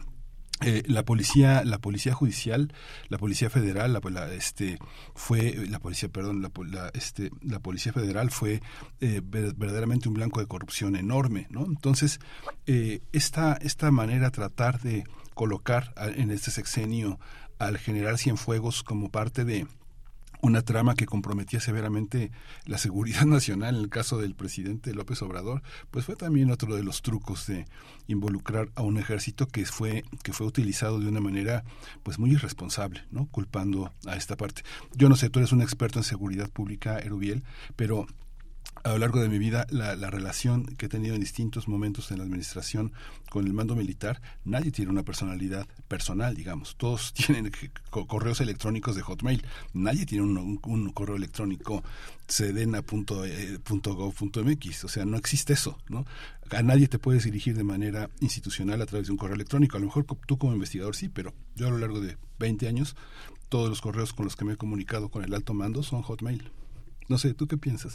[0.63, 2.73] eh, la policía la policía judicial
[3.09, 4.79] la policía federal la, este
[5.15, 8.61] fue la policía perdón la, este la policía federal fue
[9.01, 12.19] eh, verdaderamente un blanco de corrupción enorme no entonces
[12.67, 15.05] eh, esta esta manera tratar de
[15.35, 17.21] colocar en este sexenio
[17.59, 19.67] al general Cienfuegos como parte de
[20.41, 22.31] una trama que comprometía severamente
[22.65, 26.83] la seguridad nacional en el caso del presidente López Obrador, pues fue también otro de
[26.83, 27.67] los trucos de
[28.07, 31.65] involucrar a un ejército que fue que fue utilizado de una manera
[32.03, 33.27] pues muy irresponsable, ¿no?
[33.27, 34.63] culpando a esta parte.
[34.95, 37.45] Yo no sé, tú eres un experto en seguridad pública, Erubiel,
[37.77, 38.07] pero
[38.85, 42.19] a lo largo de mi vida la, relación que he tenido en distintos momentos en
[42.19, 42.93] la administración
[43.31, 46.77] con el mando militar, nadie tiene una personalidad personal, digamos.
[46.77, 47.53] Todos tienen
[47.91, 49.45] correos electrónicos de Hotmail.
[49.75, 50.57] Nadie tiene un,
[50.93, 51.83] correo electrónico
[52.27, 53.25] sedena.gov.mx.
[54.85, 56.07] O sea, no existe eso, ¿no?
[56.51, 59.77] A nadie te puedes dirigir de manera institucional a través de un correo electrónico.
[59.77, 62.97] A lo mejor tú como investigador sí, pero yo a lo largo de 20 años,
[63.49, 66.51] todos los correos con los que me he comunicado con el alto mando son Hotmail.
[67.09, 67.95] No sé, ¿tú qué piensas?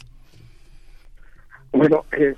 [1.74, 2.36] Bueno, eh,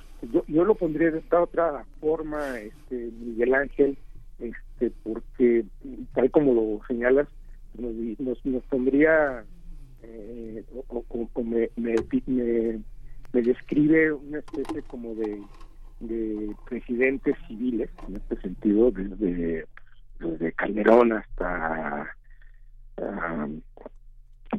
[0.48, 3.98] yo, lo pondría de esta otra forma, este, Miguel Ángel,
[4.40, 5.66] este, porque
[6.14, 7.28] tal como lo señalas,
[7.78, 9.44] nos, nos, pondría,
[10.04, 11.96] eh, o, me, me,
[13.34, 15.42] me, describe una especie como de,
[16.00, 19.66] de presidentes civiles, en este sentido, desde,
[20.18, 22.10] desde Calderón hasta,
[22.98, 23.48] ah,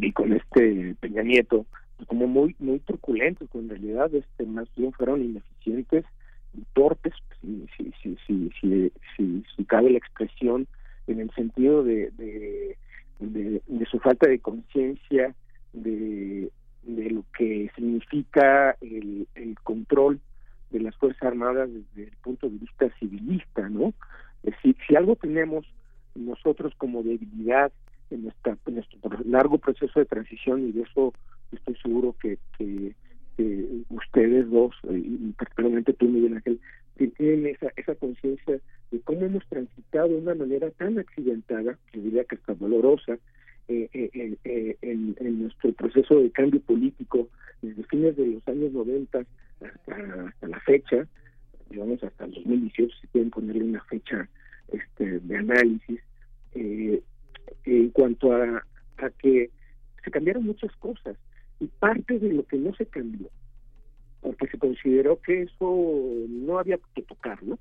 [0.00, 1.64] y con este Peña Nieto,
[2.06, 6.04] como muy muy truculentos, en realidad este más bien fueron ineficientes
[6.54, 7.66] y torpes, si,
[8.02, 10.66] si, si, si, cabe la expresión,
[11.06, 12.76] en el sentido de, de,
[13.20, 15.34] de, su falta de conciencia
[15.72, 16.50] de,
[16.82, 20.20] de lo que significa el, el control
[20.70, 23.92] de las Fuerzas Armadas desde el punto de vista civilista, ¿no?
[24.42, 25.66] Es si algo tenemos
[26.14, 27.72] nosotros como debilidad
[28.10, 31.12] en, nuestra, en nuestro largo proceso de transición y de eso
[31.52, 32.94] estoy seguro que, que,
[33.90, 36.58] ustedes dos, eh, y particularmente tú, Miguel Ángel,
[36.96, 38.58] tienen esa, esa conciencia
[38.90, 43.18] de cómo hemos transitado de una manera tan accidentada, yo diría que hasta dolorosa,
[43.68, 47.28] eh, eh, en, nuestro proceso de cambio político
[47.60, 51.06] desde fines de los años 90 hasta, hasta la fecha,
[51.68, 54.28] digamos hasta el 2018, si pueden ponerle una fecha
[54.68, 56.00] este, de análisis,
[56.54, 58.64] en cuanto a,
[58.98, 59.50] a que
[60.02, 61.16] se cambiaron muchas cosas
[61.60, 63.28] y parte de lo que no se cambió,
[64.20, 67.58] porque se consideró que eso no había que tocarlo,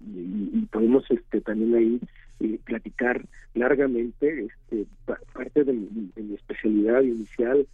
[0.00, 2.00] y, podemos este también ahí
[2.40, 4.86] eh, platicar largamente este
[5.32, 7.66] parte de, mi especialidad inicial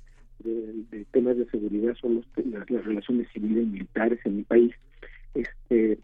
[0.45, 4.75] de, temas de seguridad son las, relaciones civiles y militares en mi país,
[5.35, 5.99] este,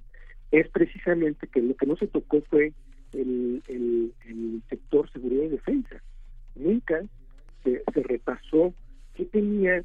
[0.50, 2.72] es precisamente que lo que no se tocó fue
[3.12, 4.12] el, el,
[4.68, 6.02] sector seguridad y defensa.
[6.54, 7.02] Nunca
[7.64, 8.74] se, se repasó
[9.18, 9.82] qué tenía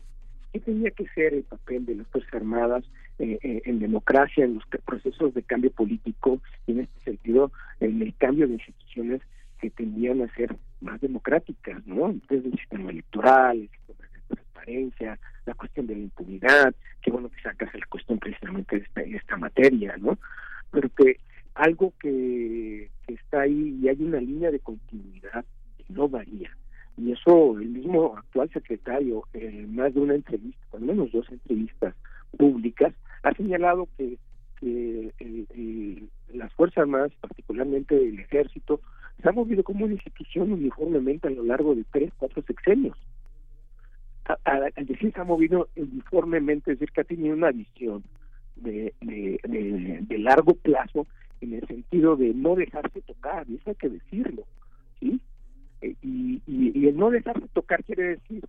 [0.53, 2.83] qué tenía que ser el papel de las Fuerzas Armadas
[3.17, 7.99] eh, eh, en democracia, en los procesos de cambio político y en este sentido en
[8.03, 9.21] el cambio de instituciones
[9.59, 12.13] que tendían a ser más democráticas, ¿no?
[12.29, 17.29] Desde el sistema electoral, el sistema de transparencia, la cuestión de la impunidad, que bueno
[17.29, 20.19] que sacas la cuestión precisamente de esta, materia, ¿no?
[20.69, 21.17] Pero que
[21.55, 25.43] algo que está ahí y hay una línea de continuidad
[25.77, 26.51] que no varía
[26.97, 31.95] y eso el mismo actual secretario en más de una entrevista, al menos dos entrevistas
[32.37, 32.93] públicas,
[33.23, 34.17] ha señalado que,
[36.33, 38.79] las Fuerzas Armadas, particularmente el Ejército,
[39.21, 42.97] se ha movido como una institución uniformemente a lo largo de tres, cuatro sexenios.
[44.45, 48.03] Al decir se ha movido uniformemente, es decir, que ha tenido una visión
[48.55, 51.07] de, de, largo plazo
[51.41, 54.43] en el sentido de no dejarse tocar, y eso hay que decirlo,
[54.99, 55.19] ¿sí?
[56.01, 58.43] Y, y, el no dejarse tocar quiere decir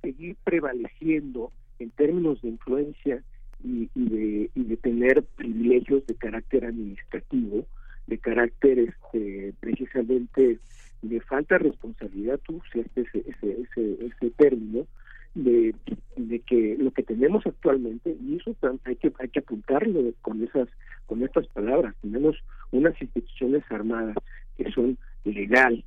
[0.00, 3.22] seguir prevaleciendo en términos de influencia
[3.62, 7.64] y, de, y de tener privilegios de carácter administrativo,
[8.06, 10.58] de carácter este, precisamente
[11.02, 14.86] de falta de responsabilidad, tú usaste ese, ese, ese, ese término,
[15.34, 15.74] de,
[16.16, 20.68] de que lo que tenemos actualmente y eso hay que hay que apuntarlo con esas
[21.06, 22.36] con estas palabras tenemos
[22.70, 24.16] unas instituciones armadas
[24.58, 25.82] que son legal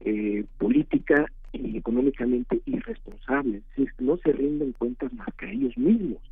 [0.00, 3.62] eh, política y económicamente irresponsables,
[3.98, 6.22] no se rinden cuentas más que a ellos mismos.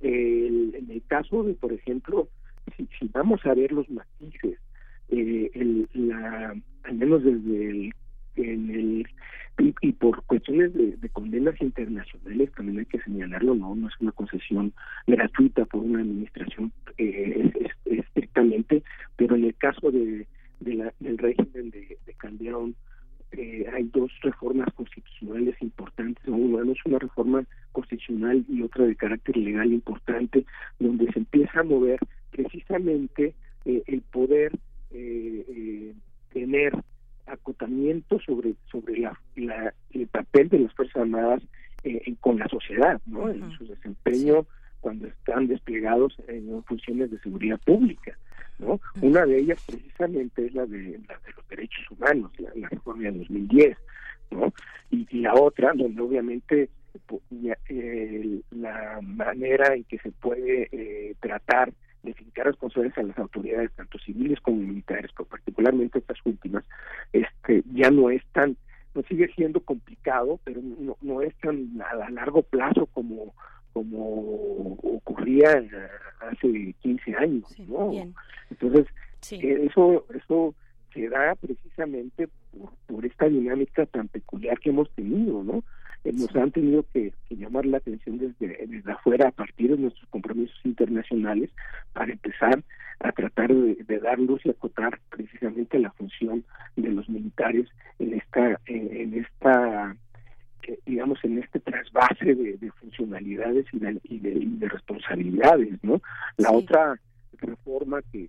[0.00, 2.28] en el caso de, por ejemplo,
[2.76, 4.58] si, vamos a ver los matices,
[5.10, 6.54] eh, el, la,
[6.84, 7.94] al menos desde el,
[8.36, 9.06] en el
[9.80, 14.72] y, por cuestiones de, condenas internacionales también hay que señalarlo no no es una concesión
[15.08, 17.50] gratuita por una administración eh,
[17.86, 18.84] estrictamente
[19.16, 20.28] pero en el caso de
[20.60, 22.74] de la, del régimen de, de Calderón
[23.32, 26.24] eh, hay dos reformas constitucionales importantes.
[26.26, 30.46] Una es una reforma constitucional y otra de carácter legal importante,
[30.78, 31.98] donde se empieza a mover
[32.30, 33.34] precisamente
[33.66, 34.58] eh, el poder
[34.92, 35.92] eh,
[36.32, 36.72] tener
[37.26, 41.42] acotamiento sobre sobre la, el papel de las fuerzas armadas
[42.20, 43.28] con la sociedad, ¿no?
[43.28, 44.46] En su desempeño
[44.80, 48.16] cuando están desplegados en funciones de seguridad pública.
[48.58, 48.80] ¿No?
[49.00, 53.12] Una de ellas precisamente es la de, la de los derechos humanos, la, reforma de
[53.12, 53.78] 2010,
[54.30, 54.52] ¿no?
[54.90, 56.68] Y, la otra, donde obviamente
[57.68, 61.72] eh, la manera en que se puede eh, tratar
[62.02, 66.64] de fijar responsabilidades a las autoridades, tanto civiles como militares, pero particularmente estas últimas,
[67.12, 68.56] este ya no es tan
[68.94, 73.34] no sigue siendo complicado, pero no, no es tan a largo plazo como
[73.78, 75.62] como ocurría
[76.20, 77.92] hace 15 años, ¿no?
[78.50, 78.86] Entonces,
[79.30, 80.54] eh, eso eso
[80.92, 82.28] se da precisamente
[82.88, 85.62] por, esta dinámica tan peculiar que hemos tenido, ¿no?
[86.02, 90.08] Eh, nos han tenido que, llamar la atención desde, desde afuera a partir de nuestros
[90.10, 91.50] compromisos internacionales
[91.92, 92.64] para empezar
[92.98, 96.42] a tratar de, dar luz y acotar precisamente la función
[96.74, 97.68] de los militares
[98.00, 99.96] en esta en esta
[100.86, 106.00] digamos, en este trasvase de, funcionalidades y de, responsabilidades, ¿no?
[106.36, 107.00] La otra
[107.38, 108.28] reforma que,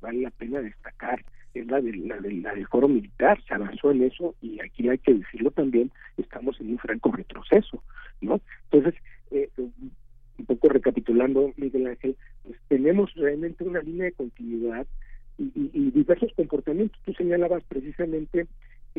[0.00, 1.24] vale la pena destacar
[1.54, 4.88] es la de la, de la del foro militar, se avanzó en eso y aquí
[4.88, 7.82] hay que decirlo también, estamos en un franco retroceso,
[8.20, 8.40] ¿no?
[8.70, 14.86] Entonces, eh, un poco recapitulando, Miguel Ángel, pues tenemos realmente una línea de continuidad
[15.36, 17.00] y, y diversos comportamientos.
[17.04, 18.46] Tú señalabas precisamente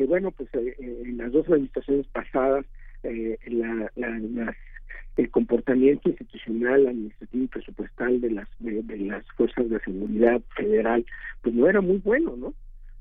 [0.00, 2.64] que bueno, pues eh, eh, en las dos administraciones pasadas
[3.02, 3.92] eh, la,
[5.18, 11.04] el comportamiento institucional, administrativo y presupuestal de las de, las fuerzas de seguridad federal,
[11.42, 12.54] pues no era muy bueno, ¿no?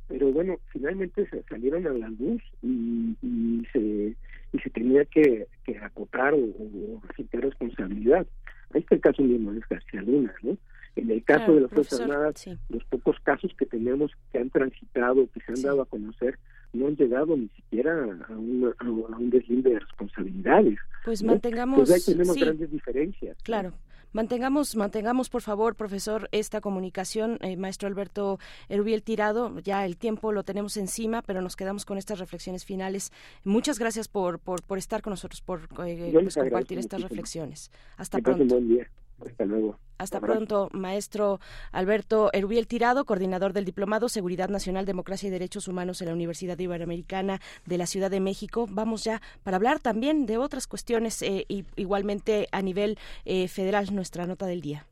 [0.09, 4.13] Pero bueno, finalmente se salieron a la luz y, y se
[4.51, 7.01] y se tenía que, que acotar o, o
[7.31, 8.27] responsabilidad.
[8.73, 10.57] Ahí está el caso de Manuel García Luna, ¿no?
[10.97, 15.30] En el caso de las Fuerzas Armadas, los pocos casos que tenemos que han transitado,
[15.34, 16.38] que se han dado a conocer,
[16.73, 20.77] no han llegado ni siquiera a, un, a, un deslinde de responsabilidades.
[21.05, 21.79] Pues mantengamos...
[21.79, 23.37] Pues ahí tenemos grandes diferencias.
[23.43, 23.73] Claro.
[24.11, 27.37] Mantengamos, mantengamos, por favor, profesor, esta comunicación.
[27.41, 31.99] Eh, maestro Alberto Erubiel Tirado, ya el tiempo lo tenemos encima, pero nos quedamos con
[31.99, 33.11] estas reflexiones finales.
[33.43, 37.69] Muchas gracias por, por, por estar con nosotros, por eh, pues, compartir estas reflexiones.
[37.97, 38.45] Hasta pronto.
[38.45, 38.89] Buen día.
[39.25, 39.79] Hasta luego.
[39.97, 41.39] Hasta pronto, maestro
[41.73, 46.57] Alberto Erubiel Tirado, coordinador del Diplomado Seguridad Nacional, Democracia y Derechos Humanos en la Universidad
[46.57, 48.65] Iberoamericana de la Ciudad de México.
[48.69, 54.25] Vamos ya para hablar también de otras cuestiones, eh, igualmente a nivel eh, federal, nuestra
[54.25, 54.85] nota del día.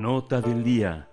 [0.02, 1.07] Nota del día.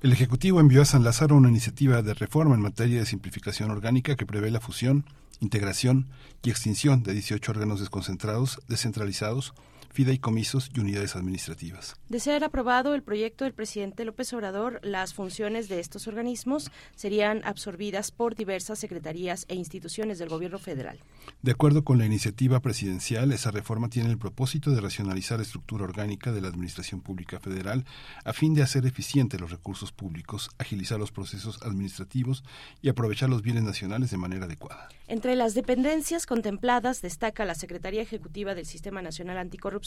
[0.00, 4.16] El Ejecutivo envió a San Lázaro una iniciativa de reforma en materia de simplificación orgánica
[4.16, 5.04] que prevé la fusión,
[5.40, 6.08] integración
[6.42, 9.52] y extinción de 18 órganos desconcentrados, descentralizados,
[9.90, 11.96] fideicomisos y unidades administrativas.
[12.08, 17.42] De ser aprobado el proyecto del presidente López Obrador, las funciones de estos organismos serían
[17.44, 20.98] absorbidas por diversas secretarías e instituciones del gobierno federal.
[21.42, 25.84] De acuerdo con la iniciativa presidencial, esa reforma tiene el propósito de racionalizar la estructura
[25.84, 27.84] orgánica de la Administración Pública Federal
[28.24, 32.44] a fin de hacer eficientes los recursos públicos, agilizar los procesos administrativos
[32.80, 34.88] y aprovechar los bienes nacionales de manera adecuada.
[35.08, 39.79] Entre las dependencias contempladas destaca la Secretaría Ejecutiva del Sistema Nacional Anticorrupción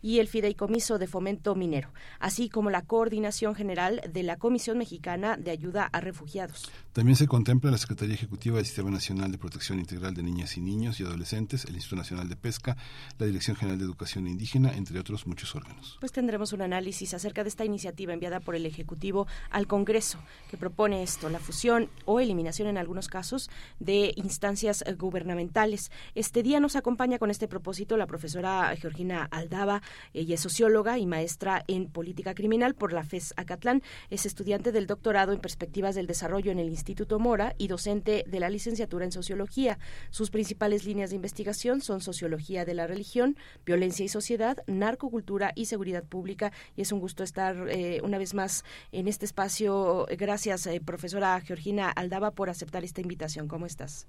[0.00, 5.36] y el Fideicomiso de Fomento Minero, así como la Coordinación General de la Comisión Mexicana
[5.36, 6.70] de Ayuda a Refugiados.
[6.92, 10.60] También se contempla la Secretaría Ejecutiva del Sistema Nacional de Protección Integral de Niñas y
[10.60, 12.76] Niños y Adolescentes, el Instituto Nacional de Pesca,
[13.18, 15.96] la Dirección General de Educación Indígena, entre otros muchos órganos.
[16.00, 20.18] Pues tendremos un análisis acerca de esta iniciativa enviada por el Ejecutivo al Congreso,
[20.50, 25.90] que propone esto, la fusión o eliminación en algunos casos de instancias gubernamentales.
[26.14, 29.82] Este día nos acompaña con este propósito la profesora Georgina Aldaba.
[30.12, 33.82] Ella es socióloga y maestra en política criminal por la FES Acatlán.
[34.10, 38.40] Es estudiante del doctorado en perspectivas del desarrollo en el Instituto Mora y docente de
[38.40, 39.78] la licenciatura en sociología.
[40.10, 45.66] Sus principales líneas de investigación son sociología de la religión, violencia y sociedad, narcocultura y
[45.66, 46.52] seguridad pública.
[46.76, 50.06] Y es un gusto estar eh, una vez más en este espacio.
[50.16, 53.48] Gracias, eh, profesora Georgina Aldaba, por aceptar esta invitación.
[53.48, 54.06] ¿Cómo estás?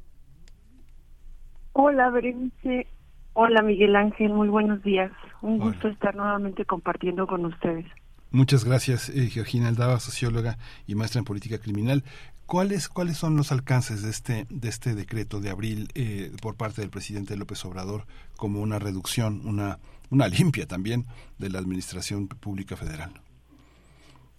[1.73, 2.87] Hola, Berenice.
[3.33, 4.33] Hola, Miguel Ángel.
[4.33, 5.11] Muy buenos días.
[5.41, 7.85] Un gusto estar nuevamente compartiendo con ustedes.
[8.31, 12.03] Muchas gracias, eh, Georgina Aldaba, socióloga y maestra en política criminal.
[12.45, 16.81] ¿Cuáles, ¿Cuáles son los alcances de este, de este decreto de abril eh, por parte
[16.81, 18.03] del presidente López Obrador
[18.35, 19.79] como una reducción, una,
[20.11, 21.05] una limpia también
[21.39, 23.11] de la Administración Pública Federal?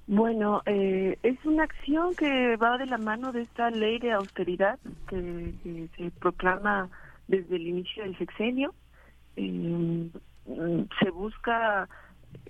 [0.07, 4.79] Bueno, eh, es una acción que va de la mano de esta ley de austeridad
[5.09, 5.55] que
[5.97, 6.89] se proclama
[7.31, 8.75] desde el inicio del sexenio.
[9.37, 10.11] Eh,
[11.01, 11.89] se busca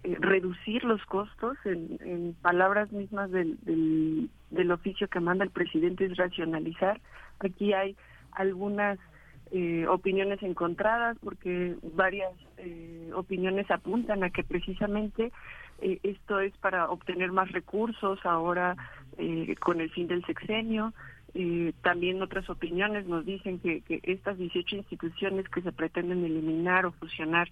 [0.03, 3.59] eh, reducir los costos, en, palabras mismas del,
[4.51, 7.01] del, oficio que manda el presidente es racionalizar.
[7.41, 7.95] Aquí hay
[8.33, 8.99] algunas
[9.53, 12.33] eh, opiniones encontradas porque varias
[13.15, 15.33] opiniones apuntan a que precisamente
[15.81, 18.77] esto es para obtener más recursos ahora
[19.61, 20.93] con el fin del sexenio.
[21.35, 26.87] Eh, también otras opiniones nos dicen que, que estas 18 instituciones que se pretenden eliminar
[26.87, 27.49] o fusionar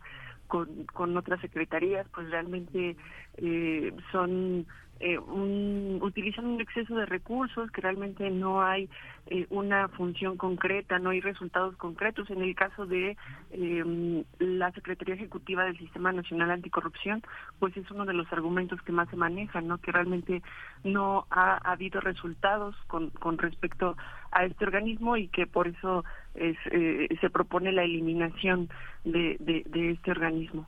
[0.48, 2.96] con, con otras secretarías, pues realmente
[3.36, 4.66] eh, son
[5.00, 8.88] eh, un, utilizan un exceso de recursos, que realmente no hay
[9.26, 12.28] eh, una función concreta, no hay resultados concretos.
[12.30, 13.16] En el caso de
[13.52, 17.22] em, la Secretaría Ejecutiva del Sistema Nacional Anticorrupción,
[17.60, 19.78] pues es uno de los argumentos que más se manejan, ¿no?
[19.78, 20.42] que realmente
[20.82, 23.96] no ha, habido resultados con, con respecto
[24.32, 26.04] a este organismo y que por eso
[26.34, 28.68] es, eh, se propone la eliminación
[29.04, 30.66] de, de, este organismo.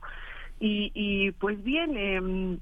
[0.59, 2.59] Y, y pues bien, eh,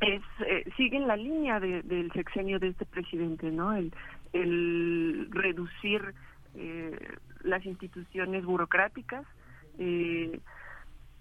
[0.00, 3.74] es eh, siguen la línea del sexenio de este presidente, ¿no?
[3.74, 3.92] El,
[4.32, 6.14] el reducir
[6.54, 9.24] eh, las instituciones burocráticas,
[9.78, 10.40] eh,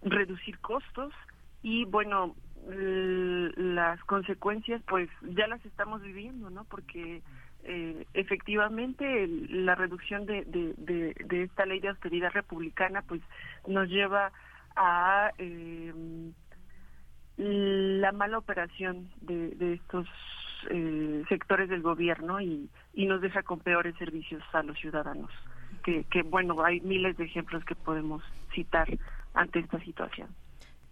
[0.03, 1.13] reducir costos
[1.61, 2.35] y bueno
[2.65, 6.63] las consecuencias pues ya las estamos viviendo, ¿no?
[6.63, 7.21] Porque
[7.65, 13.21] eh, efectivamente la reducción de, de, de, esta ley de austeridad republicana pues
[13.67, 14.31] nos lleva
[14.75, 15.93] a eh,
[17.37, 20.07] la mala operación de, estos
[20.69, 25.31] eh, sectores del gobierno y, y nos deja con peores servicios a los ciudadanos.
[25.83, 28.23] Que, que bueno, hay miles de ejemplos que podemos
[28.53, 28.87] citar
[29.33, 30.29] ante esta situación.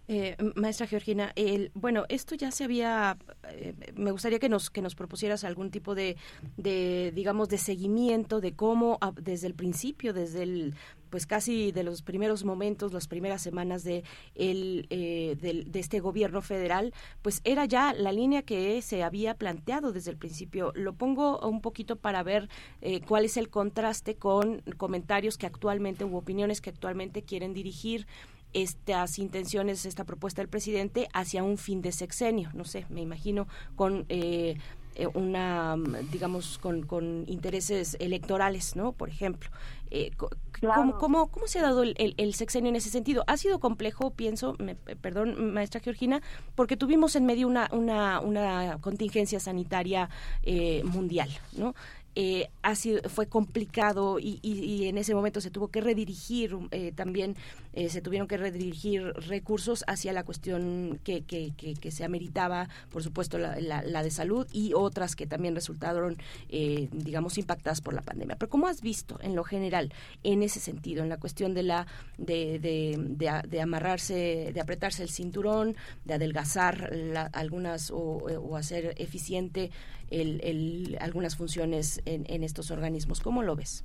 [0.08, 3.16] Eh, maestra Georgina, el, bueno, esto ya se había,
[3.48, 6.16] eh, me gustaría que nos que nos propusieras algún tipo de,
[6.56, 10.74] de digamos, de seguimiento de cómo desde el principio, desde el
[11.12, 14.02] pues casi de los primeros momentos, las primeras semanas de,
[14.34, 19.92] el, eh, de, este gobierno federal, pues era ya la línea que se había planteado
[19.92, 20.72] desde el principio.
[20.74, 22.48] Lo pongo un poquito para ver
[22.80, 28.06] eh, cuál es el contraste con comentarios que actualmente u opiniones que actualmente quieren dirigir
[28.54, 32.48] estas intenciones, esta propuesta del presidente hacia un fin de sexenio.
[32.54, 34.56] No sé, me imagino con eh,
[34.94, 35.76] eh, una,
[36.10, 38.92] digamos, con, con, intereses electorales, ¿no?
[38.92, 39.50] Por ejemplo.
[39.94, 43.24] Eh, ¿cómo, cómo, cómo, se ha dado el, el, sexenio en ese sentido?
[43.26, 46.22] Ha sido complejo, pienso, me, perdón, maestra Georgina,
[46.54, 50.08] porque tuvimos en medio una, una, una contingencia sanitaria
[50.44, 51.28] eh, mundial,
[51.58, 51.74] ¿no?
[52.14, 56.92] eh, ha sido, fue complicado y, y, en ese momento se tuvo que redirigir eh,
[56.94, 57.36] también
[57.72, 63.02] eh, se tuvieron que redirigir recursos hacia la cuestión que, que, que, se ameritaba por
[63.02, 66.16] supuesto la, la, de salud y otras que también resultaron
[66.48, 69.92] eh, digamos impactadas por la pandemia pero cómo has visto en lo general
[70.22, 71.86] en ese sentido en la cuestión de la
[72.18, 76.92] de, de, de, amarrarse de apretarse el cinturón de adelgazar
[77.32, 79.70] algunas o, o hacer eficiente
[80.12, 83.20] el, algunas funciones en, en estos organismos.
[83.20, 83.84] ¿Cómo lo ves?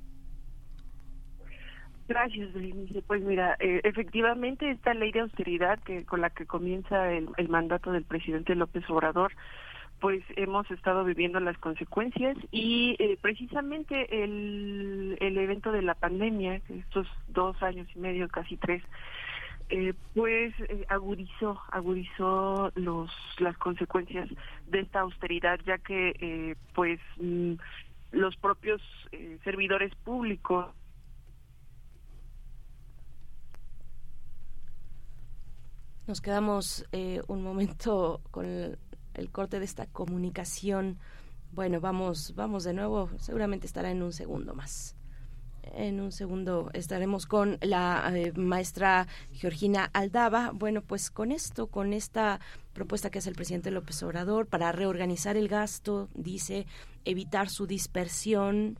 [2.08, 2.48] Gracias,
[3.06, 7.92] Pues mira, eh, efectivamente esta ley de austeridad que con la que comienza el, mandato
[7.92, 9.32] del presidente López Obrador,
[10.00, 16.62] pues hemos estado viviendo las consecuencias y eh, precisamente el, el evento de la pandemia,
[16.68, 18.82] estos dos años y medio, casi tres,
[19.70, 24.26] eh, pues eh, agudizó agudizó los las consecuencias
[24.66, 27.52] de esta austeridad ya que eh, pues mm,
[28.12, 28.80] los propios
[29.44, 30.68] servidores públicos
[36.08, 36.86] nos quedamos
[37.28, 38.78] un momento con el,
[39.14, 40.98] el, corte de esta comunicación.
[41.52, 43.10] Bueno vamos vamos de nuevo.
[43.18, 44.96] Seguramente estará en un segundo más.
[45.74, 50.50] En un segundo estaremos con la eh, maestra Georgina Aldaba.
[50.54, 52.40] Bueno, pues con esto, con esta
[52.72, 56.66] propuesta que hace el presidente López Obrador para reorganizar el gasto, dice,
[57.04, 58.78] evitar su dispersión,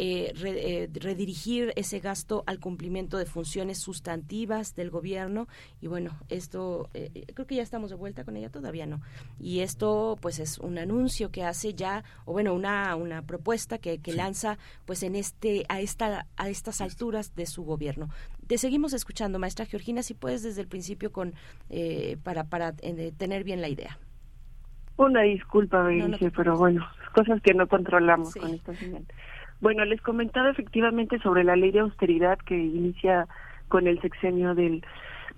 [0.00, 5.48] eh, eh, redirigir ese gasto al cumplimiento de funciones sustantivas del gobierno.
[5.80, 9.00] Y bueno esto eh, creo que ya estamos de vuelta con ella todavía no.
[9.40, 13.98] Y esto pues es un anuncio que hace ya o bueno una una propuesta que,
[13.98, 14.56] que lanza
[14.86, 18.08] pues en este a esta a estas alturas de su gobierno.
[18.46, 21.34] Te seguimos escuchando maestra Georgina si puedes desde el principio con
[22.22, 23.98] para para tener bien la idea.
[24.96, 25.88] Una disculpa,
[26.36, 29.04] pero bueno, cosas que no controlamos con esta señal.
[29.60, 33.26] Bueno, les comentaba efectivamente sobre la ley de austeridad que inicia
[33.68, 34.84] con el sexenio del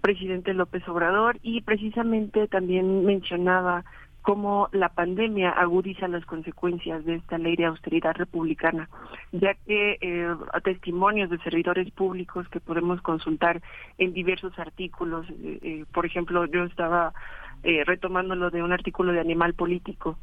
[0.00, 3.84] presidente López Obrador y precisamente también mencionaba
[4.22, 8.88] cómo la pandemia agudiza las consecuencias de esta ley de austeridad republicana,
[9.32, 13.62] ya que eh, testimonios de servidores públicos que podemos consultar
[13.98, 17.14] en diversos artículos, eh, eh, por ejemplo, yo estaba
[17.62, 20.18] eh, retomando lo de un artículo de Animal Político,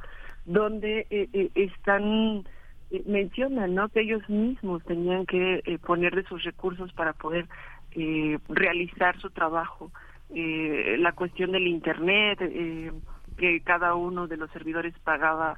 [0.45, 1.07] donde
[1.55, 2.45] están
[2.89, 3.89] eh, mencionan ¿no?
[3.89, 7.47] que ellos mismos tenían que eh, poner de sus recursos para poder
[7.91, 9.91] eh, realizar su trabajo.
[10.29, 12.39] la cuestión del Internet,
[13.37, 15.55] que cada uno de los servidores pagaba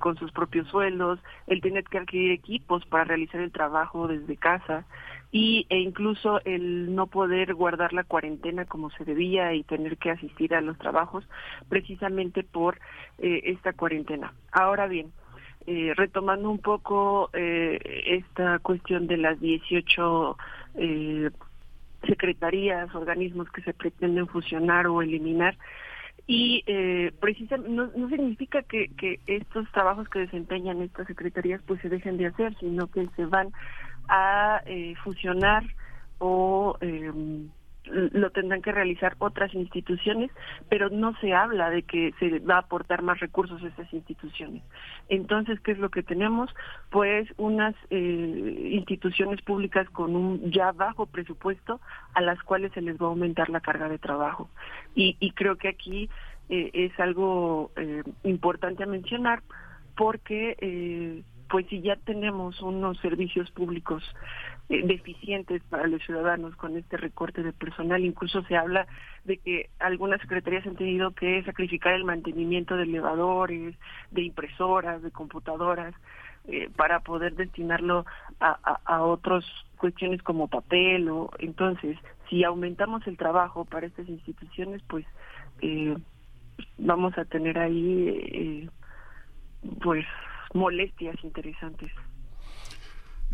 [0.00, 4.86] con sus propios sueldos, el tener que adquirir equipos para realizar el trabajo desde casa
[5.30, 10.12] y e incluso el no poder guardar la cuarentena como se debía y tener que
[10.12, 11.28] asistir a los trabajos
[11.68, 12.78] precisamente por
[13.18, 14.32] esta cuarentena.
[14.50, 15.12] Ahora bien,
[15.66, 20.36] eh, retomando un poco eh, esta cuestión de las 18
[20.76, 21.30] eh,
[22.06, 25.56] secretarías, organismos que se pretenden fusionar o eliminar,
[26.26, 31.80] y eh, precisamente no, no significa que, que estos trabajos que desempeñan estas secretarías pues
[31.80, 33.52] se dejen de hacer, sino que se van
[34.08, 35.64] a eh, fusionar
[36.18, 37.12] o eh,
[37.86, 40.30] lo tendrán que realizar otras instituciones,
[40.68, 44.62] pero no se habla de que se va a aportar más recursos a estas instituciones.
[45.08, 46.50] Entonces, ¿qué es lo que tenemos?
[46.90, 51.80] Pues unas eh, instituciones públicas con un ya bajo presupuesto
[52.14, 54.48] a las cuales se les va a aumentar la carga de trabajo.
[54.94, 56.08] Y, y creo que aquí
[56.48, 59.42] eh, es algo eh, importante a mencionar
[59.96, 64.04] porque eh, pues si ya tenemos unos servicios públicos
[64.68, 68.04] eh, deficientes para los ciudadanos con este recorte de personal.
[68.04, 68.86] Incluso se habla
[69.24, 73.74] de que algunas secretarías han tenido que sacrificar el mantenimiento de elevadores,
[74.10, 75.94] de impresoras, de computadoras,
[76.48, 78.06] eh, para poder destinarlo
[78.38, 79.44] a, a, otras
[79.78, 81.08] cuestiones como papel.
[81.08, 81.98] o Entonces,
[82.30, 85.04] si aumentamos el trabajo para estas instituciones, pues
[85.60, 85.96] eh,
[86.78, 88.70] vamos a tener ahí, eh,
[89.82, 90.06] pues,
[90.54, 91.90] molestias interesantes.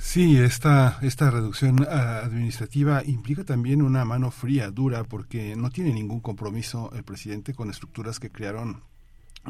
[0.04, 5.94] Sí, esta, esta reducción ah, administrativa implica también una mano fría, dura, porque no tiene
[5.94, 8.82] ningún compromiso el presidente con estructuras que crearon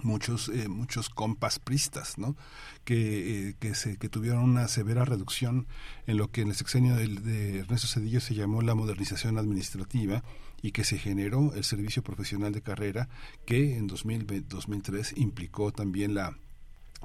[0.03, 2.37] muchos eh, muchos compas pristas no
[2.85, 5.66] que, eh, que se que tuvieron una severa reducción
[6.07, 10.23] en lo que en el sexenio de, de Ernesto Cedillo se llamó la modernización administrativa
[10.62, 13.09] y que se generó el servicio profesional de carrera
[13.47, 16.37] que en 2000, 2003 implicó también la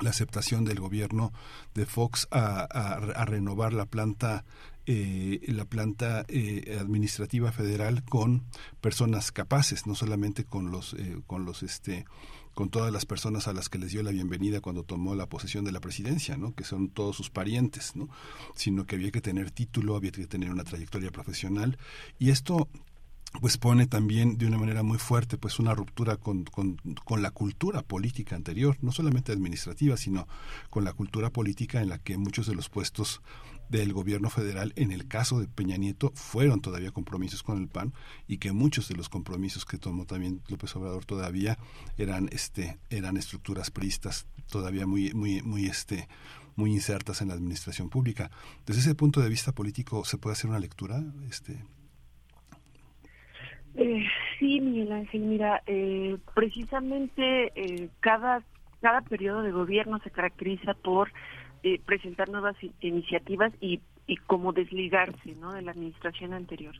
[0.01, 1.33] la aceptación del gobierno
[1.73, 4.45] de Fox a, renovar la planta
[4.85, 8.45] eh, la planta eh, administrativa federal con
[8.79, 12.05] personas capaces no solamente con los eh, con los este
[12.57, 15.63] con todas las personas a las que les dio la bienvenida cuando tomó la posesión
[15.63, 16.55] de la presidencia, ¿no?
[16.55, 18.09] que son todos sus parientes, ¿no?
[18.55, 21.77] sino que había que tener título, había que tener una trayectoria profesional
[22.17, 22.67] y esto
[23.41, 27.31] pues pone también de una manera muy fuerte pues una ruptura con, con, con, la
[27.31, 30.27] cultura política anterior, no solamente administrativa, sino
[30.69, 33.21] con la cultura política en la que muchos de los puestos
[33.69, 37.93] del gobierno federal, en el caso de Peña Nieto, fueron todavía compromisos con el PAN
[38.27, 41.57] y que muchos de los compromisos que tomó también López Obrador todavía
[41.97, 46.07] eran este eran estructuras priistas todavía muy muy muy este
[46.55, 48.31] muy insertas en la administración pública.
[48.65, 51.63] Desde ese punto de vista político se puede hacer una lectura este
[53.77, 54.05] eh,
[54.39, 58.41] sí, Miguel Ángel, mira, eh, precisamente eh, cada,
[58.81, 61.11] cada periodo de gobierno se caracteriza por
[61.63, 65.53] eh, presentar nuevas iniciativas y, y como desligarse ¿no?
[65.53, 66.75] de la administración anterior.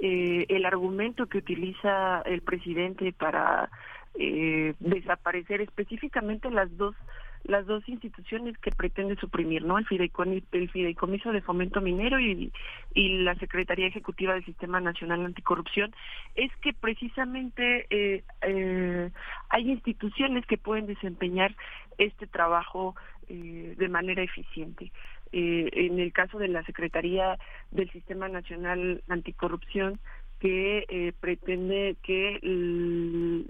[0.00, 3.68] Eh, el argumento que utiliza el presidente para
[4.14, 6.94] eh, desaparecer específicamente las dos
[7.44, 9.78] las dos instituciones que pretende suprimir, ¿no?
[9.78, 12.52] El fideicomiso, el fideicomiso de fomento minero y,
[12.94, 15.94] la Secretaría Ejecutiva del Sistema Nacional Anticorrupción,
[16.34, 19.10] es que precisamente eh, eh,
[19.50, 21.54] hay instituciones que pueden desempeñar
[21.98, 22.94] este trabajo
[23.28, 24.90] eh, de manera eficiente.
[25.32, 27.38] Eh, en el caso de la Secretaría
[27.70, 30.00] del Sistema Nacional Anticorrupción,
[30.40, 32.38] que eh, pretende que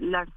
[0.01, 0.27] las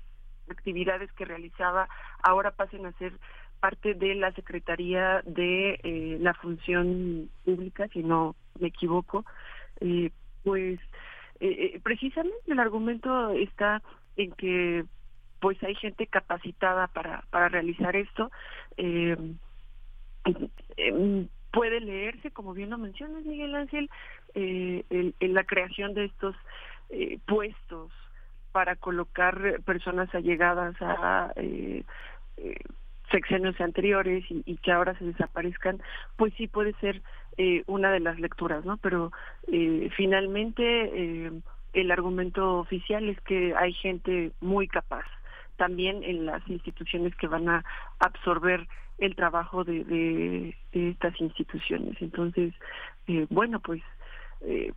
[0.49, 1.89] actividades que realizaba
[2.23, 3.15] ahora pasen a ser
[3.63, 9.25] parte de la Secretaría de eh, la Función Pública, si no me equivoco,
[9.81, 10.11] eh,
[10.43, 10.81] pues
[11.39, 13.81] eh, precisamente el argumento está
[14.17, 14.85] en que
[15.41, 18.33] pues hay gente capacitada para, para realizar esto.
[18.77, 19.39] Em,
[21.53, 23.89] puede leerse, como bien lo mencionas, Miguel Ángel,
[24.35, 26.35] en la creación de estos
[27.27, 27.93] puestos
[28.51, 31.85] para colocar personas allegadas a eh,
[33.13, 35.81] sexenios anteriores y, que ahora se desaparezcan,
[36.17, 37.03] pues sí puede ser
[37.37, 38.77] eh, una de las lecturas, ¿no?
[38.79, 39.13] Pero
[39.47, 41.31] eh, finalmente eh,
[41.73, 45.05] el argumento oficial es que hay gente muy capaz
[45.57, 47.65] también en las instituciones que van a
[48.01, 48.67] absorber
[48.99, 51.97] el trabajo de, de, de estas instituciones.
[52.01, 52.55] Entonces,
[53.07, 53.83] eh, bueno, pues
[54.43, 54.73] eh,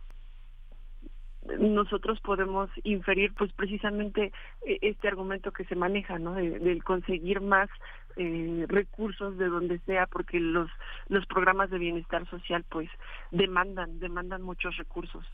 [1.58, 4.32] nosotros podemos inferir pues precisamente
[4.64, 7.68] eh, este argumento que se maneja no de, del conseguir más
[8.16, 10.70] eh, recursos de donde sea porque los
[11.08, 12.88] los programas de bienestar social pues
[13.30, 15.24] demandan demandan muchos recursos.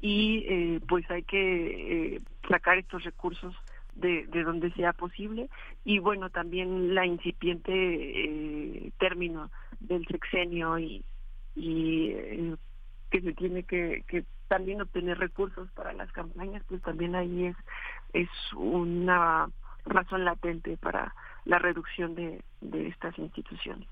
[0.00, 3.54] Y eh, pues hay que eh, sacar estos recursos
[3.94, 5.48] de, de donde sea posible.
[5.84, 11.04] Y bueno también la incipiente eh, término del sexenio y,
[11.54, 12.56] y eh,
[13.10, 17.56] que se tiene que, que también obtener recursos para las campañas, pues también ahí es,
[18.12, 19.48] es una
[19.84, 21.14] razón latente para
[21.44, 23.88] la reducción de, de estas instituciones.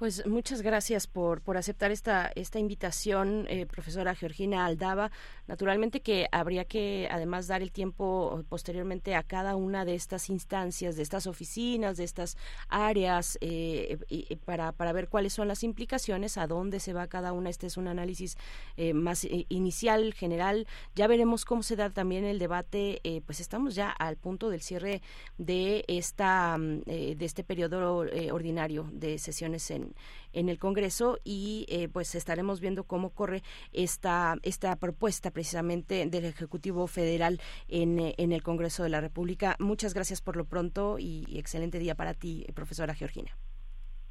[0.00, 5.10] Pues muchas gracias por, por aceptar esta, esta invitación, eh, profesora Georgina Aldaba.
[5.46, 10.96] Naturalmente que habría que además dar el tiempo posteriormente a cada una de estas instancias,
[10.96, 12.38] de estas oficinas, de estas
[12.70, 13.98] áreas, eh,
[14.46, 17.50] para, para ver cuáles son las implicaciones, a dónde se va cada una.
[17.50, 18.38] Este es un análisis
[18.78, 20.66] eh, más inicial, general.
[20.94, 23.02] Ya veremos cómo se da también el debate.
[23.26, 25.02] pues estamos ya al punto del cierre
[25.36, 29.89] de, esta, de este periodo ordinario de sesiones en
[30.32, 33.42] en, el Congreso y eh, pues estaremos viendo cómo corre
[33.72, 39.56] esta, esta propuesta precisamente del Ejecutivo Federal en, eh, en el Congreso de la República.
[39.58, 43.30] Muchas gracias por lo pronto y excelente día para ti, profesora Georgina.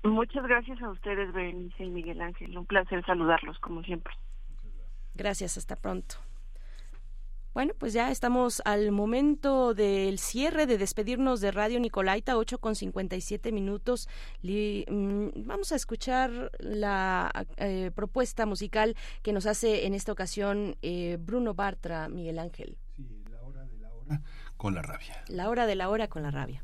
[0.03, 2.57] Muchas gracias a ustedes, Berenice y Miguel Ángel.
[2.57, 4.13] Un placer saludarlos, como siempre.
[5.13, 6.15] Gracias, hasta pronto.
[7.53, 12.75] Bueno, pues ya estamos al momento del cierre de despedirnos de Radio Nicolaita, 8 con
[12.75, 14.07] 57 minutos.
[14.43, 21.17] Mm, vamos a escuchar la eh, propuesta musical que nos hace en esta ocasión eh,
[21.19, 22.77] Bruno Bartra, Miguel Ángel.
[22.95, 24.21] Sí, la hora de la hora
[24.55, 25.23] con la rabia.
[25.27, 26.63] La hora de la hora con la rabia.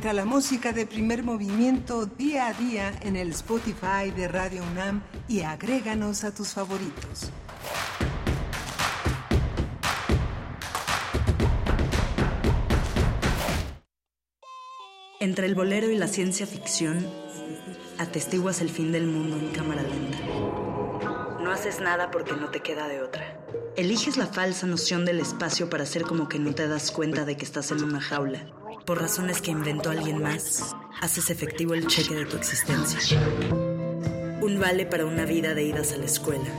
[0.00, 5.02] Encuentra la música de primer movimiento día a día en el Spotify de Radio UNAM
[5.28, 7.30] y agréganos a tus favoritos.
[15.20, 17.06] Entre el bolero y la ciencia ficción,
[17.98, 20.18] atestiguas el fin del mundo en cámara lenta.
[21.42, 23.38] No haces nada porque no te queda de otra.
[23.76, 27.36] Eliges la falsa noción del espacio para hacer como que no te das cuenta de
[27.36, 28.59] que estás en una jaula.
[28.90, 33.20] Por razones que inventó alguien más, haces efectivo el cheque de tu existencia.
[34.40, 36.50] Un vale para una vida de idas a la escuela,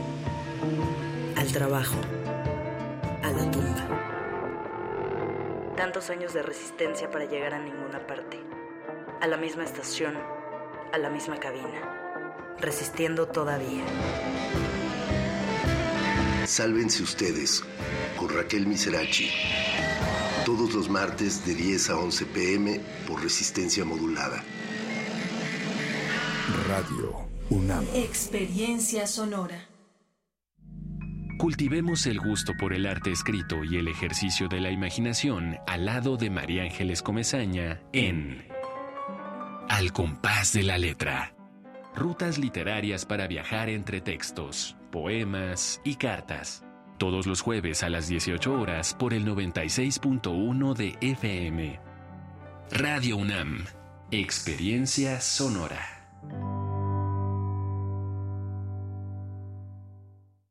[1.36, 1.96] al trabajo,
[3.22, 3.86] a la tumba.
[5.76, 8.40] Tantos años de resistencia para llegar a ninguna parte.
[9.20, 10.16] A la misma estación,
[10.90, 12.56] a la misma cabina.
[12.58, 13.84] Resistiendo todavía.
[16.46, 17.62] Sálvense ustedes
[18.16, 19.30] con Raquel Miserachi.
[20.44, 24.42] Todos los martes de 10 a 11 pm por resistencia modulada.
[26.66, 27.84] Radio UNAM.
[27.94, 29.68] Experiencia sonora.
[31.38, 36.16] Cultivemos el gusto por el arte escrito y el ejercicio de la imaginación al lado
[36.16, 38.44] de María Ángeles Comezaña en
[39.68, 41.36] Al compás de la letra.
[41.94, 46.61] Rutas literarias para viajar entre textos, poemas y cartas.
[46.98, 51.80] Todos los jueves a las 18 horas por el 96.1 de FM.
[52.70, 53.64] Radio UNAM.
[54.10, 55.80] Experiencia sonora.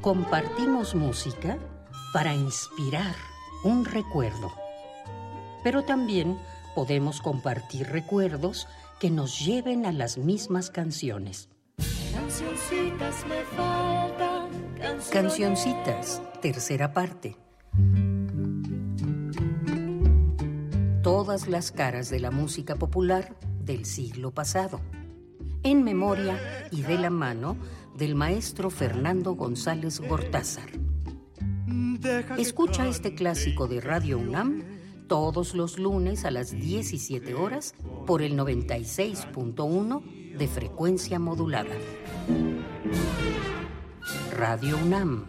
[0.00, 1.58] Compartimos música
[2.12, 3.14] para inspirar
[3.64, 4.52] un recuerdo.
[5.64, 6.38] Pero también
[6.74, 8.68] podemos compartir recuerdos
[9.00, 11.48] que nos lleven a las mismas canciones.
[12.12, 14.48] Cancioncitas me faltan.
[15.10, 17.36] Cancioncitas, tercera parte.
[21.02, 24.80] Todas las caras de la música popular del siglo pasado.
[25.66, 26.38] En memoria
[26.70, 27.56] y de la mano
[27.96, 30.70] del maestro Fernando González Gortázar.
[32.38, 34.62] Escucha este clásico de Radio UNAM
[35.08, 37.74] todos los lunes a las 17 horas
[38.06, 41.74] por el 96.1 de frecuencia modulada.
[44.36, 45.26] Radio UNAM.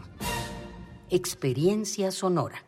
[1.09, 2.63] Experiencia sonora.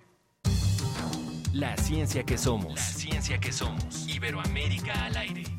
[1.54, 2.74] La ciencia que somos.
[2.74, 4.08] La ciencia que somos.
[4.08, 5.59] Iberoamérica al aire.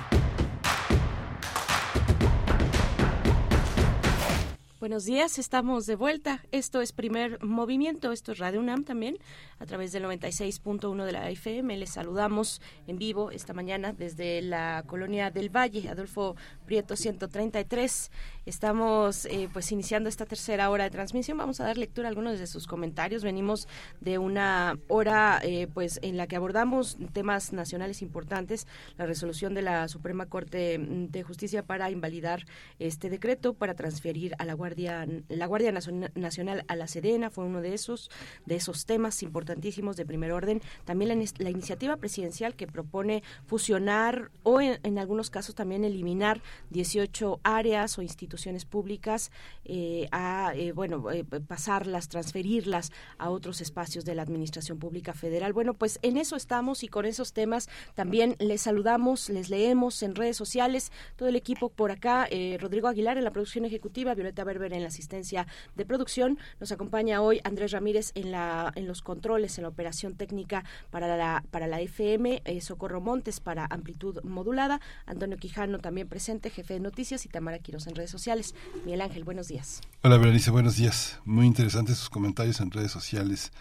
[4.81, 6.43] Buenos días, estamos de vuelta.
[6.51, 9.19] Esto es Primer Movimiento, esto es Radio UNAM también,
[9.59, 11.77] a través del 96.1 de la FM.
[11.77, 16.35] Les saludamos en vivo esta mañana desde la colonia del Valle, Adolfo
[16.65, 18.09] Prieto 133.
[18.47, 21.37] Estamos eh, pues iniciando esta tercera hora de transmisión.
[21.37, 23.23] Vamos a dar lectura a algunos de sus comentarios.
[23.23, 23.67] Venimos
[23.99, 28.65] de una hora eh, pues en la que abordamos temas nacionales importantes,
[28.97, 32.47] la resolución de la Suprema Corte de Justicia para invalidar
[32.79, 37.61] este decreto para transferir a la Guardia La Guardia Nacional a la Sedena fue uno
[37.61, 38.09] de esos,
[38.45, 40.61] de esos temas importantísimos de primer orden.
[40.85, 47.97] También la, iniciativa presidencial que propone fusionar o en, algunos casos también eliminar 18 áreas
[47.97, 49.31] o instituciones públicas
[49.65, 55.53] eh, a, eh, bueno, eh, pasarlas, transferirlas a otros espacios de la Administración Pública Federal.
[55.53, 60.15] Bueno, pues en eso estamos y con esos temas también les saludamos, les leemos en
[60.15, 62.27] redes sociales, todo el equipo por acá,
[62.59, 67.21] Rodrigo Aguilar en la producción ejecutiva, Violeta Berber en la asistencia de producción, nos acompaña
[67.21, 71.67] hoy Andrés Ramírez en, la, en los controles, en la operación técnica para la, para
[71.67, 77.29] la FM, Socorro Montes para amplitud modulada, Antonio Quijano también presente, jefe de noticias y
[77.29, 78.55] Tamara Quiroz en redes sociales.
[78.85, 79.81] Miguel Ángel, buenos días.
[80.03, 81.19] Hola Berenice, buenos días.
[81.25, 83.51] Muy interesantes sus comentarios en redes sociales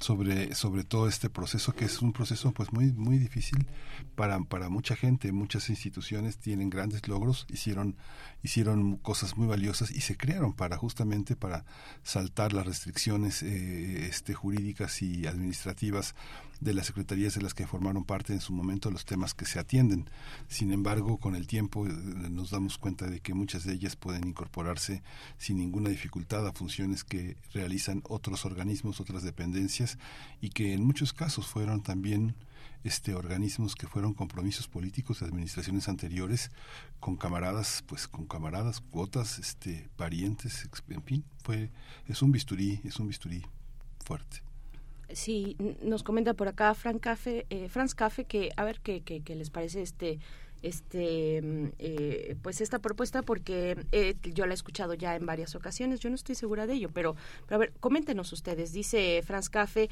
[0.00, 3.66] sobre, sobre todo este proceso que es un proceso pues muy muy difícil
[4.14, 7.96] para, para mucha gente muchas instituciones tienen grandes logros hicieron
[8.42, 11.64] hicieron cosas muy valiosas y se crearon para justamente para
[12.02, 16.14] saltar las restricciones eh, este jurídicas y administrativas
[16.60, 19.58] de las secretarías de las que formaron parte en su momento los temas que se
[19.58, 20.10] atienden.
[20.48, 24.26] Sin embargo, con el tiempo eh, nos damos cuenta de que muchas de ellas pueden
[24.28, 25.02] incorporarse
[25.38, 29.98] sin ninguna dificultad a funciones que realizan otros organismos, otras dependencias
[30.40, 32.34] y que en muchos casos fueron también
[32.84, 36.50] este organismos que fueron compromisos políticos de administraciones anteriores
[36.98, 41.70] con camaradas pues con camaradas cuotas este parientes en fin fue
[42.08, 43.44] es un bisturí es un bisturí
[44.04, 44.42] fuerte.
[45.12, 49.34] Sí, nos comenta por acá Frank Café, eh, Franz Café que a ver qué, qué,
[49.34, 50.20] les parece este
[50.62, 56.00] este eh, pues esta propuesta porque eh, yo la he escuchado ya en varias ocasiones
[56.00, 57.16] yo no estoy segura de ello pero,
[57.46, 59.88] pero a ver coméntenos ustedes dice Franz Café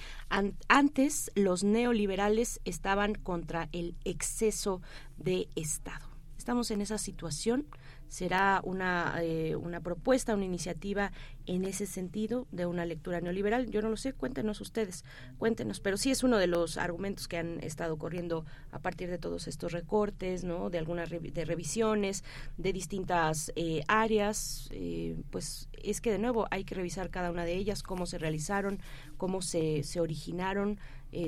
[0.68, 4.80] antes los neoliberales estaban contra el exceso
[5.16, 6.06] de Estado.
[6.36, 7.66] Estamos en esa situación
[8.08, 11.12] será una, eh, una propuesta, una iniciativa
[11.46, 13.70] en ese sentido de una lectura neoliberal.
[13.70, 15.04] Yo no lo sé, cuéntenos ustedes,
[15.38, 19.18] cuéntenos, pero sí es uno de los argumentos que han estado corriendo a partir de
[19.18, 20.70] todos estos recortes, ¿no?
[20.70, 22.24] De algunas de revisiones
[22.56, 27.44] de distintas eh, áreas, eh, pues es que de nuevo hay que revisar cada una
[27.44, 28.80] de ellas, cómo se realizaron,
[29.16, 30.78] cómo se, se originaron,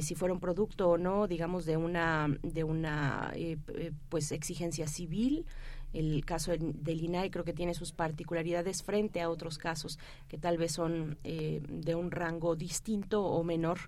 [0.03, 3.33] si fueron producto o no, digamos, de una, de una
[4.11, 5.47] pues exigencia civil,
[5.93, 9.99] el caso del INAI creo que tiene sus particularidades frente a otros casos
[10.29, 13.79] que tal vez son eh, de un rango distinto o menor.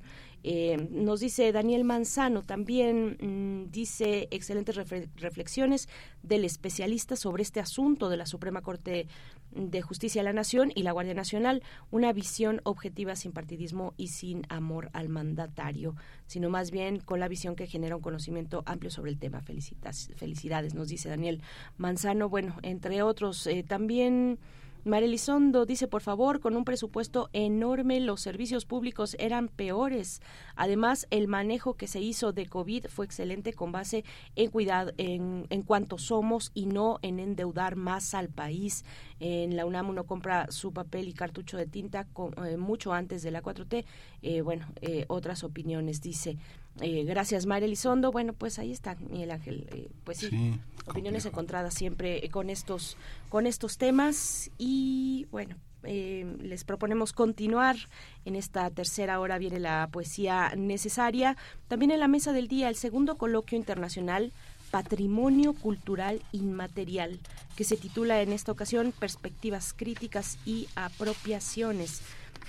[0.44, 4.76] Eh, nos dice Daniel Manzano, también mm, dice excelentes
[5.16, 5.88] reflexiones
[6.22, 9.06] del especialista sobre este asunto de la Suprema Corte
[9.54, 14.08] de Justicia de la Nación y la Guardia Nacional, una visión objetiva sin partidismo y
[14.08, 15.94] sin amor al mandatario,
[16.26, 19.40] sino más bien con la visión que genera un conocimiento amplio sobre el tema.
[19.40, 21.42] Felicitas, felicidades, nos dice Daniel
[21.76, 22.28] Manzano.
[22.28, 24.38] Bueno, entre otros, eh, también...
[24.84, 30.20] Marelizondo dice, por favor, con un presupuesto enorme los servicios públicos eran peores.
[30.56, 34.04] Además, el manejo que se hizo de COVID fue excelente con base
[34.34, 38.84] en cuidado en, en cuanto somos y no en endeudar más al país.
[39.20, 42.08] En la UNAM uno compra su papel y cartucho de tinta
[42.44, 43.84] eh, mucho antes de la 4T.
[44.22, 46.38] Eh, bueno, eh, otras opiniones, dice.
[46.80, 48.12] Eh, gracias, María Elizondo.
[48.12, 49.68] Bueno, pues ahí está, Miguel Ángel.
[49.72, 52.96] Eh, pues sí, opiniones encontradas siempre con estos,
[53.28, 54.50] con estos temas.
[54.58, 57.76] Y bueno, eh, les proponemos continuar.
[58.24, 61.36] En esta tercera hora viene la poesía necesaria.
[61.68, 64.32] También en la mesa del día, el segundo coloquio internacional
[64.70, 67.20] Patrimonio Cultural Inmaterial,
[67.56, 72.00] que se titula en esta ocasión Perspectivas Críticas y Apropiaciones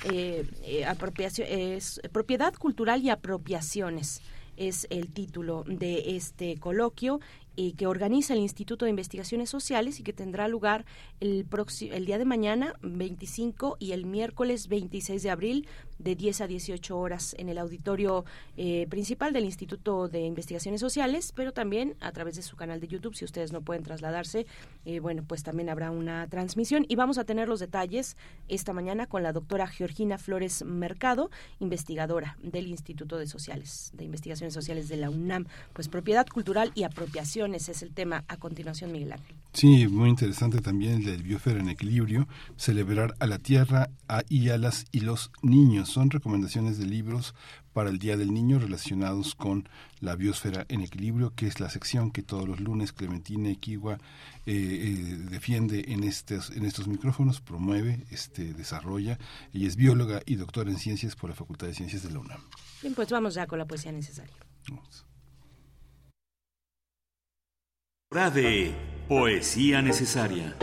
[0.05, 1.77] eh, eh,
[2.11, 4.21] propiedad cultural y apropiaciones
[4.57, 7.19] es el título de este coloquio
[7.55, 10.85] y que organiza el Instituto de Investigaciones Sociales y que tendrá lugar
[11.19, 11.45] el,
[11.91, 15.67] el día de mañana 25 y el miércoles 26 de abril
[15.99, 18.25] de 10 a 18 horas en el auditorio
[18.57, 22.87] eh, principal del Instituto de Investigaciones Sociales, pero también a través de su canal de
[22.87, 24.45] YouTube, si ustedes no pueden trasladarse,
[24.85, 26.85] eh, bueno, pues también habrá una transmisión.
[26.87, 28.17] Y vamos a tener los detalles
[28.47, 34.53] esta mañana con la doctora Georgina Flores Mercado, investigadora del Instituto de Sociales, de Investigaciones
[34.53, 39.11] Sociales de la UNAM, pues propiedad cultural y apropiación es el tema a continuación, Miguel
[39.11, 39.35] Ángel.
[39.53, 43.89] Sí, muy interesante también el del biosfera en equilibrio, celebrar a la tierra
[44.29, 45.89] y a las y los niños.
[45.89, 47.35] Son recomendaciones de libros
[47.73, 49.67] para el Día del Niño relacionados con
[49.99, 53.95] la biosfera en equilibrio, que es la sección que todos los lunes Clementina Equigua
[54.45, 59.19] eh, eh, defiende en estos, en estos micrófonos, promueve, este, desarrolla.
[59.53, 62.41] Ella es bióloga y doctora en ciencias por la Facultad de Ciencias de la UNAM.
[62.81, 64.33] Bien, pues vamos ya con la poesía necesaria.
[68.13, 68.71] De
[69.07, 70.55] Poesía Necesaria.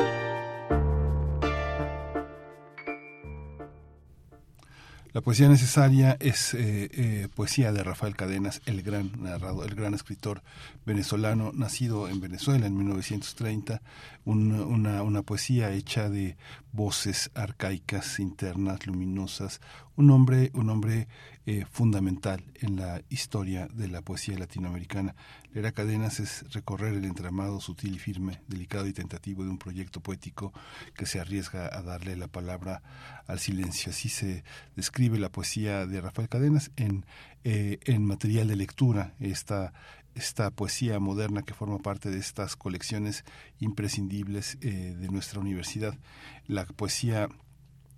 [5.12, 9.94] La poesía necesaria es eh, eh, poesía de Rafael Cadenas, el gran narrado, el gran
[9.94, 10.44] escritor
[10.86, 13.82] venezolano, nacido en Venezuela en 1930,
[14.24, 16.36] una, una poesía hecha de
[16.70, 19.60] voces arcaicas, internas, luminosas,
[19.97, 21.09] un hombre, un hombre
[21.51, 25.16] eh, fundamental en la historia de la poesía latinoamericana.
[25.52, 30.01] Leer cadenas es recorrer el entramado sutil y firme, delicado y tentativo de un proyecto
[30.01, 30.52] poético
[30.94, 32.85] que se arriesga a darle la palabra
[33.27, 33.90] al silencio.
[33.90, 34.44] Así se
[34.77, 37.05] describe la poesía de Rafael Cadenas en,
[37.43, 39.16] eh, material de lectura.
[39.18, 39.72] Esta,
[40.14, 43.24] esta poesía moderna que forma parte de estas colecciones
[43.59, 45.98] imprescindibles eh, de nuestra universidad.
[46.47, 47.28] La poesía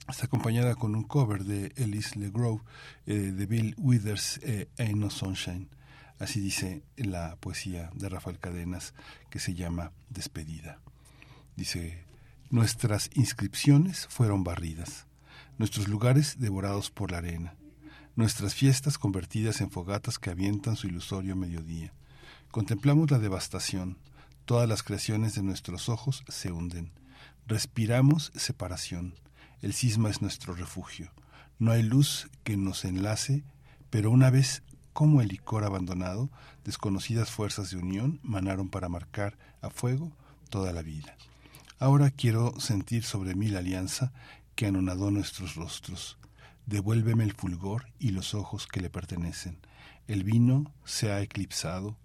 [0.09, 2.63] está acompañada con un cover de Ellis LeGrove
[3.07, 5.69] eh, de Bill Withers, eh, Ain't No Sunshine.
[6.19, 8.95] Así dice la poesía de Rafael Cadenas
[9.31, 10.81] que se llama Despedida.
[11.57, 12.05] Dice,
[12.51, 15.07] nuestras inscripciones fueron barridas,
[15.59, 17.55] nuestros lugares devorados por la arena,
[18.15, 21.93] nuestras fiestas convertidas en fogatas que avientan su ilusorio mediodía.
[22.51, 23.99] Contemplamos la devastación,
[24.45, 26.93] todas las creaciones de nuestros ojos se hunden.
[27.47, 29.15] Respiramos separación,
[29.63, 31.11] el cisma es nuestro refugio.
[31.59, 33.45] No hay luz que nos enlace,
[33.91, 34.63] pero una vez
[34.93, 36.31] como el licor abandonado,
[36.65, 40.13] desconocidas fuerzas de unión manaron para marcar a fuego
[40.51, 41.17] toda la vida.
[41.79, 44.13] Ahora quiero sentir sobre mí la alianza
[44.55, 46.19] que anonadó nuestros rostros.
[46.67, 49.59] Devuélveme el fulgor y los ojos que le pertenecen.
[50.09, 51.97] El vino se ha eclipsado,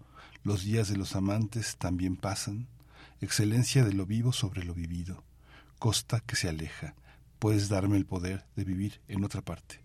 [0.44, 2.68] los días de los amantes también pasan,
[3.20, 5.24] excelencia de lo vivo sobre lo vivido,
[5.78, 6.94] costa que se aleja,
[7.38, 9.80] puedes darme el poder de vivir en otra parte.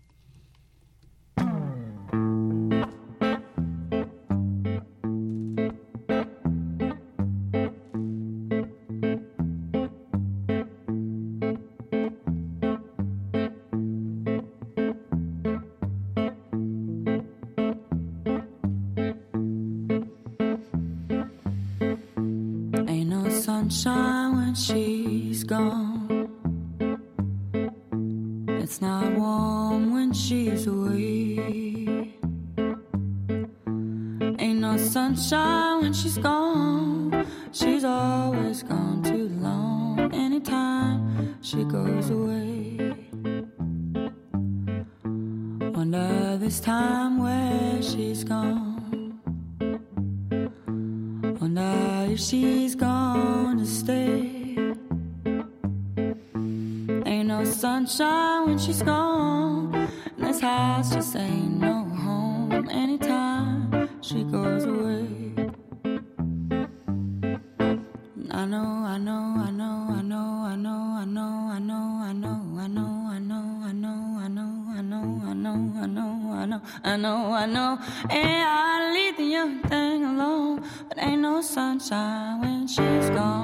[78.10, 83.43] And I leave the young thing alone, but ain't no sunshine when she's gone.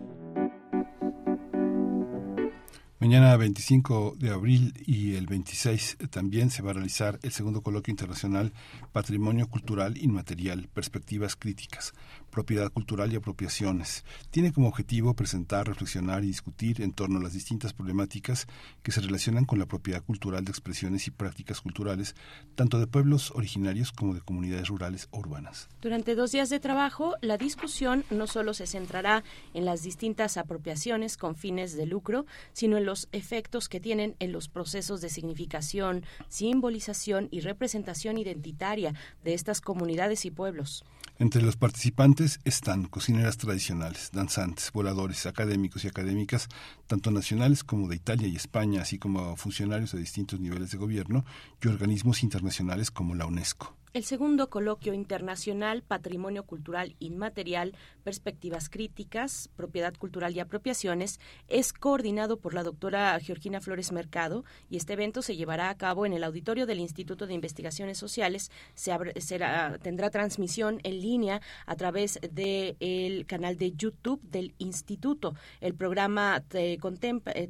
[3.01, 7.91] Mañana 25 de abril y el 26 también se va a realizar el segundo coloquio
[7.91, 8.53] internacional
[8.91, 11.95] Patrimonio Cultural Inmaterial, Perspectivas Críticas,
[12.31, 14.03] Propiedad Cultural y Apropiaciones.
[14.31, 18.47] Tiene como objetivo presentar, reflexionar y discutir en torno a las distintas problemáticas
[18.81, 22.15] que se relacionan con la propiedad cultural de expresiones y prácticas culturales,
[22.55, 25.69] tanto de pueblos originarios como de comunidades rurales o urbanas.
[25.81, 31.17] Durante dos días de trabajo, la discusión no solo se centrará en las distintas apropiaciones
[31.17, 36.05] con fines de lucro, sino en los efectos que tienen en los procesos de significación,
[36.29, 38.93] simbolización y representación identitaria
[39.23, 40.83] de estas comunidades y pueblos.
[41.21, 46.47] Entre los participantes están cocineras tradicionales, danzantes, voladores, académicos y académicas,
[46.87, 51.23] tanto nacionales como de Italia y España, así como funcionarios de distintos niveles de gobierno
[51.61, 53.77] y organismos internacionales como la UNESCO.
[53.93, 61.19] El segundo coloquio internacional Patrimonio Cultural Inmaterial, Perspectivas Críticas, Propiedad Cultural y Apropiaciones
[61.49, 66.05] es coordinado por la doctora Georgina Flores Mercado y este evento se llevará a cabo
[66.05, 68.49] en el auditorio del Instituto de Investigaciones Sociales.
[68.75, 75.35] Se será, tendrá transmisión en línea a través del canal de YouTube del Instituto.
[75.59, 76.77] El programa eh,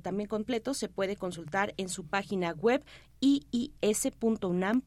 [0.02, 2.84] también completo se puede consultar en su página web
[3.22, 4.82] iis.unam.mx.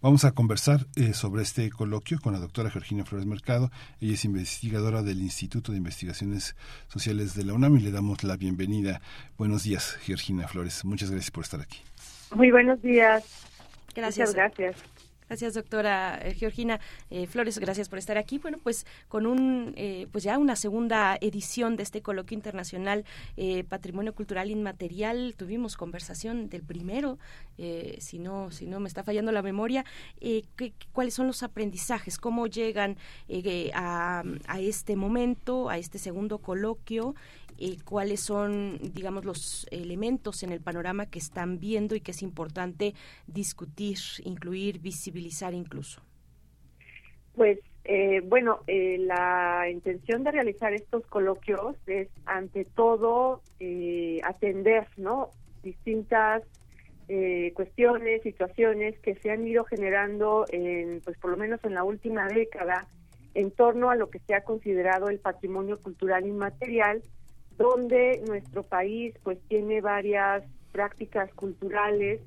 [0.00, 3.70] Vamos a conversar eh, sobre este coloquio con la doctora Georgina Flores Mercado.
[4.00, 6.56] Ella es investigadora del Instituto de Investigaciones
[6.88, 9.00] Sociales de la UNAM y le damos la bienvenida.
[9.38, 10.84] Buenos días, Georgina Flores.
[10.84, 11.78] Muchas gracias por estar aquí.
[12.34, 13.24] Muy buenos días.
[13.94, 14.30] Gracias.
[14.30, 14.93] Muchas gracias.
[15.26, 16.80] Gracias, doctora eh, Georgina
[17.10, 17.58] eh, Flores.
[17.58, 18.38] Gracias por estar aquí.
[18.38, 23.04] Bueno, pues con un, eh, pues ya una segunda edición de este coloquio internacional
[23.68, 25.34] Patrimonio Cultural Inmaterial.
[25.36, 27.18] Tuvimos conversación del primero,
[27.98, 29.84] si no, si no me está fallando la memoria.
[30.92, 32.18] ¿Cuáles son los aprendizajes?
[32.18, 32.96] ¿Cómo llegan
[33.74, 37.14] a, a este momento, a este segundo coloquio?
[37.58, 42.22] Eh, cuáles son, digamos, los elementos en el panorama que están viendo y que es
[42.22, 42.94] importante
[43.26, 46.02] discutir, incluir, visibilizar incluso.
[47.34, 54.86] Pues eh, bueno, eh, la intención de realizar estos coloquios es ante todo eh, atender,
[54.96, 55.30] ¿no?
[55.62, 56.42] Distintas
[57.54, 62.26] cuestiones, situaciones que se han ido generando, en, pues por lo menos en la última
[62.28, 62.86] década,
[63.34, 67.02] en torno a lo que se ha considerado el patrimonio cultural inmaterial
[67.58, 72.20] donde nuestro país pues tiene varias prácticas culturales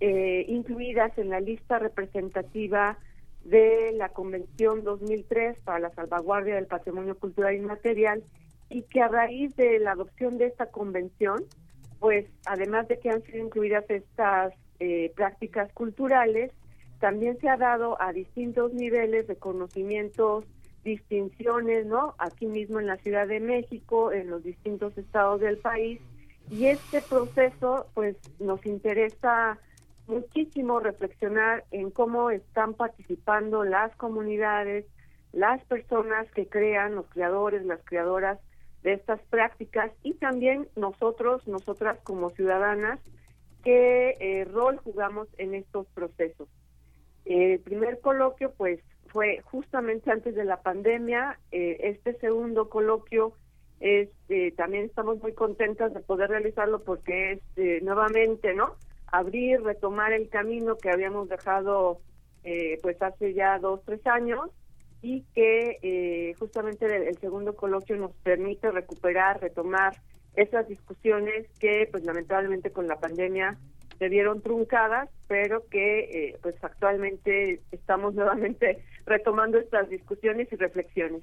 [0.00, 2.98] eh, incluidas en la lista representativa
[3.44, 8.22] de la Convención 2003 para la salvaguardia del patrimonio cultural inmaterial
[8.68, 11.42] y que a raíz de la adopción de esta convención,
[11.98, 16.52] pues además de que han sido incluidas estas eh, prácticas culturales,
[17.00, 20.44] también se ha dado a distintos niveles de conocimientos
[20.88, 22.14] distinciones, ¿no?
[22.18, 26.00] Aquí mismo en la Ciudad de México, en los distintos estados del país.
[26.50, 29.58] Y este proceso, pues, nos interesa
[30.06, 34.86] muchísimo reflexionar en cómo están participando las comunidades,
[35.32, 38.38] las personas que crean, los creadores, las creadoras
[38.82, 42.98] de estas prácticas y también nosotros, nosotras como ciudadanas,
[43.62, 46.48] qué eh, rol jugamos en estos procesos.
[47.26, 51.38] El primer coloquio, pues, fue justamente antes de la pandemia.
[51.50, 53.32] Eh, este segundo coloquio
[53.80, 58.76] es, eh, también estamos muy contentas de poder realizarlo porque es eh, nuevamente, ¿no?
[59.06, 62.00] Abrir, retomar el camino que habíamos dejado
[62.82, 64.48] pues hace ya dos, tres años
[65.02, 69.94] y que justamente el, segundo coloquio nos permite recuperar, retomar
[70.34, 73.58] esas discusiones que pues lamentablemente con la pandemia
[73.98, 81.22] se vieron truncadas, pero que pues actualmente estamos nuevamente retomando estas discusiones y reflexiones.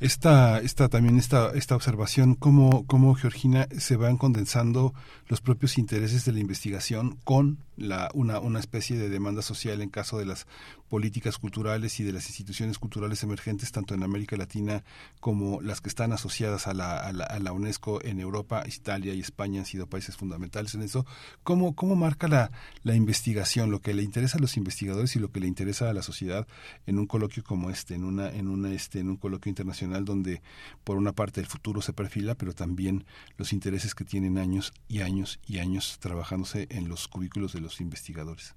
[0.00, 4.94] Esta, esta también esta, esta observación, cómo, cómo Georgina se van condensando
[5.28, 9.88] los propios intereses de la investigación con la, una, una especie de demanda social en
[9.88, 10.46] caso de las
[10.88, 14.84] políticas culturales y de las instituciones culturales emergentes, tanto en América Latina
[15.20, 19.60] como las que están asociadas a la, a la, UNESCO en Europa, Italia y España
[19.60, 21.06] han sido países fundamentales en eso.
[21.42, 22.50] ¿Cómo, cómo marca la,
[22.82, 25.94] la investigación, lo que le interesa a los investigadores y lo que le interesa a
[25.94, 26.46] la sociedad
[26.86, 30.42] en un coloquio como este, en, una, en, una, este, en un coloquio internacional donde
[30.82, 33.04] por una parte el futuro se perfila, pero también
[33.36, 37.69] los intereses que tienen años y años y años trabajándose en los cubículos de los
[37.78, 38.56] investigadores?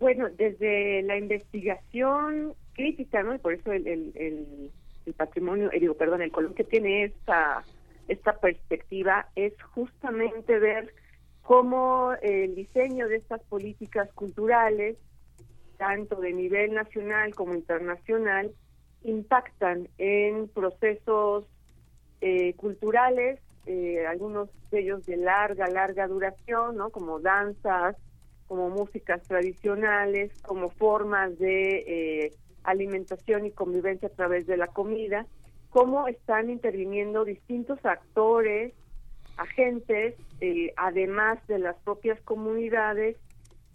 [0.00, 3.34] Bueno, desde la investigación crítica, ¿no?
[3.34, 4.72] Y por eso el, el,
[5.06, 7.62] el, patrimonio, eh, perdón, el coloquio tiene esta
[8.08, 10.92] esta perspectiva es justamente ver
[11.42, 14.96] cómo el diseño de estas políticas culturales,
[15.76, 18.52] tanto de nivel nacional como internacional,
[19.04, 21.44] impactan en procesos
[22.20, 26.90] eh, culturales, eh, algunos de ellos de larga, larga duración, ¿no?
[26.90, 27.96] Como danzas,
[28.48, 32.32] como músicas tradicionales, como formas de eh,
[32.64, 35.26] alimentación y convivencia a través de la comida,
[35.70, 38.74] cómo están interviniendo distintos actores,
[39.36, 43.16] agentes, eh, además de las propias comunidades,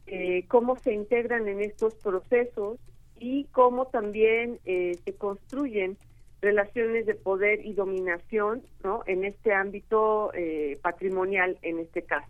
[0.05, 2.80] eh, cómo se integran en estos procesos
[3.19, 5.97] y cómo también eh, se construyen
[6.41, 9.03] relaciones de poder y dominación ¿no?
[9.07, 10.31] en este ámbito
[10.81, 12.30] patrimonial en este caso.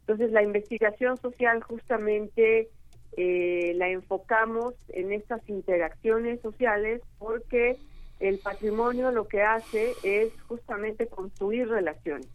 [0.00, 2.68] Entonces la investigación social justamente
[3.16, 7.78] la enfocamos en estas interacciones sociales porque
[8.20, 12.28] el patrimonio lo que hace es justamente construir relaciones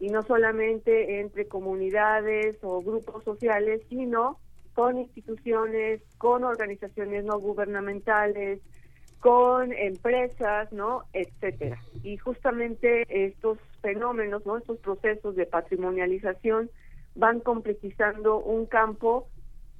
[0.00, 4.40] y no solamente entre comunidades o grupos sociales, sino
[4.74, 8.60] con instituciones, con organizaciones no gubernamentales,
[9.22, 11.04] con empresas, ¿no?
[11.12, 11.80] etcétera.
[12.02, 14.58] Y justamente estos fenómenos, ¿no?
[14.58, 16.68] estos procesos de patrimonialización
[17.14, 19.28] van complejizando un campo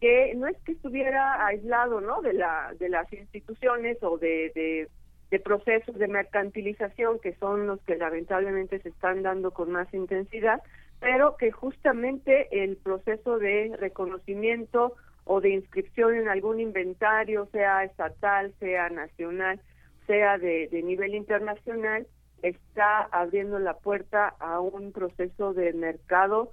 [0.00, 2.22] que no es que estuviera aislado, ¿no?
[2.22, 4.88] de la de las instituciones o de
[5.32, 10.62] de procesos de mercantilización que son los que lamentablemente se están dando con más intensidad,
[11.00, 18.52] pero que justamente el proceso de reconocimiento o de inscripción en algún inventario, sea estatal,
[18.58, 19.60] sea nacional,
[20.06, 22.06] sea de, nivel internacional,
[22.42, 26.50] está abriendo la puerta a un proceso de mercado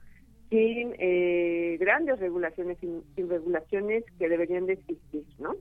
[0.50, 5.56] sin eh, grandes regulaciones, sin, regulaciones que deberían de existir, ¿no?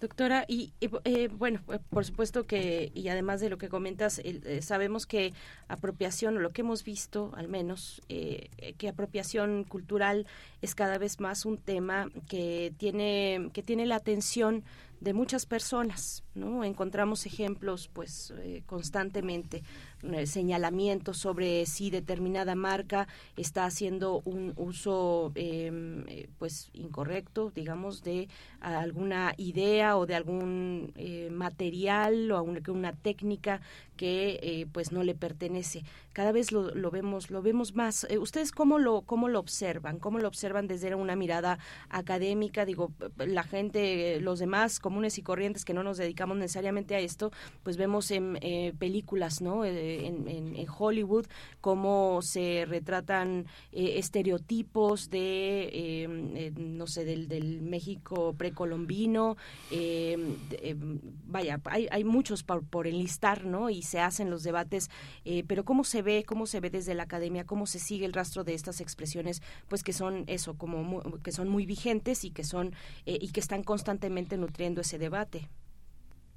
[0.00, 4.60] Doctora, y, eh, bueno, eh, por supuesto que, y además de lo que comentas, eh,
[4.62, 5.32] sabemos que
[5.66, 10.26] apropiación, o lo que hemos visto al menos, que apropiación cultural
[10.62, 14.62] es cada vez más un tema que tiene, que tiene la atención
[15.00, 16.64] de muchas personas, ¿no?
[16.64, 18.32] Encontramos ejemplos, pues,
[18.66, 19.62] constantemente
[20.04, 28.04] eh, señalamientos sobre si determinada marca está haciendo un uso em, eh, pues incorrecto digamos
[28.04, 28.28] de
[28.60, 33.60] alguna idea o de algún eh, material o una, una técnica
[33.98, 38.78] que pues no le pertenece cada vez lo, lo vemos lo vemos más ustedes cómo
[38.78, 41.58] lo cómo lo observan cómo lo observan desde una mirada
[41.90, 47.00] académica digo la gente los demás comunes y corrientes que no nos dedicamos necesariamente a
[47.00, 47.30] esto
[47.62, 48.38] pues vemos en
[48.78, 51.26] películas no en, Hollywood,
[51.60, 59.36] cómo se retratan eh, estereotipos de, em, eh, no sé, del, del México precolombino.
[59.70, 63.70] Em, em, vaya, hay, hay muchos por, por, enlistar, ¿no?
[63.70, 64.90] Y se hacen los debates,
[65.24, 68.12] eh, pero ¿cómo se ve, cómo se ve desde la academia, cómo se sigue el
[68.12, 72.44] rastro de estas expresiones, pues que son eso, como que son muy vigentes y que
[72.44, 72.72] son
[73.04, 75.48] y que están constantemente nutriendo ese debate?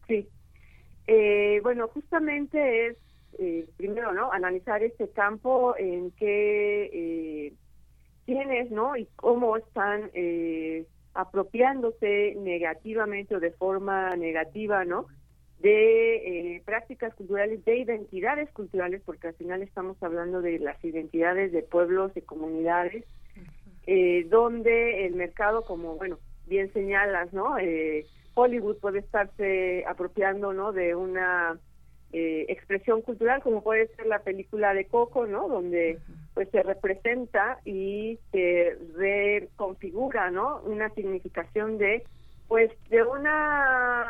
[0.08, 0.28] Sí,
[1.64, 2.98] bueno, justamente es
[3.40, 4.32] eh, primero, ¿no?
[4.32, 7.54] Analizar este campo en qué, eh,
[8.26, 8.96] quiénes, ¿no?
[8.98, 15.08] Y cómo están eh, apropiándose negativamente o de forma negativa, ¿no?
[15.61, 21.51] De eh, prácticas culturales, de identidades culturales, porque al final estamos hablando de las identidades
[21.51, 23.06] de pueblos y comunidades,
[23.85, 26.17] eh, donde el mercado, como, bueno,
[26.48, 27.59] bien señalas, ¿no?
[27.59, 30.72] Eh, Hollywood puede estarse apropiando, ¿no?
[30.72, 31.59] De una
[32.14, 35.48] eh, expresión cultural como puede ser la película de Coco, ¿no?
[35.48, 35.98] Donde
[36.33, 40.61] pues se representa y se reconfigura, ¿no?
[40.65, 42.03] Una significación de
[42.48, 44.06] pues de una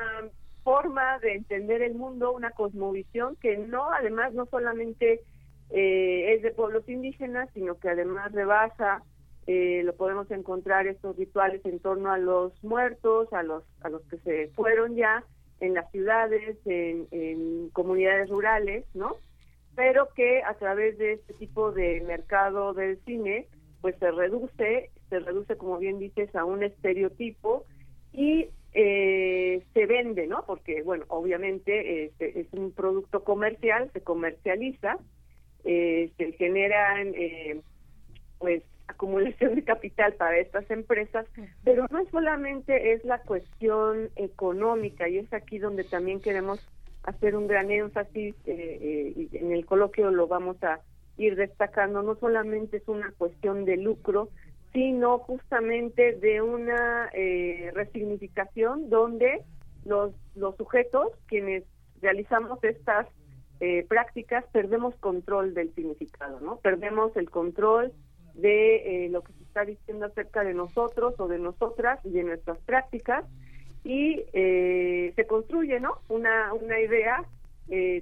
[0.63, 5.21] forma de entender el mundo, una cosmovisión que no además no solamente
[5.69, 9.03] eh, es de pueblos indígenas, sino que además rebasa
[9.47, 14.01] eh, lo podemos encontrar estos rituales en torno a los muertos, a los a los
[14.03, 15.23] que se fueron ya
[15.61, 19.15] en las ciudades, en, comunidades rurales, ¿no?
[19.75, 23.47] Pero que a través de este tipo de mercado del cine,
[23.79, 27.65] pues se reduce, se reduce, como bien dices, a un estereotipo
[28.11, 30.45] y eh, se vende, ¿no?
[30.45, 34.97] Porque, bueno, obviamente este, es un producto comercial, se comercializa,
[35.63, 37.61] eh, se generan, eh,
[38.39, 41.25] pues, acumulación de capital para estas empresas,
[41.63, 46.59] pero no solamente es la cuestión económica y es aquí donde también queremos
[47.03, 50.81] hacer un gran énfasis, eh, eh, y en el coloquio lo vamos a
[51.17, 54.29] ir destacando, no solamente es una cuestión de lucro,
[54.73, 59.43] sino justamente de una eh, resignificación donde
[59.85, 61.63] los, los sujetos, quienes
[62.01, 63.07] realizamos estas
[63.59, 66.57] eh, prácticas perdemos control del significado, ¿no?
[66.57, 67.93] Perdemos el control
[68.33, 72.23] de eh, lo que se está diciendo acerca de nosotros o de nosotras y de
[72.23, 73.23] nuestras prácticas
[73.83, 75.99] y eh, se construye, ¿no?
[76.09, 77.23] Una, una idea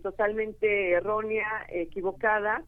[0.01, 2.64] totalmente errónea, equivocada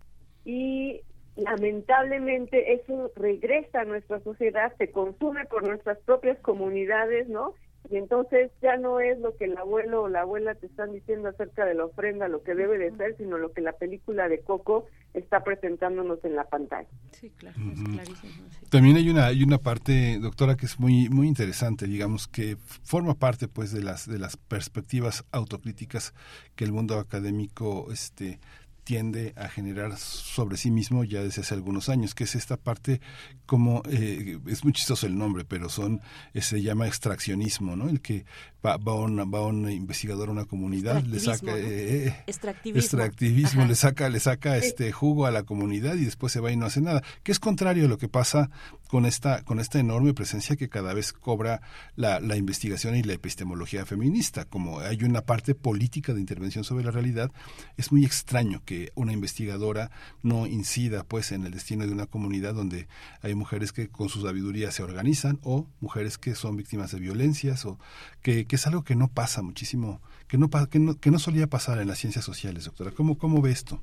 [0.45, 1.01] y
[1.35, 7.55] lamentablemente eso regresa a nuestra sociedad, se consume por nuestras propias comunidades, ¿no?
[7.89, 11.29] Y entonces ya no es lo que el abuelo o la abuela te están diciendo
[11.29, 14.39] acerca de la ofrenda, lo que debe de ser, sino lo que la película de
[14.39, 16.87] Coco está presentándonos en la pantalla.
[17.11, 18.31] Sí, claro, es clarísimo.
[18.69, 23.15] También hay una hay una parte, doctora, que es muy muy interesante, digamos que forma
[23.15, 26.13] parte pues de las de las perspectivas autocríticas
[26.55, 28.39] que el mundo académico este
[28.83, 33.01] tiende a generar sobre sí mismo ya desde hace algunos años, que es esta parte
[33.45, 36.01] como, eh, es muy chistoso el nombre, pero son,
[36.33, 37.89] eh, se llama extraccionismo, ¿no?
[37.89, 38.25] El que
[38.65, 44.09] va, va, un, va un investigador a una comunidad, le saca eh, extractivismo, le saca,
[44.09, 47.03] le saca este jugo a la comunidad y después se va y no hace nada,
[47.23, 48.49] que es contrario a lo que pasa
[48.91, 51.61] con esta, con esta enorme presencia que cada vez cobra
[51.95, 54.43] la, la investigación y la epistemología feminista.
[54.43, 57.31] Como hay una parte política de intervención sobre la realidad,
[57.77, 59.91] es muy extraño que una investigadora
[60.23, 62.89] no incida pues en el destino de una comunidad donde
[63.21, 67.65] hay mujeres que con su sabiduría se organizan o mujeres que son víctimas de violencias
[67.65, 67.79] o
[68.21, 71.47] que, que es algo que no pasa muchísimo, que no, que no, que no solía
[71.47, 72.91] pasar en las ciencias sociales, doctora.
[72.91, 73.81] ¿Cómo, cómo ve esto?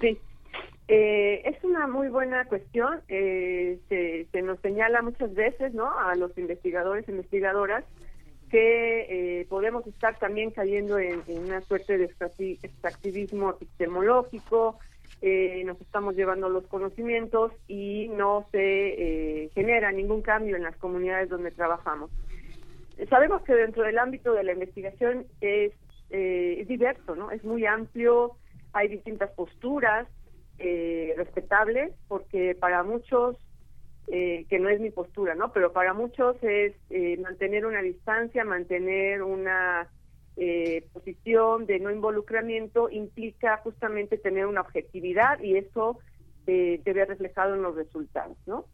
[0.00, 0.20] Sí,
[0.88, 3.00] eh, es una muy buena cuestión.
[3.08, 5.90] Eh, se, nos señala muchas veces, ¿no?
[5.98, 7.84] A los investigadores e investigadoras
[8.50, 14.78] que eh, podemos estar también cayendo en, una suerte de extractivismo epistemológico,
[15.22, 20.76] eh, nos estamos llevando los conocimientos y no se eh, genera ningún cambio en las
[20.76, 22.10] comunidades donde trabajamos.
[23.08, 25.72] Sabemos que dentro del ámbito de la investigación es,
[26.10, 27.30] es diverso, ¿no?
[27.30, 28.32] Es muy amplio,
[28.74, 30.06] hay distintas posturas
[30.62, 33.36] eh, respetables, porque para muchos,
[34.06, 35.52] eh, que no es mi postura, ¿no?
[35.52, 39.88] Pero para muchos es eh, mantener una distancia, mantener una
[40.36, 45.98] eh, posición de no involucramiento implica justamente tener una objetividad y eso
[46.46, 48.64] eh, debe reflejado en los resultados, ¿no?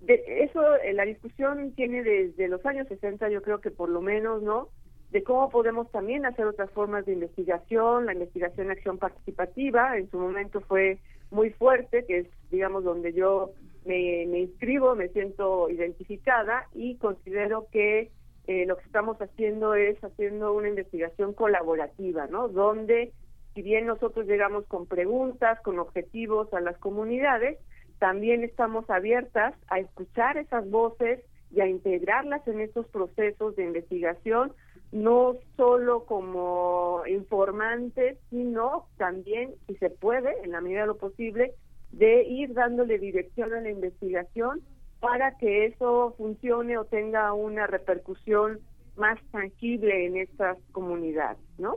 [0.00, 4.00] De, eso, eh, la discusión tiene desde los años 60, yo creo que por lo
[4.00, 4.68] menos, ¿no?
[5.10, 10.18] De cómo podemos también hacer otras formas de investigación, la investigación acción participativa, en su
[10.18, 10.98] momento fue
[11.30, 13.52] muy fuerte, que es, digamos, donde yo
[13.84, 18.10] me, me inscribo, me siento identificada y considero que
[18.46, 22.48] eh, lo que estamos haciendo es haciendo una investigación colaborativa, ¿no?
[22.48, 23.12] Donde,
[23.54, 27.58] si bien nosotros llegamos con preguntas, con objetivos a las comunidades,
[27.98, 34.52] también estamos abiertas a escuchar esas voces y a integrarlas en estos procesos de investigación,
[34.92, 41.54] no solo como informantes, sino también, si se puede, en la medida de lo posible,
[41.92, 44.62] de ir dándole dirección a la investigación
[45.00, 48.60] para que eso funcione o tenga una repercusión
[48.96, 51.76] más tangible en estas comunidades, ¿no?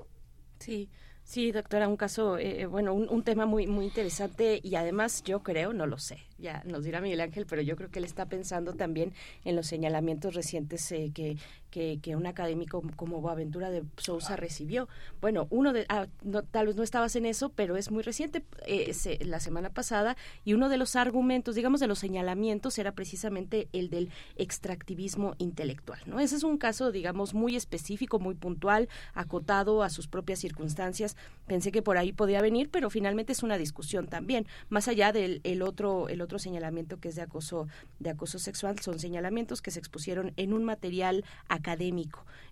[0.59, 0.89] Sí.
[1.29, 5.43] Sí, doctora, un caso, eh, bueno, un, un, tema muy muy interesante y además yo
[5.43, 8.25] creo, no lo sé, ya nos dirá Miguel Ángel, pero yo creo que él está
[8.25, 9.13] pensando también
[9.45, 11.37] en los señalamientos recientes eh, que,
[11.69, 14.87] que, que, un académico como Boaventura de Sousa recibió.
[15.21, 18.43] Bueno, uno de, ah, no, tal vez no estabas en eso, pero es muy reciente,
[18.65, 23.67] eh, la semana pasada, y uno de los argumentos, digamos, de los señalamientos era precisamente
[23.73, 26.19] el del extractivismo intelectual, ¿no?
[26.19, 31.15] Ese es un caso, digamos, muy específico, muy puntual, acotado a sus propias circunstancias.
[31.47, 35.41] Pensé que por ahí podía venir, pero finalmente es una discusión también, más allá del
[35.43, 37.67] el otro, el otro señalamiento que es de acoso,
[37.99, 41.58] de acoso sexual, son señalamientos que se expusieron en un material académico,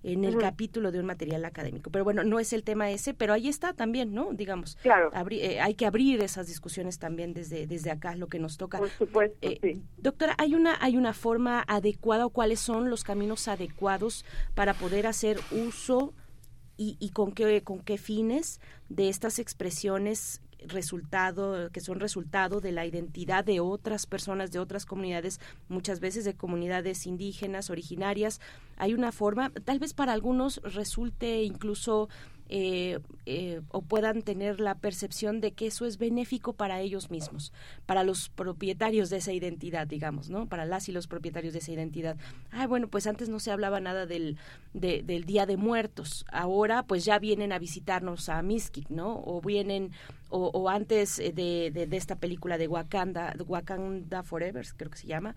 [0.04, 0.42] en el uh -huh.
[0.42, 1.90] capítulo de un material académico.
[1.90, 4.34] Pero bueno, no es el tema ese, pero ahí está también, ¿no?
[4.34, 5.10] Digamos, claro.
[5.14, 8.78] abri eh, hay que abrir esas discusiones también desde, desde acá, lo que nos toca.
[8.78, 9.82] Por supuesto, eh, sí.
[9.98, 15.08] Doctora, ¿hay una, ¿hay una forma adecuada o cuáles son los caminos adecuados para poder
[15.08, 16.14] hacer uso
[16.78, 22.72] y, y con, qué, con qué fines de estas expresiones resultado, que son resultado de
[22.72, 28.42] la identidad de otras personas, de otras comunidades, muchas veces de comunidades indígenas, originarias.
[28.78, 32.10] Hay una forma, tal vez para algunos resulte incluso
[32.50, 37.52] eh, eh, o puedan tener la percepción de que eso es benéfico para ellos mismos,
[37.86, 40.48] para los propietarios de esa identidad, digamos, ¿no?
[40.48, 42.16] Para las y los propietarios de esa identidad.
[42.52, 44.38] Ah, bueno, pues antes no se hablaba nada del,
[44.74, 49.22] de, del Día de Muertos, ahora pues ya vienen a visitarnos a Miskik, ¿no?
[49.26, 49.92] O vienen
[50.30, 55.36] o, antes eh, de, de, esta película de Wakanda, Wakanda Forever, creo que se llama,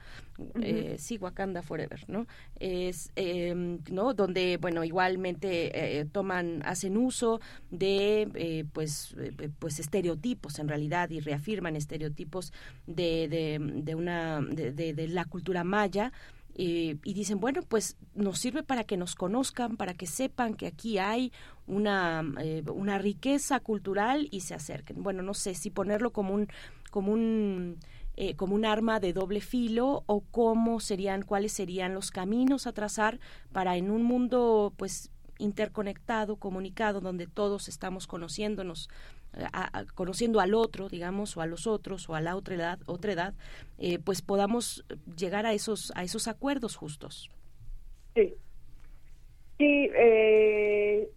[0.60, 2.26] eh, sí, Wakanda Forever, ¿no?
[2.58, 4.14] Es, em, ¿no?
[4.14, 9.14] Donde, bueno, igualmente eh, toman, hacen uso de, pues,
[9.58, 12.52] pues estereotipos en realidad y reafirman estereotipos
[12.86, 16.12] de, de, de una, de la cultura maya,
[16.62, 20.98] y dicen, bueno, pues nos sirve para que nos conozcan, para que sepan que aquí
[20.98, 21.32] hay
[21.66, 25.02] una, eh, una riqueza cultural y se acerquen.
[25.02, 26.48] Bueno, no sé si ponerlo como un,
[26.90, 27.78] como un
[28.16, 32.72] eh, como un arma de doble filo o cómo serían, cuáles serían los caminos a
[32.72, 33.18] trazar
[33.52, 38.90] para en un mundo pues interconectado, comunicado, donde todos estamos conociéndonos
[39.94, 43.34] conociendo al otro, digamos, o a los otros, o a la otra edad, otra edad,
[43.78, 44.84] eh, pues podamos
[45.16, 47.30] llegar a esos, a esos acuerdos justos.
[48.14, 48.34] Sí.
[49.58, 51.08] Sí, eh,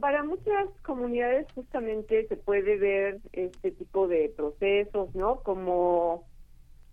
[0.00, 5.40] para muchas comunidades justamente se puede ver este tipo de procesos, ¿no?
[5.42, 6.24] Como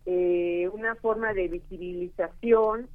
[0.05, 2.89] eh, una forma de visibilización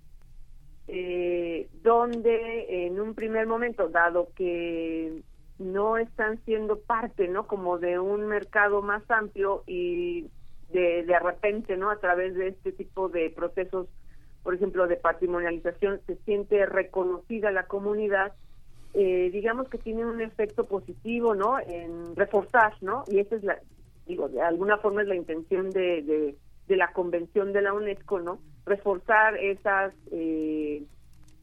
[1.82, 5.22] donde en un primer momento, dado que
[5.58, 7.46] no están siendo parte, ¿no?
[7.46, 10.30] Como de un mercado más amplio y
[10.70, 11.90] de, de repente, ¿no?
[11.90, 13.88] A través de este tipo de procesos,
[14.42, 18.32] por ejemplo, de patrimonialización, se siente reconocida la comunidad,
[18.94, 21.58] eh, digamos que tiene un efecto positivo, ¿no?
[21.58, 23.04] En reforzar, ¿no?
[23.08, 23.58] Y esa es la,
[24.06, 26.36] digo, de alguna forma es la intención de, de,
[26.68, 28.38] de la convención de la UNESCO, ¿no?
[28.64, 30.84] Reforzar esas, eh,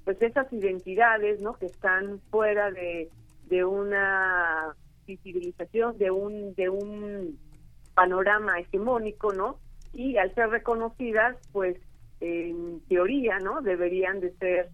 [0.06, 1.54] pues esas identidades, ¿no?
[1.54, 3.10] Que están fuera de
[3.48, 4.76] de una
[5.06, 7.40] visibilización, de un, de un
[7.94, 9.60] panorama hegemónico, ¿no?
[9.94, 11.78] Y al ser reconocidas, pues
[12.20, 13.62] en teoría, ¿no?
[13.62, 14.70] Deberían de ser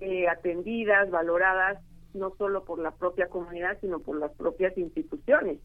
[0.00, 1.78] eh, atendidas, valoradas,
[2.14, 5.58] no solo por la propia comunidad, sino por las propias instituciones,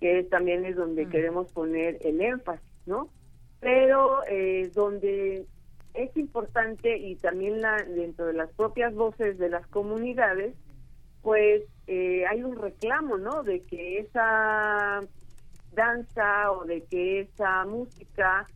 [0.00, 1.10] que también es donde mm.
[1.10, 3.08] queremos poner el énfasis, ¿no?
[3.60, 5.46] Pero eh, donde
[5.94, 10.54] es importante y también la, dentro de las propias voces de las comunidades,
[11.22, 13.42] pues eh, hay un reclamo, ¿no?
[13.42, 15.00] De que esa
[15.72, 18.46] danza o de que esa música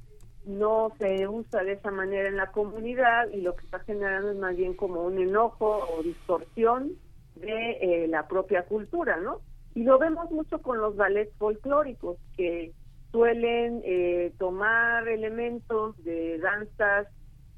[0.44, 4.38] no se usa de esa manera en la comunidad y lo que está generando es
[4.38, 6.92] más bien como un enojo o distorsión
[7.34, 9.40] de eh, la propia cultura, ¿no?
[9.74, 12.72] Y lo vemos mucho con los ballets folclóricos que
[13.10, 17.08] suelen eh, tomar elementos de danzas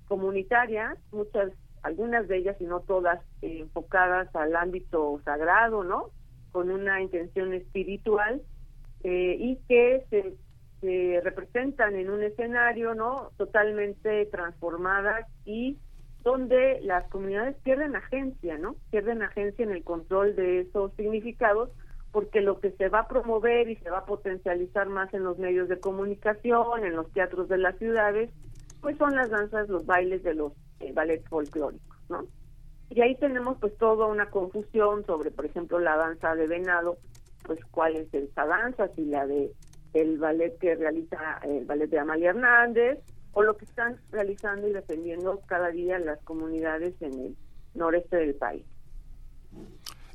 [0.09, 1.53] comunitarias, muchas
[1.89, 6.11] algunas de ellas y no todas enfocadas al ámbito sagrado, ¿no?
[6.53, 8.43] Con una intención espiritual
[9.03, 10.37] eh, y que se,
[11.25, 13.33] representan en un escenario, ¿no?
[13.37, 15.77] Totalmente transformadas y
[16.23, 18.77] donde las comunidades pierden agencia, ¿no?
[18.91, 21.71] Pierden agencia en el control de esos significados
[22.13, 25.39] porque lo que se va a promover y se va a potencializar más en los
[25.39, 28.31] medios de comunicación, en los teatros de las ciudades,
[28.81, 32.27] pues son las danzas, los bailes de los eh, ballet folclóricos, ¿no?
[32.91, 36.99] Y ahí tenemos pues toda una confusión sobre, por ejemplo, la danza de venado,
[37.45, 39.53] pues cuál es esa danza, si la de
[39.95, 42.99] el ballet que realiza el ballet de Amalia Hernández,
[43.33, 47.37] o lo que están realizando y defendiendo cada día las comunidades en el
[47.75, 48.65] noreste del país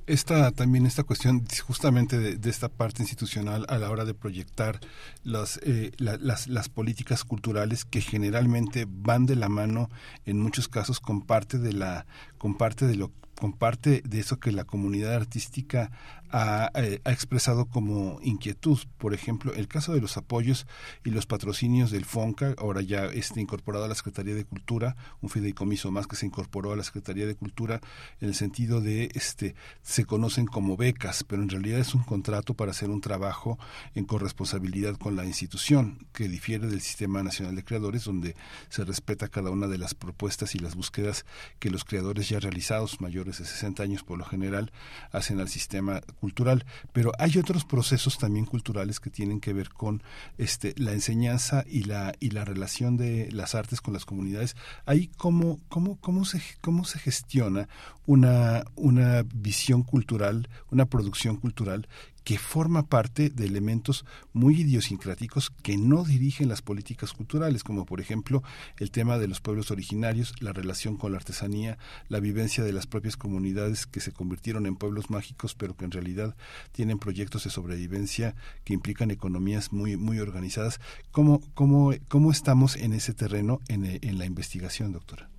[0.08, 4.80] esta también esta cuestión justamente de, esta parte institucional a la hora de proyectar
[5.24, 9.90] las, eh, las, las políticas culturales que generalmente van de la mano
[10.26, 12.06] en muchos casos con parte de la
[12.38, 15.92] con parte de lo con parte de eso que la comunidad artística
[16.34, 18.80] eh, ha, expresado como inquietud.
[18.98, 20.66] Por ejemplo, el caso de los apoyos
[21.04, 25.30] y los patrocinios del FONCA, ahora ya está incorporado a la Secretaría de Cultura, un
[25.30, 27.82] fideicomiso más que se incorporó a la Secretaría de Cultura
[28.20, 29.54] en el sentido de, este,
[29.84, 33.60] se conocen como becas, pero en realidad es un contrato para hacer un trabajo
[33.94, 38.36] en corresponsabilidad con la institución, que difiere del Sistema Nacional de Creadores, donde
[38.70, 41.26] se respeta cada una de las propuestas y las búsquedas
[41.60, 44.72] que los creadores ya realizados, mayores de 60 años por lo general,
[45.12, 50.02] hacen al sistema cultural, pero hay otros procesos también culturales que tienen que ver con
[50.38, 54.56] este la enseñanza y la y la relación de las artes con las comunidades.
[54.86, 57.68] Ahí cómo cómo cómo se cómo se gestiona
[58.06, 61.90] una una visión cultural, una producción cultural
[62.24, 68.00] que forma parte de elementos muy idiosincráticos que no dirigen las políticas culturales, como por
[68.00, 68.44] ejemplo
[68.80, 71.78] el tema de los pueblos originarios, la relación con la artesanía,
[72.08, 75.92] la vivencia de las propias comunidades que se convirtieron en pueblos mágicos, pero que en
[75.92, 76.36] realidad
[76.72, 80.80] tienen proyectos de sobrevivencia que implican economías muy, muy organizadas.
[81.12, 85.30] ¿Cómo, cómo, cómo estamos en ese terreno en, en la investigación, doctora?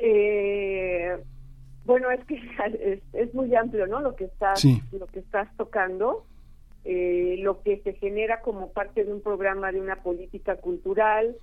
[0.00, 1.18] Eh
[1.88, 2.38] bueno, es que
[3.14, 4.00] es, muy amplio, ¿no?
[4.00, 6.24] Lo que estás, lo que estás tocando.
[6.84, 11.36] eh, lo que se genera como parte de un programa de una política cultural,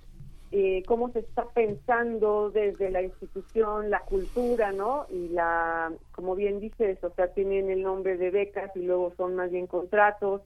[0.50, 5.06] eh, cómo se está pensando desde la institución la cultura, ¿no?
[5.10, 9.34] Y la, como bien dices, o sea, tienen el nombre de becas y luego son
[9.34, 10.42] más bien contratos.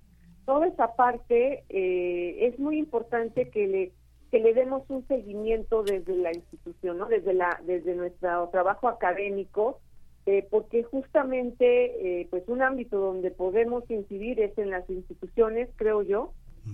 [0.47, 3.93] Toda esa parte eh, es muy importante que le
[4.31, 7.07] que le demos un seguimiento desde la institución, ¿no?
[7.07, 9.81] Desde la desde nuestro trabajo académico,
[10.27, 16.33] eh, porque justamente, pues un ámbito donde podemos incidir es en las instituciones, creo yo,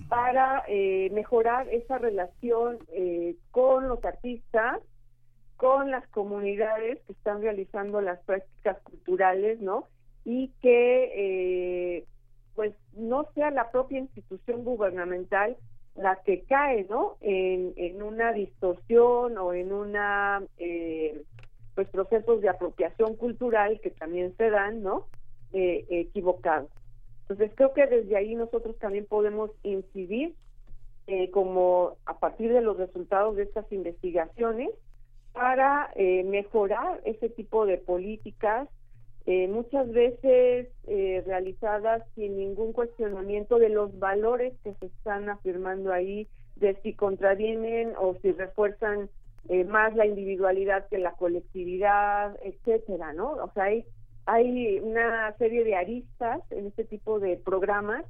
[0.09, 4.79] para eh, mejorar esa relación eh, con los artistas,
[5.55, 9.87] con las comunidades que están realizando las prácticas culturales, ¿no?
[10.23, 12.05] Y que eh,
[12.55, 15.57] pues no sea la propia institución gubernamental
[15.95, 17.17] la que cae, ¿no?
[17.21, 20.43] En, en una distorsión o en una
[21.77, 25.05] pues procesos de apropiación cultural que también se dan, ¿no?
[25.53, 26.71] equivocados.
[27.21, 30.33] Entonces creo que desde ahí nosotros también podemos incidir
[31.05, 34.71] eh, como a partir de los resultados de estas investigaciones
[35.33, 38.67] para eh, mejorar ese tipo de políticas,
[39.27, 40.69] eh, muchas veces
[41.25, 47.93] realizadas sin ningún cuestionamiento de los valores que se están afirmando ahí, de si contravienen
[47.99, 49.09] o si refuerzan
[49.67, 53.31] más la individualidad que la colectividad, etcétera, ¿no?
[53.31, 53.85] O sea, hay
[54.27, 58.03] hay una serie de aristas en este tipo de programas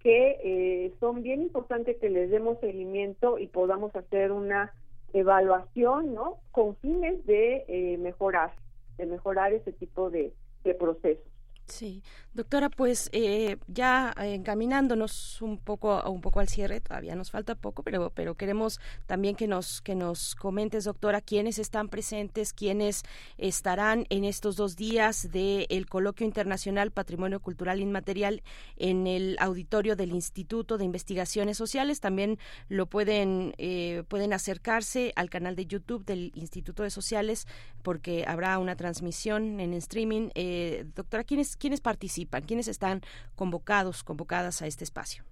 [0.00, 4.72] que eh, son bien importantes que les demos seguimiento y podamos hacer una
[5.12, 6.38] evaluación, ¿no?
[6.50, 8.52] Con fines de eh, mejorar,
[8.98, 10.34] de mejorar ese tipo de
[10.80, 11.31] procesos.
[11.66, 12.02] Sí,
[12.34, 17.82] doctora, pues eh, ya encaminándonos un poco un poco al cierre, todavía nos falta poco,
[17.82, 23.04] pero pero queremos también que nos que nos comentes, doctora, quiénes están presentes, quiénes
[23.38, 28.42] estarán en estos dos días del coloquio internacional Patrimonio Cultural Inmaterial
[28.76, 32.00] en el auditorio del Instituto de Investigaciones Sociales.
[32.00, 37.46] También lo pueden eh, pueden acercarse al canal de YouTube del Instituto de Sociales
[37.82, 40.30] porque habrá una transmisión en streaming.
[40.34, 42.42] Eh, doctora, quiénes ¿quiénes participan?
[42.42, 43.00] ¿Quiénes están
[43.34, 45.24] convocados, convocadas a este espacio?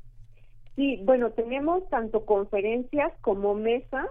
[0.77, 4.07] Sí, bueno, tenemos tanto conferencias como mesas.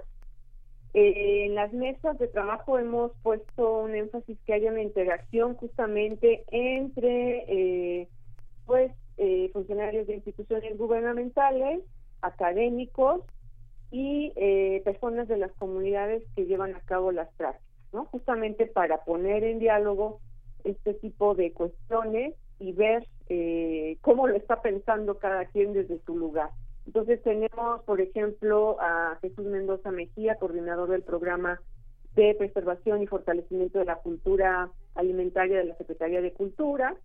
[0.93, 6.43] Eh, en las mesas de trabajo hemos puesto un énfasis que haya una interacción justamente
[6.51, 8.07] entre eh,
[8.65, 11.81] pues eh, funcionarios de instituciones gubernamentales,
[12.21, 13.23] académicos
[13.91, 14.31] y
[14.85, 18.05] personas de las comunidades que llevan a cabo las prácticas, ¿no?
[18.05, 20.19] Justamente para poner en diálogo
[20.63, 26.17] este tipo de cuestiones y ver eh, cómo lo está pensando cada quien desde su
[26.17, 26.49] lugar.
[26.85, 31.61] Entonces tenemos, por ejemplo, a Jesús Mendoza Mejía, coordinador del programa
[32.15, 36.95] de preservación y fortalecimiento de la cultura alimentaria de la Secretaría de Cultura,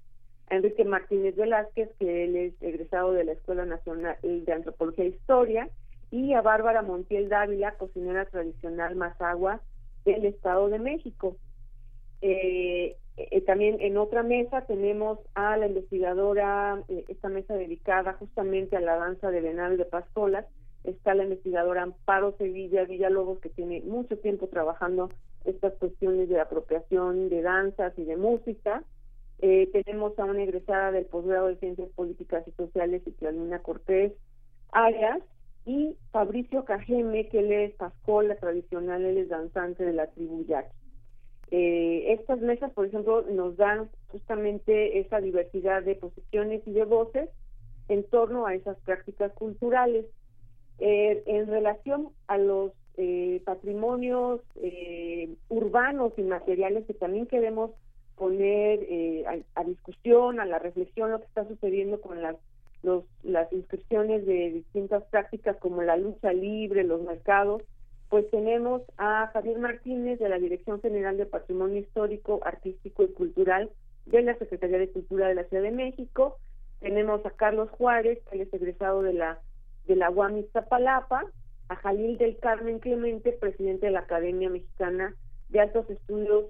[0.49, 5.09] a Enrique Martínez Velázquez, que él es egresado de la Escuela Nacional de Antropología e
[5.09, 5.69] Historia,
[6.11, 9.61] y a Bárbara Montiel Dávila, cocinera tradicional Mazagua
[10.05, 11.37] del Estado de México.
[12.21, 18.77] Eh, eh, también en otra mesa tenemos a la investigadora, eh, esta mesa dedicada justamente
[18.77, 20.47] a la danza de Venal de Pascolas,
[20.83, 25.11] está la investigadora Amparo Sevilla Villalobos, que tiene mucho tiempo trabajando
[25.45, 28.83] estas cuestiones de apropiación de danzas y de música.
[29.41, 34.13] Eh, tenemos a una egresada del posgrado de Ciencias Políticas y Sociales, Ciclalina Cortés
[34.73, 35.21] Arias,
[35.67, 40.84] y Fabricio Cajeme, que él es pascola tradicional, él es danzante de la tribu Yaqui.
[41.57, 47.31] Eh, estas mesas, por ejemplo, nos dan justamente esa diversidad de posiciones y de voces
[47.87, 50.05] en torno a esas prácticas culturales.
[50.81, 54.41] Eh, en relación a los eh, patrimonios
[55.49, 57.71] urbanos y materiales que también queremos
[58.17, 58.81] poner
[59.55, 62.35] a, discusión, a la reflexión, lo que está sucediendo con las,
[63.23, 67.63] las inscripciones de distintas prácticas como la lucha libre, los mercados,
[68.09, 73.71] pues tenemos a Javier Martínez de la Dirección General de Patrimonio Histórico, Artístico y Cultural
[74.07, 76.39] de la Secretaría de Cultura de la Ciudad de México,
[76.85, 79.41] tenemos a Carlos Juárez, que es egresado de la
[79.87, 81.25] de la UAM Iztapalapa,
[81.69, 85.15] a Jalil del Carmen Clemente, presidente de la Academia Mexicana
[85.49, 86.47] de Altos Estudios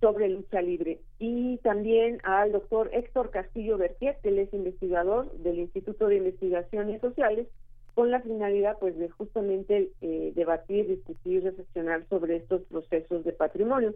[0.00, 5.58] sobre Lucha Libre, y también al doctor Héctor Castillo Bertier, que él es investigador del
[5.58, 7.46] Instituto de Investigaciones Sociales
[7.94, 13.94] con la finalidad pues de justamente eh, debatir, discutir, reflexionar sobre estos procesos de patrimonio.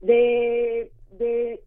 [0.00, 0.90] De,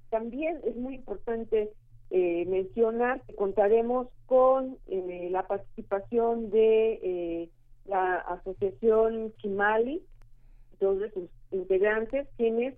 [0.10, 1.72] también es muy importante
[2.12, 7.50] eh, mencionar que contaremos con eh, la participación de
[7.86, 10.02] la asociación Chimali,
[10.80, 12.76] dos de sus integrantes, quienes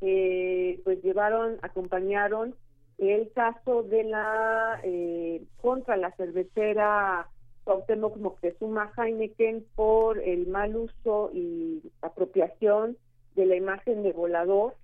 [0.00, 2.54] pues llevaron, acompañaron
[2.98, 7.28] el caso de la eh, contra la cervecera
[7.68, 12.96] Cuauhtémoc Moctezuma Heineken por el mal uso y apropiación
[13.36, 14.74] de la imagen de volador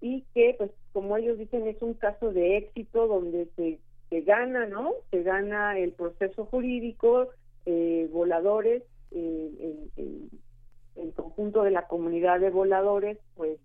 [0.00, 3.78] y que pues como ellos dicen es un caso de éxito donde se,
[4.10, 7.28] se gana no se gana el proceso jurídico
[7.66, 8.82] eh, voladores
[9.12, 9.88] el,
[10.96, 13.60] el, conjunto de la comunidad de voladores pues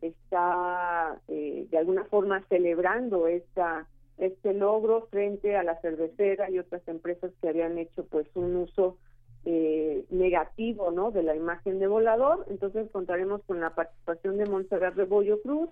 [0.00, 3.86] está eh, de alguna forma celebrando esta
[4.18, 8.98] este logro frente a la cervecera y otras empresas que habían hecho pues un uso
[9.44, 12.46] eh, negativo no de la imagen de volador.
[12.48, 15.70] Entonces contaremos con la participación de Montserrat Rebollo Cruz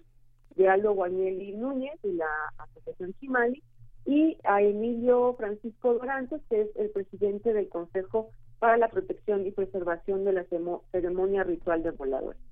[0.57, 2.27] de Aldo Guañeli Núñez y la
[2.59, 3.63] Asociación Chimali
[4.05, 9.53] y a Emilio Francisco Dorantes que es el presidente del Consejo para la Protección y
[9.53, 10.45] Preservación de la
[10.91, 12.50] Ceremonia Ritual de Voladores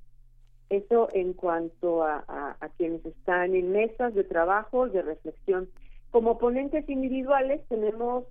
[0.71, 2.25] eso en cuanto a,
[2.61, 5.69] a, quienes están en mesas de trabajo, de reflexión.
[6.11, 8.25] Como ponentes individuales tenemos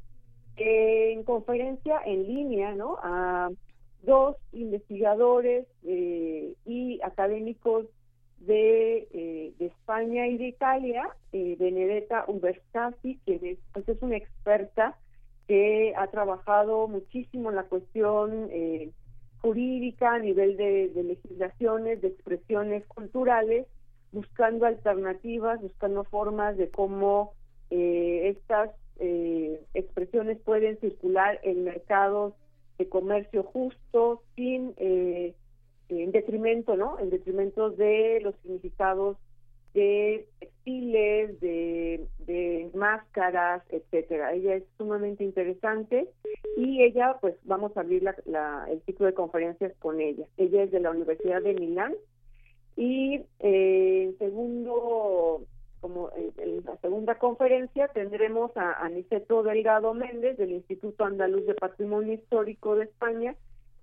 [0.58, 2.98] eh, en conferencia en línea ¿no?
[3.02, 3.50] a
[4.04, 7.86] dos investigadores eh, y académicos
[8.40, 14.98] de, eh, de, España y de Italia, Benedetta Uberstasi, quien es, pues es una experta
[15.48, 18.50] que ha trabajado muchísimo en la cuestión
[19.48, 23.66] jurídica, a nivel de, legislaciones, de expresiones culturales,
[24.12, 27.32] buscando alternativas, buscando formas de cómo
[27.70, 32.34] eh, estas eh, expresiones pueden circular en mercados
[32.78, 35.34] de comercio justo, sin eh,
[35.88, 37.00] en detrimento, ¿no?
[37.00, 39.16] En detrimento de los significados
[39.78, 44.34] de textiles, de, de máscaras, etcétera.
[44.34, 46.10] Ella es sumamente interesante
[46.58, 50.26] y ella, pues vamos a abrir la, el ciclo de conferencias con ella.
[50.38, 51.94] Ella es de la Universidad de Milán
[52.76, 55.44] y eh, segundo,
[55.80, 62.14] como en, la segunda conferencia tendremos a Aniceto Delgado Méndez del Instituto Andaluz de Patrimonio
[62.14, 63.36] Histórico de España,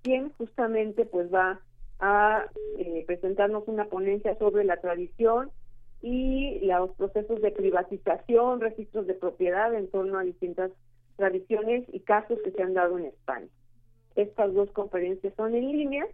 [0.02, 1.60] quien justamente pues va
[2.00, 2.46] a
[2.78, 5.52] eh, presentarnos una ponencia sobre la tradición
[6.04, 10.70] y los procesos de privatización, registros de propiedad en torno a distintas
[11.16, 13.48] tradiciones y casos que se han dado en España.
[14.14, 16.06] Estas dos conferencias son en línea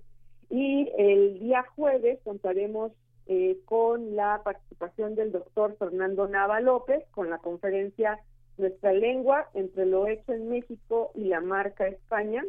[0.48, 2.92] y el día jueves contaremos
[3.26, 8.20] eh, con la participación del doctor Fernando Nava López con la conferencia
[8.58, 12.44] Nuestra lengua entre lo hecho en México y la marca España,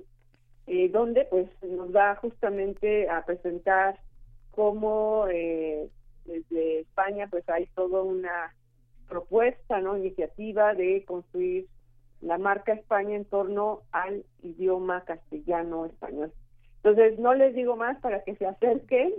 [0.67, 3.97] eh, donde pues nos va justamente a presentar
[4.51, 5.89] cómo eh,
[6.25, 8.53] desde España pues hay toda una
[9.07, 9.97] propuesta, ¿no?
[9.97, 11.67] Iniciativa de construir
[12.21, 16.31] la marca España en torno al idioma castellano español.
[16.77, 19.13] Entonces, no les digo más para que se acerquen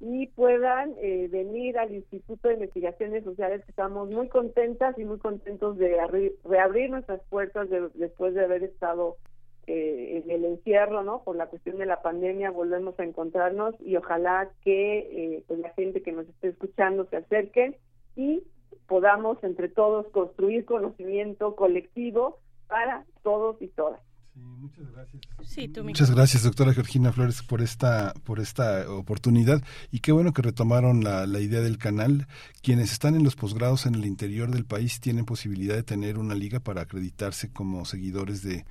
[0.00, 5.18] y puedan eh, venir al Instituto de Investigaciones Sociales, que estamos muy contentas y muy
[5.18, 5.96] contentos de
[6.44, 9.16] reabrir nuestras puertas después de haber estado
[9.66, 11.22] eh, en el encierro, ¿no?
[11.24, 15.70] Por la cuestión de la pandemia volvemos a encontrarnos y ojalá que eh, pues la
[15.70, 17.78] gente que nos esté escuchando se acerque
[18.14, 18.44] y
[18.86, 22.38] podamos entre todos construir conocimiento colectivo
[22.68, 24.00] para todos y todas
[24.36, 25.84] muchas gracias.
[25.84, 29.62] muchas gracias, doctora Georgina Flores, por esta, por esta oportunidad.
[29.90, 32.26] Y qué bueno que retomaron la, la idea del canal.
[32.62, 36.34] Quienes están en los posgrados en el interior del país tienen posibilidad de tener una
[36.34, 38.64] liga para acreditarse como seguidores de,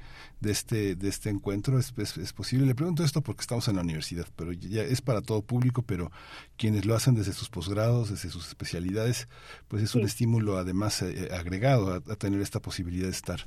[0.45, 1.77] de este, de este encuentro.
[1.79, 2.65] Es, es, posible.
[2.65, 6.11] Le pregunto esto porque estamos en la universidad, pero ya es para todo público, pero
[6.57, 9.27] quienes lo hacen desde sus posgrados, desde sus especialidades,
[9.67, 13.39] pues es un estímulo además eh, agregado a, a tener esta posibilidad de estar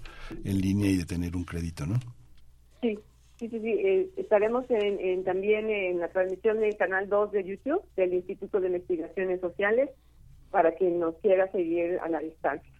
[0.44, 1.98] en línea y de tener un crédito, ¿no?
[2.82, 2.98] Sí,
[3.38, 8.14] sí, sí, eh, estaremos en, también en la transmisión del canal 2 de YouTube del
[8.14, 9.90] Instituto de Investigaciones Sociales
[10.50, 12.72] para quien nos quiera seguir a la distancia.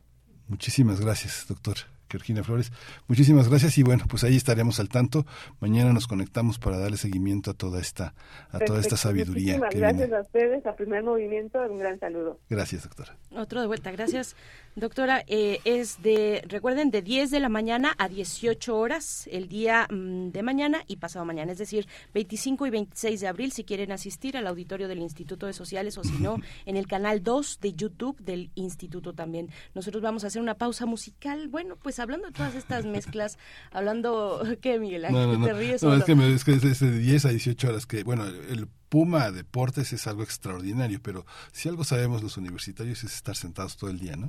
[0.49, 1.77] Muchísimas gracias, doctor.
[2.09, 2.73] Georgina Flores.
[3.07, 5.27] Muchísimas gracias y bueno, pues ahí estaremos al tanto.
[5.61, 8.15] Mañana nos conectamos para darle seguimiento a toda esta
[8.51, 9.59] a toda esta sabiduría.
[9.59, 12.39] Muchísimas gracias a ustedes, a Primer Movimiento, un gran saludo.
[12.49, 13.17] Gracias, doctora.
[13.31, 14.37] Otro de vuelta, gracias.
[14.79, 19.89] Doctora, eh, es de, recuerden, de 10 de la mañana a 18 horas el día
[19.91, 23.91] mm, de mañana y pasado mañana, es decir, 25 y 26 de abril, si quieren
[23.91, 27.73] asistir al auditorio del Instituto de Sociales o si no, en el canal 2 de
[27.73, 29.51] YouTube del Instituto también.
[29.75, 31.49] Nosotros vamos a hacer una pausa musical.
[31.49, 33.37] Bueno, pues hablando de todas estas mezclas,
[33.73, 35.43] hablando, ¿qué, Miguel Ángel?
[35.43, 35.83] ¿Te ríes?
[35.83, 38.69] No, es que, me, es que es de 10 a 18 horas, que bueno, el
[38.89, 43.91] Puma Deportes es algo extraordinario, pero si algo sabemos los universitarios es estar sentados todo
[43.91, 44.29] el día, ¿no?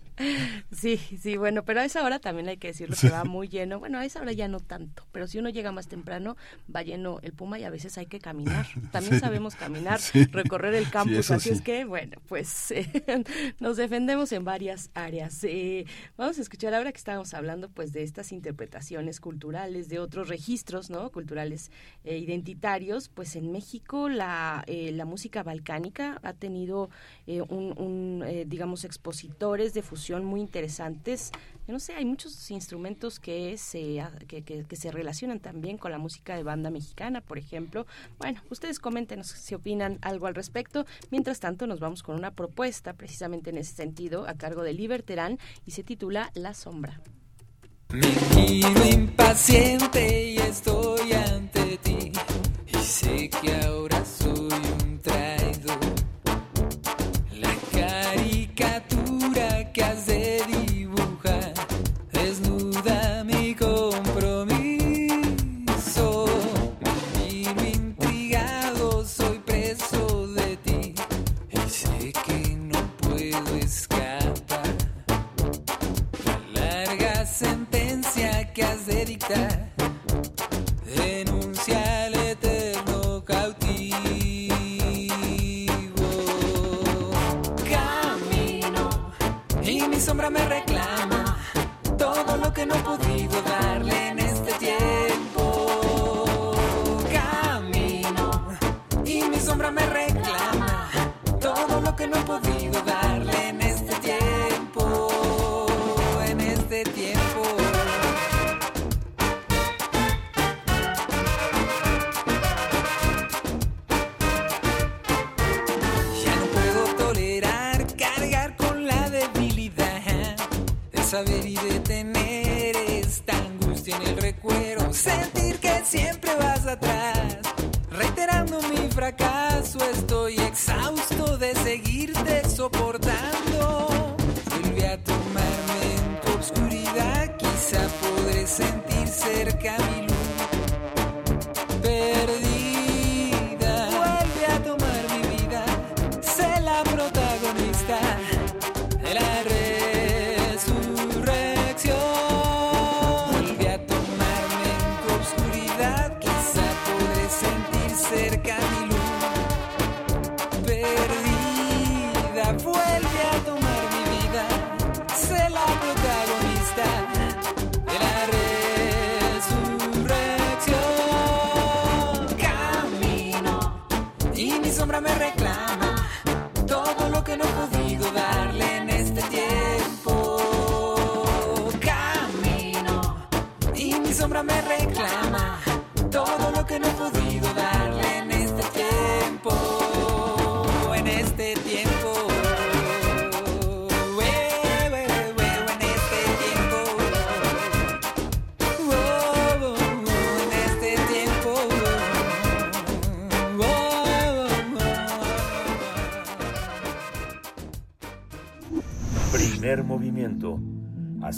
[0.71, 3.79] Sí, sí, bueno, pero a esa hora también hay que decirlo que va muy lleno.
[3.79, 6.37] Bueno, a esa hora ya no tanto, pero si uno llega más temprano,
[6.73, 8.65] va lleno el Puma y a veces hay que caminar.
[8.91, 9.99] También sabemos caminar,
[10.31, 12.73] recorrer el campus, así es que, bueno, pues
[13.59, 15.43] nos defendemos en varias áreas.
[15.43, 15.85] Eh,
[16.17, 20.89] vamos a escuchar ahora que estábamos hablando pues de estas interpretaciones culturales, de otros registros,
[20.89, 21.09] ¿no?
[21.11, 21.71] Culturales
[22.03, 26.89] e identitarios, pues en México la, eh, la música balcánica ha tenido
[27.27, 31.31] un, un digamos, expositores de fusión muy interesantes.
[31.67, 35.97] Yo no sé, hay muchos instrumentos que se, que, que, se relacionan también con la
[35.97, 37.85] música de banda mexicana, por ejemplo.
[38.17, 40.85] Bueno, ustedes coméntenos si opinan algo al respecto.
[41.11, 45.39] Mientras tanto, nos vamos con una propuesta precisamente en ese sentido a cargo de Liberterán
[45.65, 47.01] y se titula La Sombra.
[47.89, 52.11] Me impaciente y estoy ante ti
[52.67, 54.49] y sé que ahora soy
[54.83, 55.40] un traidor.
[79.33, 81.30] Has de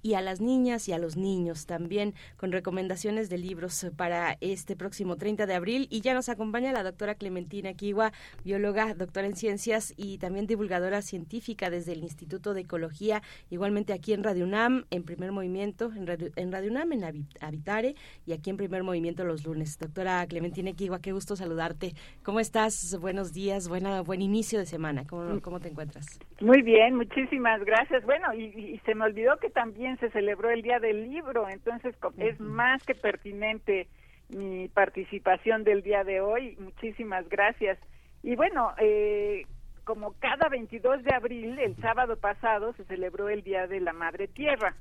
[0.05, 4.75] y a las niñas y a los niños también con recomendaciones de libros para este
[4.75, 8.11] próximo 30 de abril y ya nos acompaña la doctora Clementina Kiwa,
[8.43, 14.13] bióloga, doctora en ciencias y también divulgadora científica desde el Instituto de Ecología, igualmente aquí
[14.13, 17.95] en Radio UNAM, en Primer Movimiento, en Radio, en Radio UNAM, en Habitare
[18.27, 19.79] y aquí en Primer Movimiento los lunes.
[19.79, 21.93] Doctora Clementina Kiwa, qué gusto saludarte.
[22.21, 22.95] ¿Cómo estás?
[23.01, 25.03] Buenos días, buena, buen inicio de semana.
[25.07, 26.05] ¿Cómo, cómo te encuentras?
[26.41, 28.05] Muy bien, muchísimas gracias.
[28.05, 31.95] Bueno, y, y se me olvidó que también se celebró el Día del Libro, entonces
[32.17, 33.87] es más que pertinente
[34.29, 36.55] mi participación del día de hoy.
[36.59, 37.77] Muchísimas gracias.
[38.23, 39.45] Y bueno, eh,
[39.83, 44.27] como cada 22 de abril, el sábado pasado, se celebró el Día de la Madre
[44.27, 44.75] Tierra.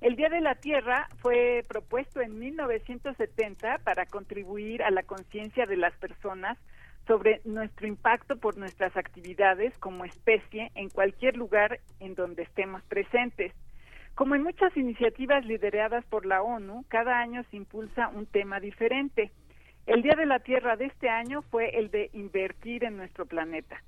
[0.00, 5.76] El Día de la Tierra fue propuesto en 1970 para contribuir a la conciencia de
[5.76, 6.56] las personas
[7.06, 13.52] sobre nuestro impacto por nuestras actividades como especie en cualquier lugar en donde estemos presentes.
[14.20, 19.30] Como en muchas iniciativas lideradas por la ONU, cada año se impulsa un tema diferente.
[19.86, 23.82] El Día de la Tierra de este año fue el de invertir en nuestro planeta.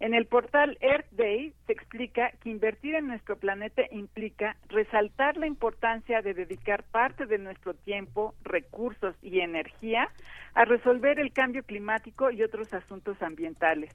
[0.00, 5.46] En el portal Earth Day se explica que invertir en nuestro planeta implica resaltar la
[5.46, 10.08] importancia de dedicar parte de nuestro tiempo, recursos y energía
[10.54, 13.94] a resolver el cambio climático y otros asuntos ambientales.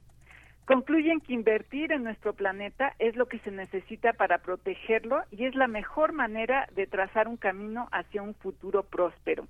[0.70, 5.56] Concluyen que invertir en nuestro planeta es lo que se necesita para protegerlo y es
[5.56, 9.48] la mejor manera de trazar un camino hacia un futuro próspero.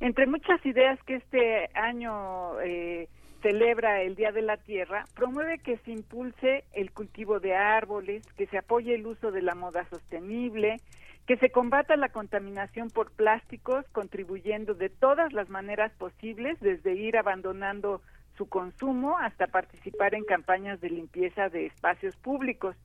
[0.00, 3.06] Entre muchas ideas que este año eh,
[3.42, 8.46] celebra el Día de la Tierra, promueve que se impulse el cultivo de árboles, que
[8.46, 10.78] se apoye el uso de la moda sostenible,
[11.26, 17.18] que se combata la contaminación por plásticos, contribuyendo de todas las maneras posibles, desde ir
[17.18, 18.00] abandonando
[18.36, 22.76] su consumo hasta participar en campañas de limpieza de espacios públicos.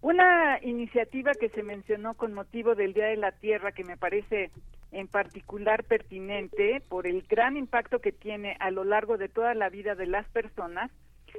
[0.00, 4.50] Una iniciativa que se mencionó con motivo del Día de la Tierra que me parece
[4.90, 9.68] en particular pertinente por el gran impacto que tiene a lo largo de toda la
[9.68, 10.90] vida de las personas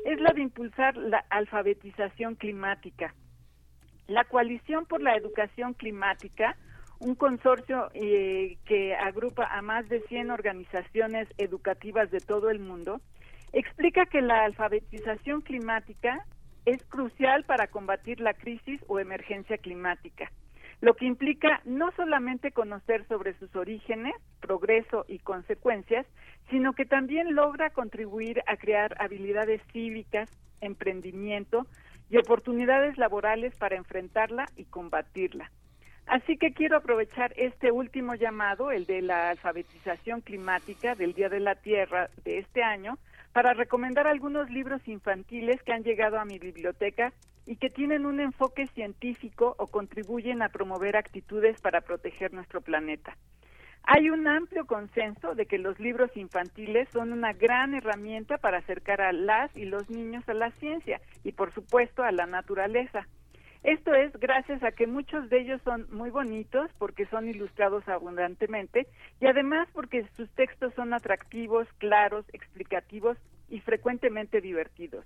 [0.05, 3.13] es la de impulsar la alfabetización climática.
[4.07, 6.57] La Coalición por la Educación Climática,
[6.99, 13.01] un consorcio eh, que agrupa a más de 100 organizaciones educativas de todo el mundo,
[13.53, 16.25] explica que la alfabetización climática
[16.65, 20.31] es crucial para combatir la crisis o emergencia climática,
[20.81, 26.05] lo que implica no solamente conocer sobre sus orígenes, progreso y consecuencias,
[26.49, 30.29] sino que también logra contribuir a crear habilidades cívicas,
[30.61, 31.67] emprendimiento
[32.09, 35.51] y oportunidades laborales para enfrentarla y combatirla.
[36.05, 41.39] Así que quiero aprovechar este último llamado, el de la alfabetización climática del Día de
[41.39, 42.97] la Tierra de este año,
[43.33, 47.11] para recomendar algunos libros infantiles que han llegado a mi biblioteca
[47.45, 53.17] y que tienen un enfoque científico o contribuyen a promover actitudes para proteger nuestro planeta.
[53.85, 59.01] Hay un amplio consenso de que los libros infantiles son una gran herramienta para acercar
[59.01, 63.07] a las y los niños a la ciencia y, por supuesto, a la naturaleza.
[63.63, 68.87] Esto es gracias a que muchos de ellos son muy bonitos porque son ilustrados abundantemente
[69.21, 73.17] y además porque sus textos son atractivos, claros, explicativos
[73.49, 75.05] y frecuentemente divertidos.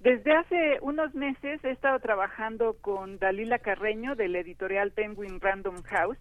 [0.00, 6.18] Desde hace unos meses he estado trabajando con Dalila Carreño del editorial Penguin Random House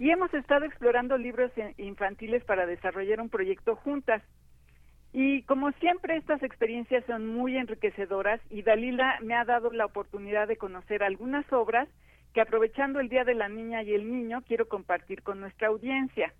[0.00, 4.22] y hemos estado explorando libros infantiles para desarrollar un proyecto juntas.
[5.16, 10.48] Y como siempre, estas experiencias son muy enriquecedoras y Dalila me ha dado la oportunidad
[10.48, 11.88] de conocer algunas obras
[12.32, 16.34] que aprovechando el Día de la Niña y el Niño quiero compartir con nuestra audiencia.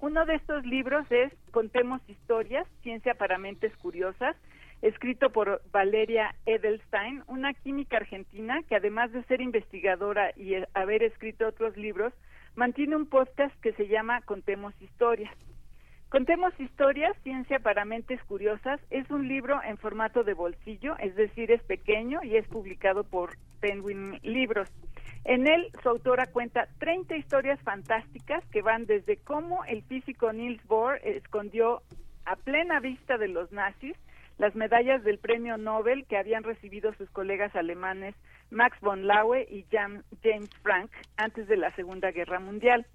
[0.00, 4.36] Uno de estos libros es Contemos Historias, Ciencia para Mentes Curiosas,
[4.82, 11.48] escrito por Valeria Edelstein, una química argentina que además de ser investigadora y haber escrito
[11.48, 12.12] otros libros,
[12.54, 15.34] mantiene un podcast que se llama Contemos Historias.
[16.08, 21.50] Contemos historias, ciencia para mentes curiosas, es un libro en formato de bolsillo, es decir,
[21.50, 24.70] es pequeño y es publicado por Penguin Libros.
[25.24, 30.66] En él, su autora cuenta 30 historias fantásticas que van desde cómo el físico Niels
[30.66, 31.82] Bohr escondió
[32.24, 33.96] a plena vista de los nazis
[34.38, 38.14] las medallas del premio Nobel que habían recibido sus colegas alemanes
[38.50, 42.86] Max von Laue y James Frank antes de la Segunda Guerra Mundial.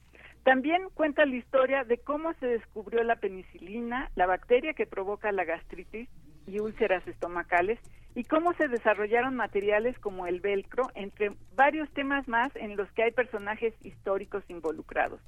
[0.44, 5.46] También cuenta la historia de cómo se descubrió la penicilina, la bacteria que provoca la
[5.46, 6.10] gastritis
[6.46, 7.80] y úlceras estomacales,
[8.16, 13.04] y cómo se desarrollaron materiales como el velcro, entre varios temas más en los que
[13.04, 15.22] hay personajes históricos involucrados.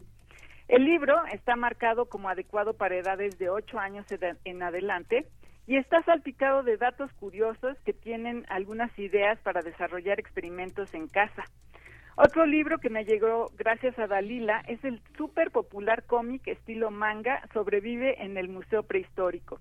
[0.68, 4.06] El libro está marcado como adecuado para edades de 8 años
[4.44, 5.28] en adelante
[5.68, 11.44] y está salpicado de datos curiosos que tienen algunas ideas para desarrollar experimentos en casa.
[12.18, 17.42] Otro libro que me llegó gracias a Dalila es el súper popular cómic estilo manga
[17.54, 19.60] Sobrevive en el Museo Prehistórico.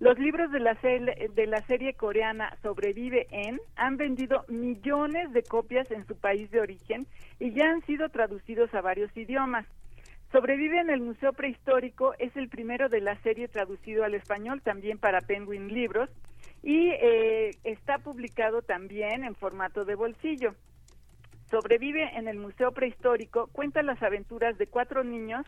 [0.00, 5.92] Los libros de la, de la serie coreana Sobrevive en han vendido millones de copias
[5.92, 7.06] en su país de origen
[7.38, 9.64] y ya han sido traducidos a varios idiomas.
[10.32, 14.98] Sobrevive en el Museo Prehistórico es el primero de la serie traducido al español también
[14.98, 16.10] para Penguin Libros
[16.64, 20.56] y eh, está publicado también en formato de bolsillo.
[21.52, 25.44] Sobrevive en el Museo Prehistórico, cuenta las aventuras de cuatro niños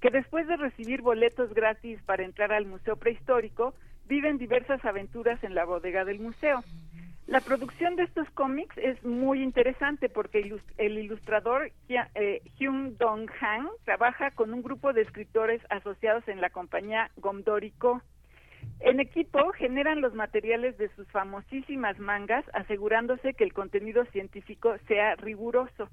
[0.00, 3.74] que después de recibir boletos gratis para entrar al Museo Prehistórico,
[4.06, 6.62] viven diversas aventuras en la bodega del museo.
[7.26, 13.66] La producción de estos cómics es muy interesante porque el ilustrador eh, Hyun Dong Han
[13.84, 18.00] trabaja con un grupo de escritores asociados en la compañía Gomdorico.
[18.80, 25.14] En equipo generan los materiales de sus famosísimas mangas, asegurándose que el contenido científico sea
[25.16, 25.88] riguroso.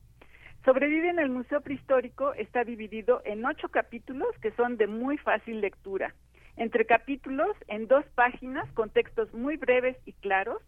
[0.63, 5.61] Sobrevive en el Museo Prehistórico, está dividido en ocho capítulos que son de muy fácil
[5.61, 6.13] lectura.
[6.57, 10.61] Entre capítulos, en dos páginas, con textos muy breves y claros,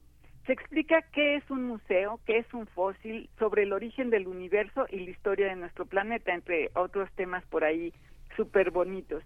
[0.46, 4.86] se explica qué es un museo, qué es un fósil, sobre el origen del universo
[4.90, 7.94] y la historia de nuestro planeta, entre otros temas por ahí
[8.36, 9.24] súper bonitos.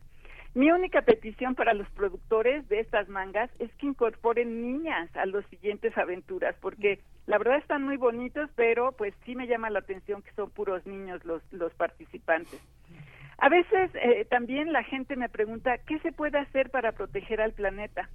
[0.53, 5.45] Mi única petición para los productores de estas mangas es que incorporen niñas a las
[5.45, 10.21] siguientes aventuras, porque la verdad están muy bonitos, pero pues sí me llama la atención
[10.21, 12.59] que son puros niños los, los participantes.
[13.37, 17.53] A veces eh, también la gente me pregunta, ¿qué se puede hacer para proteger al
[17.53, 18.09] planeta?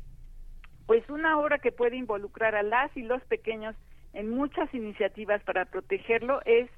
[0.87, 3.75] Pues una obra que puede involucrar a las y los pequeños
[4.13, 6.71] en muchas iniciativas para protegerlo es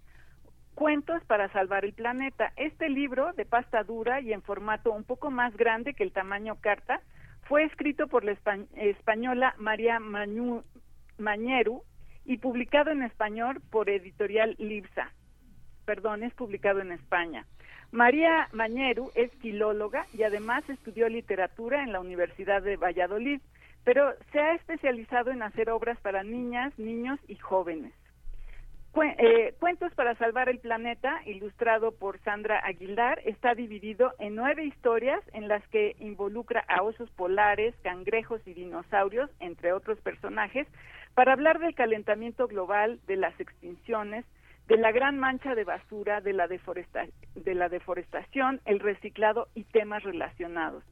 [0.78, 2.52] Cuentos para salvar el planeta.
[2.55, 6.55] Este libro, de pasta dura y en formato un poco más grande que el tamaño
[6.60, 7.00] carta,
[7.48, 8.36] fue escrito por la
[8.76, 9.98] española María
[11.18, 11.82] Mañeru
[12.24, 15.10] y publicado en español por editorial Libsa.
[15.84, 17.44] Perdón, es publicado en España.
[17.90, 23.40] María Mañeru es filóloga y además estudió literatura en la Universidad de Valladolid,
[23.82, 27.92] pero se ha especializado en hacer obras para niñas, niños y jóvenes.
[29.20, 35.20] Eh, Cuentos para salvar el planeta, ilustrado por Sandra Aguilar, está dividido en nueve historias
[35.33, 40.67] en las que involucra a osos polares, cangrejos y dinosaurios, entre otros personajes,
[41.15, 44.25] para hablar del calentamiento global, de las extinciones,
[44.68, 50.05] de la gran mancha de basura, de la, de la deforestación, el reciclado y temas
[50.05, 50.84] relacionados.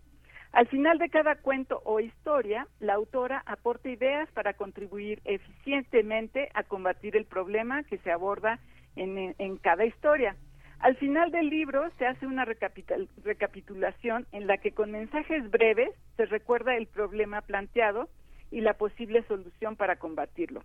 [0.53, 6.63] Al final de cada cuento o historia, la autora aporta ideas para contribuir eficientemente a
[6.63, 8.59] combatir el problema que se aborda
[8.97, 10.37] en, cada historia.
[10.79, 16.27] Al final del libro se hace una recapitulación en la que con mensajes breves se
[16.27, 18.09] recuerda el problema planteado
[18.51, 20.63] y la posible solución para combatirlo.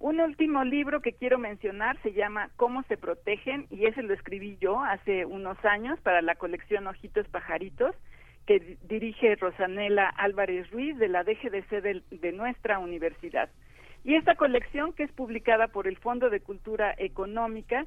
[0.00, 4.56] Un último libro que quiero mencionar se llama Cómo se protegen y ese lo escribí
[4.60, 7.96] yo hace unos años para la colección Ojitos Pajaritos
[8.48, 13.50] que dirige Rosanela Álvarez Ruiz de la DGDC de, nuestra universidad.
[14.04, 17.84] Y esta colección, que es publicada por el Fondo de Cultura Económica,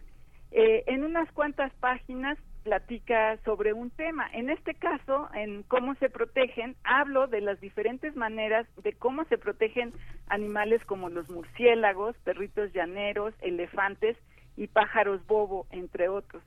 [0.52, 4.30] eh, en unas cuantas páginas platica sobre un tema.
[4.34, 9.40] En este caso, en cómo se protegen, hablo de las diferentes maneras de cómo se
[9.40, 9.94] protegen
[10.28, 14.16] animales como los murciélagos, perritos llaneros, elefantes
[14.58, 16.44] y pájaros bobo, entre otros.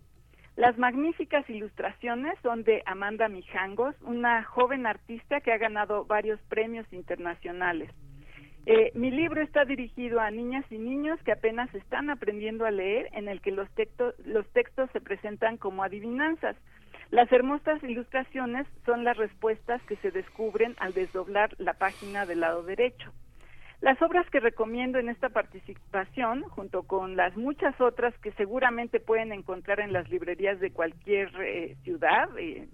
[0.57, 6.86] Las magníficas ilustraciones son de Amanda Mijangos, una joven artista que ha ganado varios premios
[6.92, 7.91] internacionales.
[8.66, 13.10] Eh, mi libro está dirigido a niñas y niños que apenas están aprendiendo a leer,
[13.12, 13.68] en el que los,
[14.24, 16.57] los textos se presentan como adivinanzas.
[17.10, 22.62] Las hermosas ilustraciones son las respuestas que se descubren al desdoblar la página del lado
[22.62, 23.12] derecho.
[23.84, 29.30] Las obras que recomiendo en esta participación, junto con las muchas otras que seguramente pueden
[29.30, 32.66] encontrar en las librerías de cualquier eh, ciudad, eh,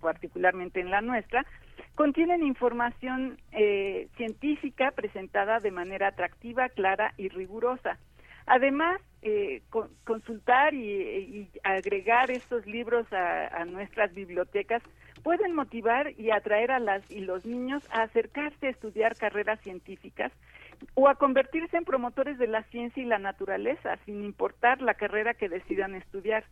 [0.00, 1.46] particularmente en la nuestra,
[1.94, 8.00] contienen información eh, científica presentada de manera atractiva, clara y rigurosa.
[8.46, 9.00] Además,
[10.04, 14.82] consultar y, agregar estos libros a nuestras bibliotecas
[15.20, 20.32] pueden motivar y atraer a las y los niños a acercarse a estudiar carreras científicas
[20.94, 25.34] o a convertirse en promotores de la ciencia y la naturaleza, sin importar la carrera
[25.34, 26.44] que decidan estudiar.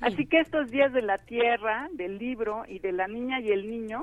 [0.00, 3.68] Así que estos días de la tierra, del libro y de la niña y el
[3.68, 4.02] niño,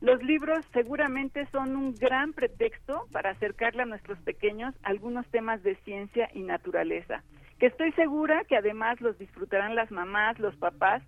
[0.00, 5.74] los libros seguramente son un gran pretexto para acercarle a nuestros pequeños algunos temas de
[5.76, 7.22] ciencia y naturaleza,
[7.58, 11.02] que estoy segura que además los disfrutarán las mamás, los papás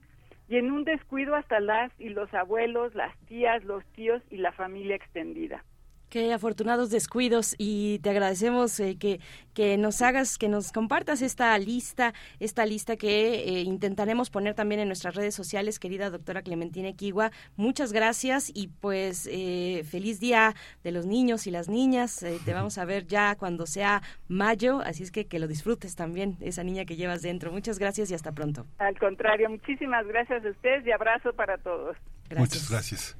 [0.48, 4.52] y en un descuido hasta las y los abuelos, las tías, los tíos y la
[4.52, 5.62] familia extendida.
[6.08, 9.20] Qué afortunados descuidos y te agradecemos eh, que,
[9.52, 14.80] que nos hagas, que nos compartas esta lista, esta lista que eh, intentaremos poner también
[14.80, 17.30] en nuestras redes sociales, querida doctora Clementina Equigua.
[17.56, 22.24] Muchas gracias y pues eh, feliz día de los niños y las niñas.
[22.44, 26.38] te vamos a ver ya cuando sea mayo, así es que que lo disfrutes también,
[26.40, 27.52] esa niña que llevas dentro.
[27.52, 28.66] Muchas gracias y hasta pronto.
[28.78, 31.96] Al contrario, muchísimas gracias a ustedes y abrazo para todos.
[32.34, 33.16] Muchas gracias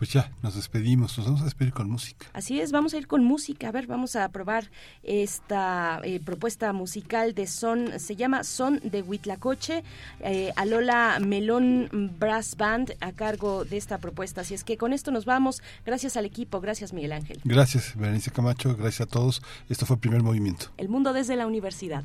[0.00, 2.24] pues ya nos despedimos, nos vamos a despedir con música.
[2.32, 3.68] Así es, vamos a ir con música.
[3.68, 4.70] A ver, vamos a probar
[5.02, 9.84] esta eh, propuesta musical de son, se llama Son de Huitlacoche,
[10.20, 14.40] eh, Alola Melón Brass Band a cargo de esta propuesta.
[14.40, 15.62] Así es que con esto nos vamos.
[15.84, 17.38] Gracias al equipo, gracias Miguel Ángel.
[17.44, 19.42] Gracias, Berenice Camacho, gracias a todos.
[19.68, 20.68] Esto fue el primer movimiento.
[20.78, 22.04] El mundo desde la universidad.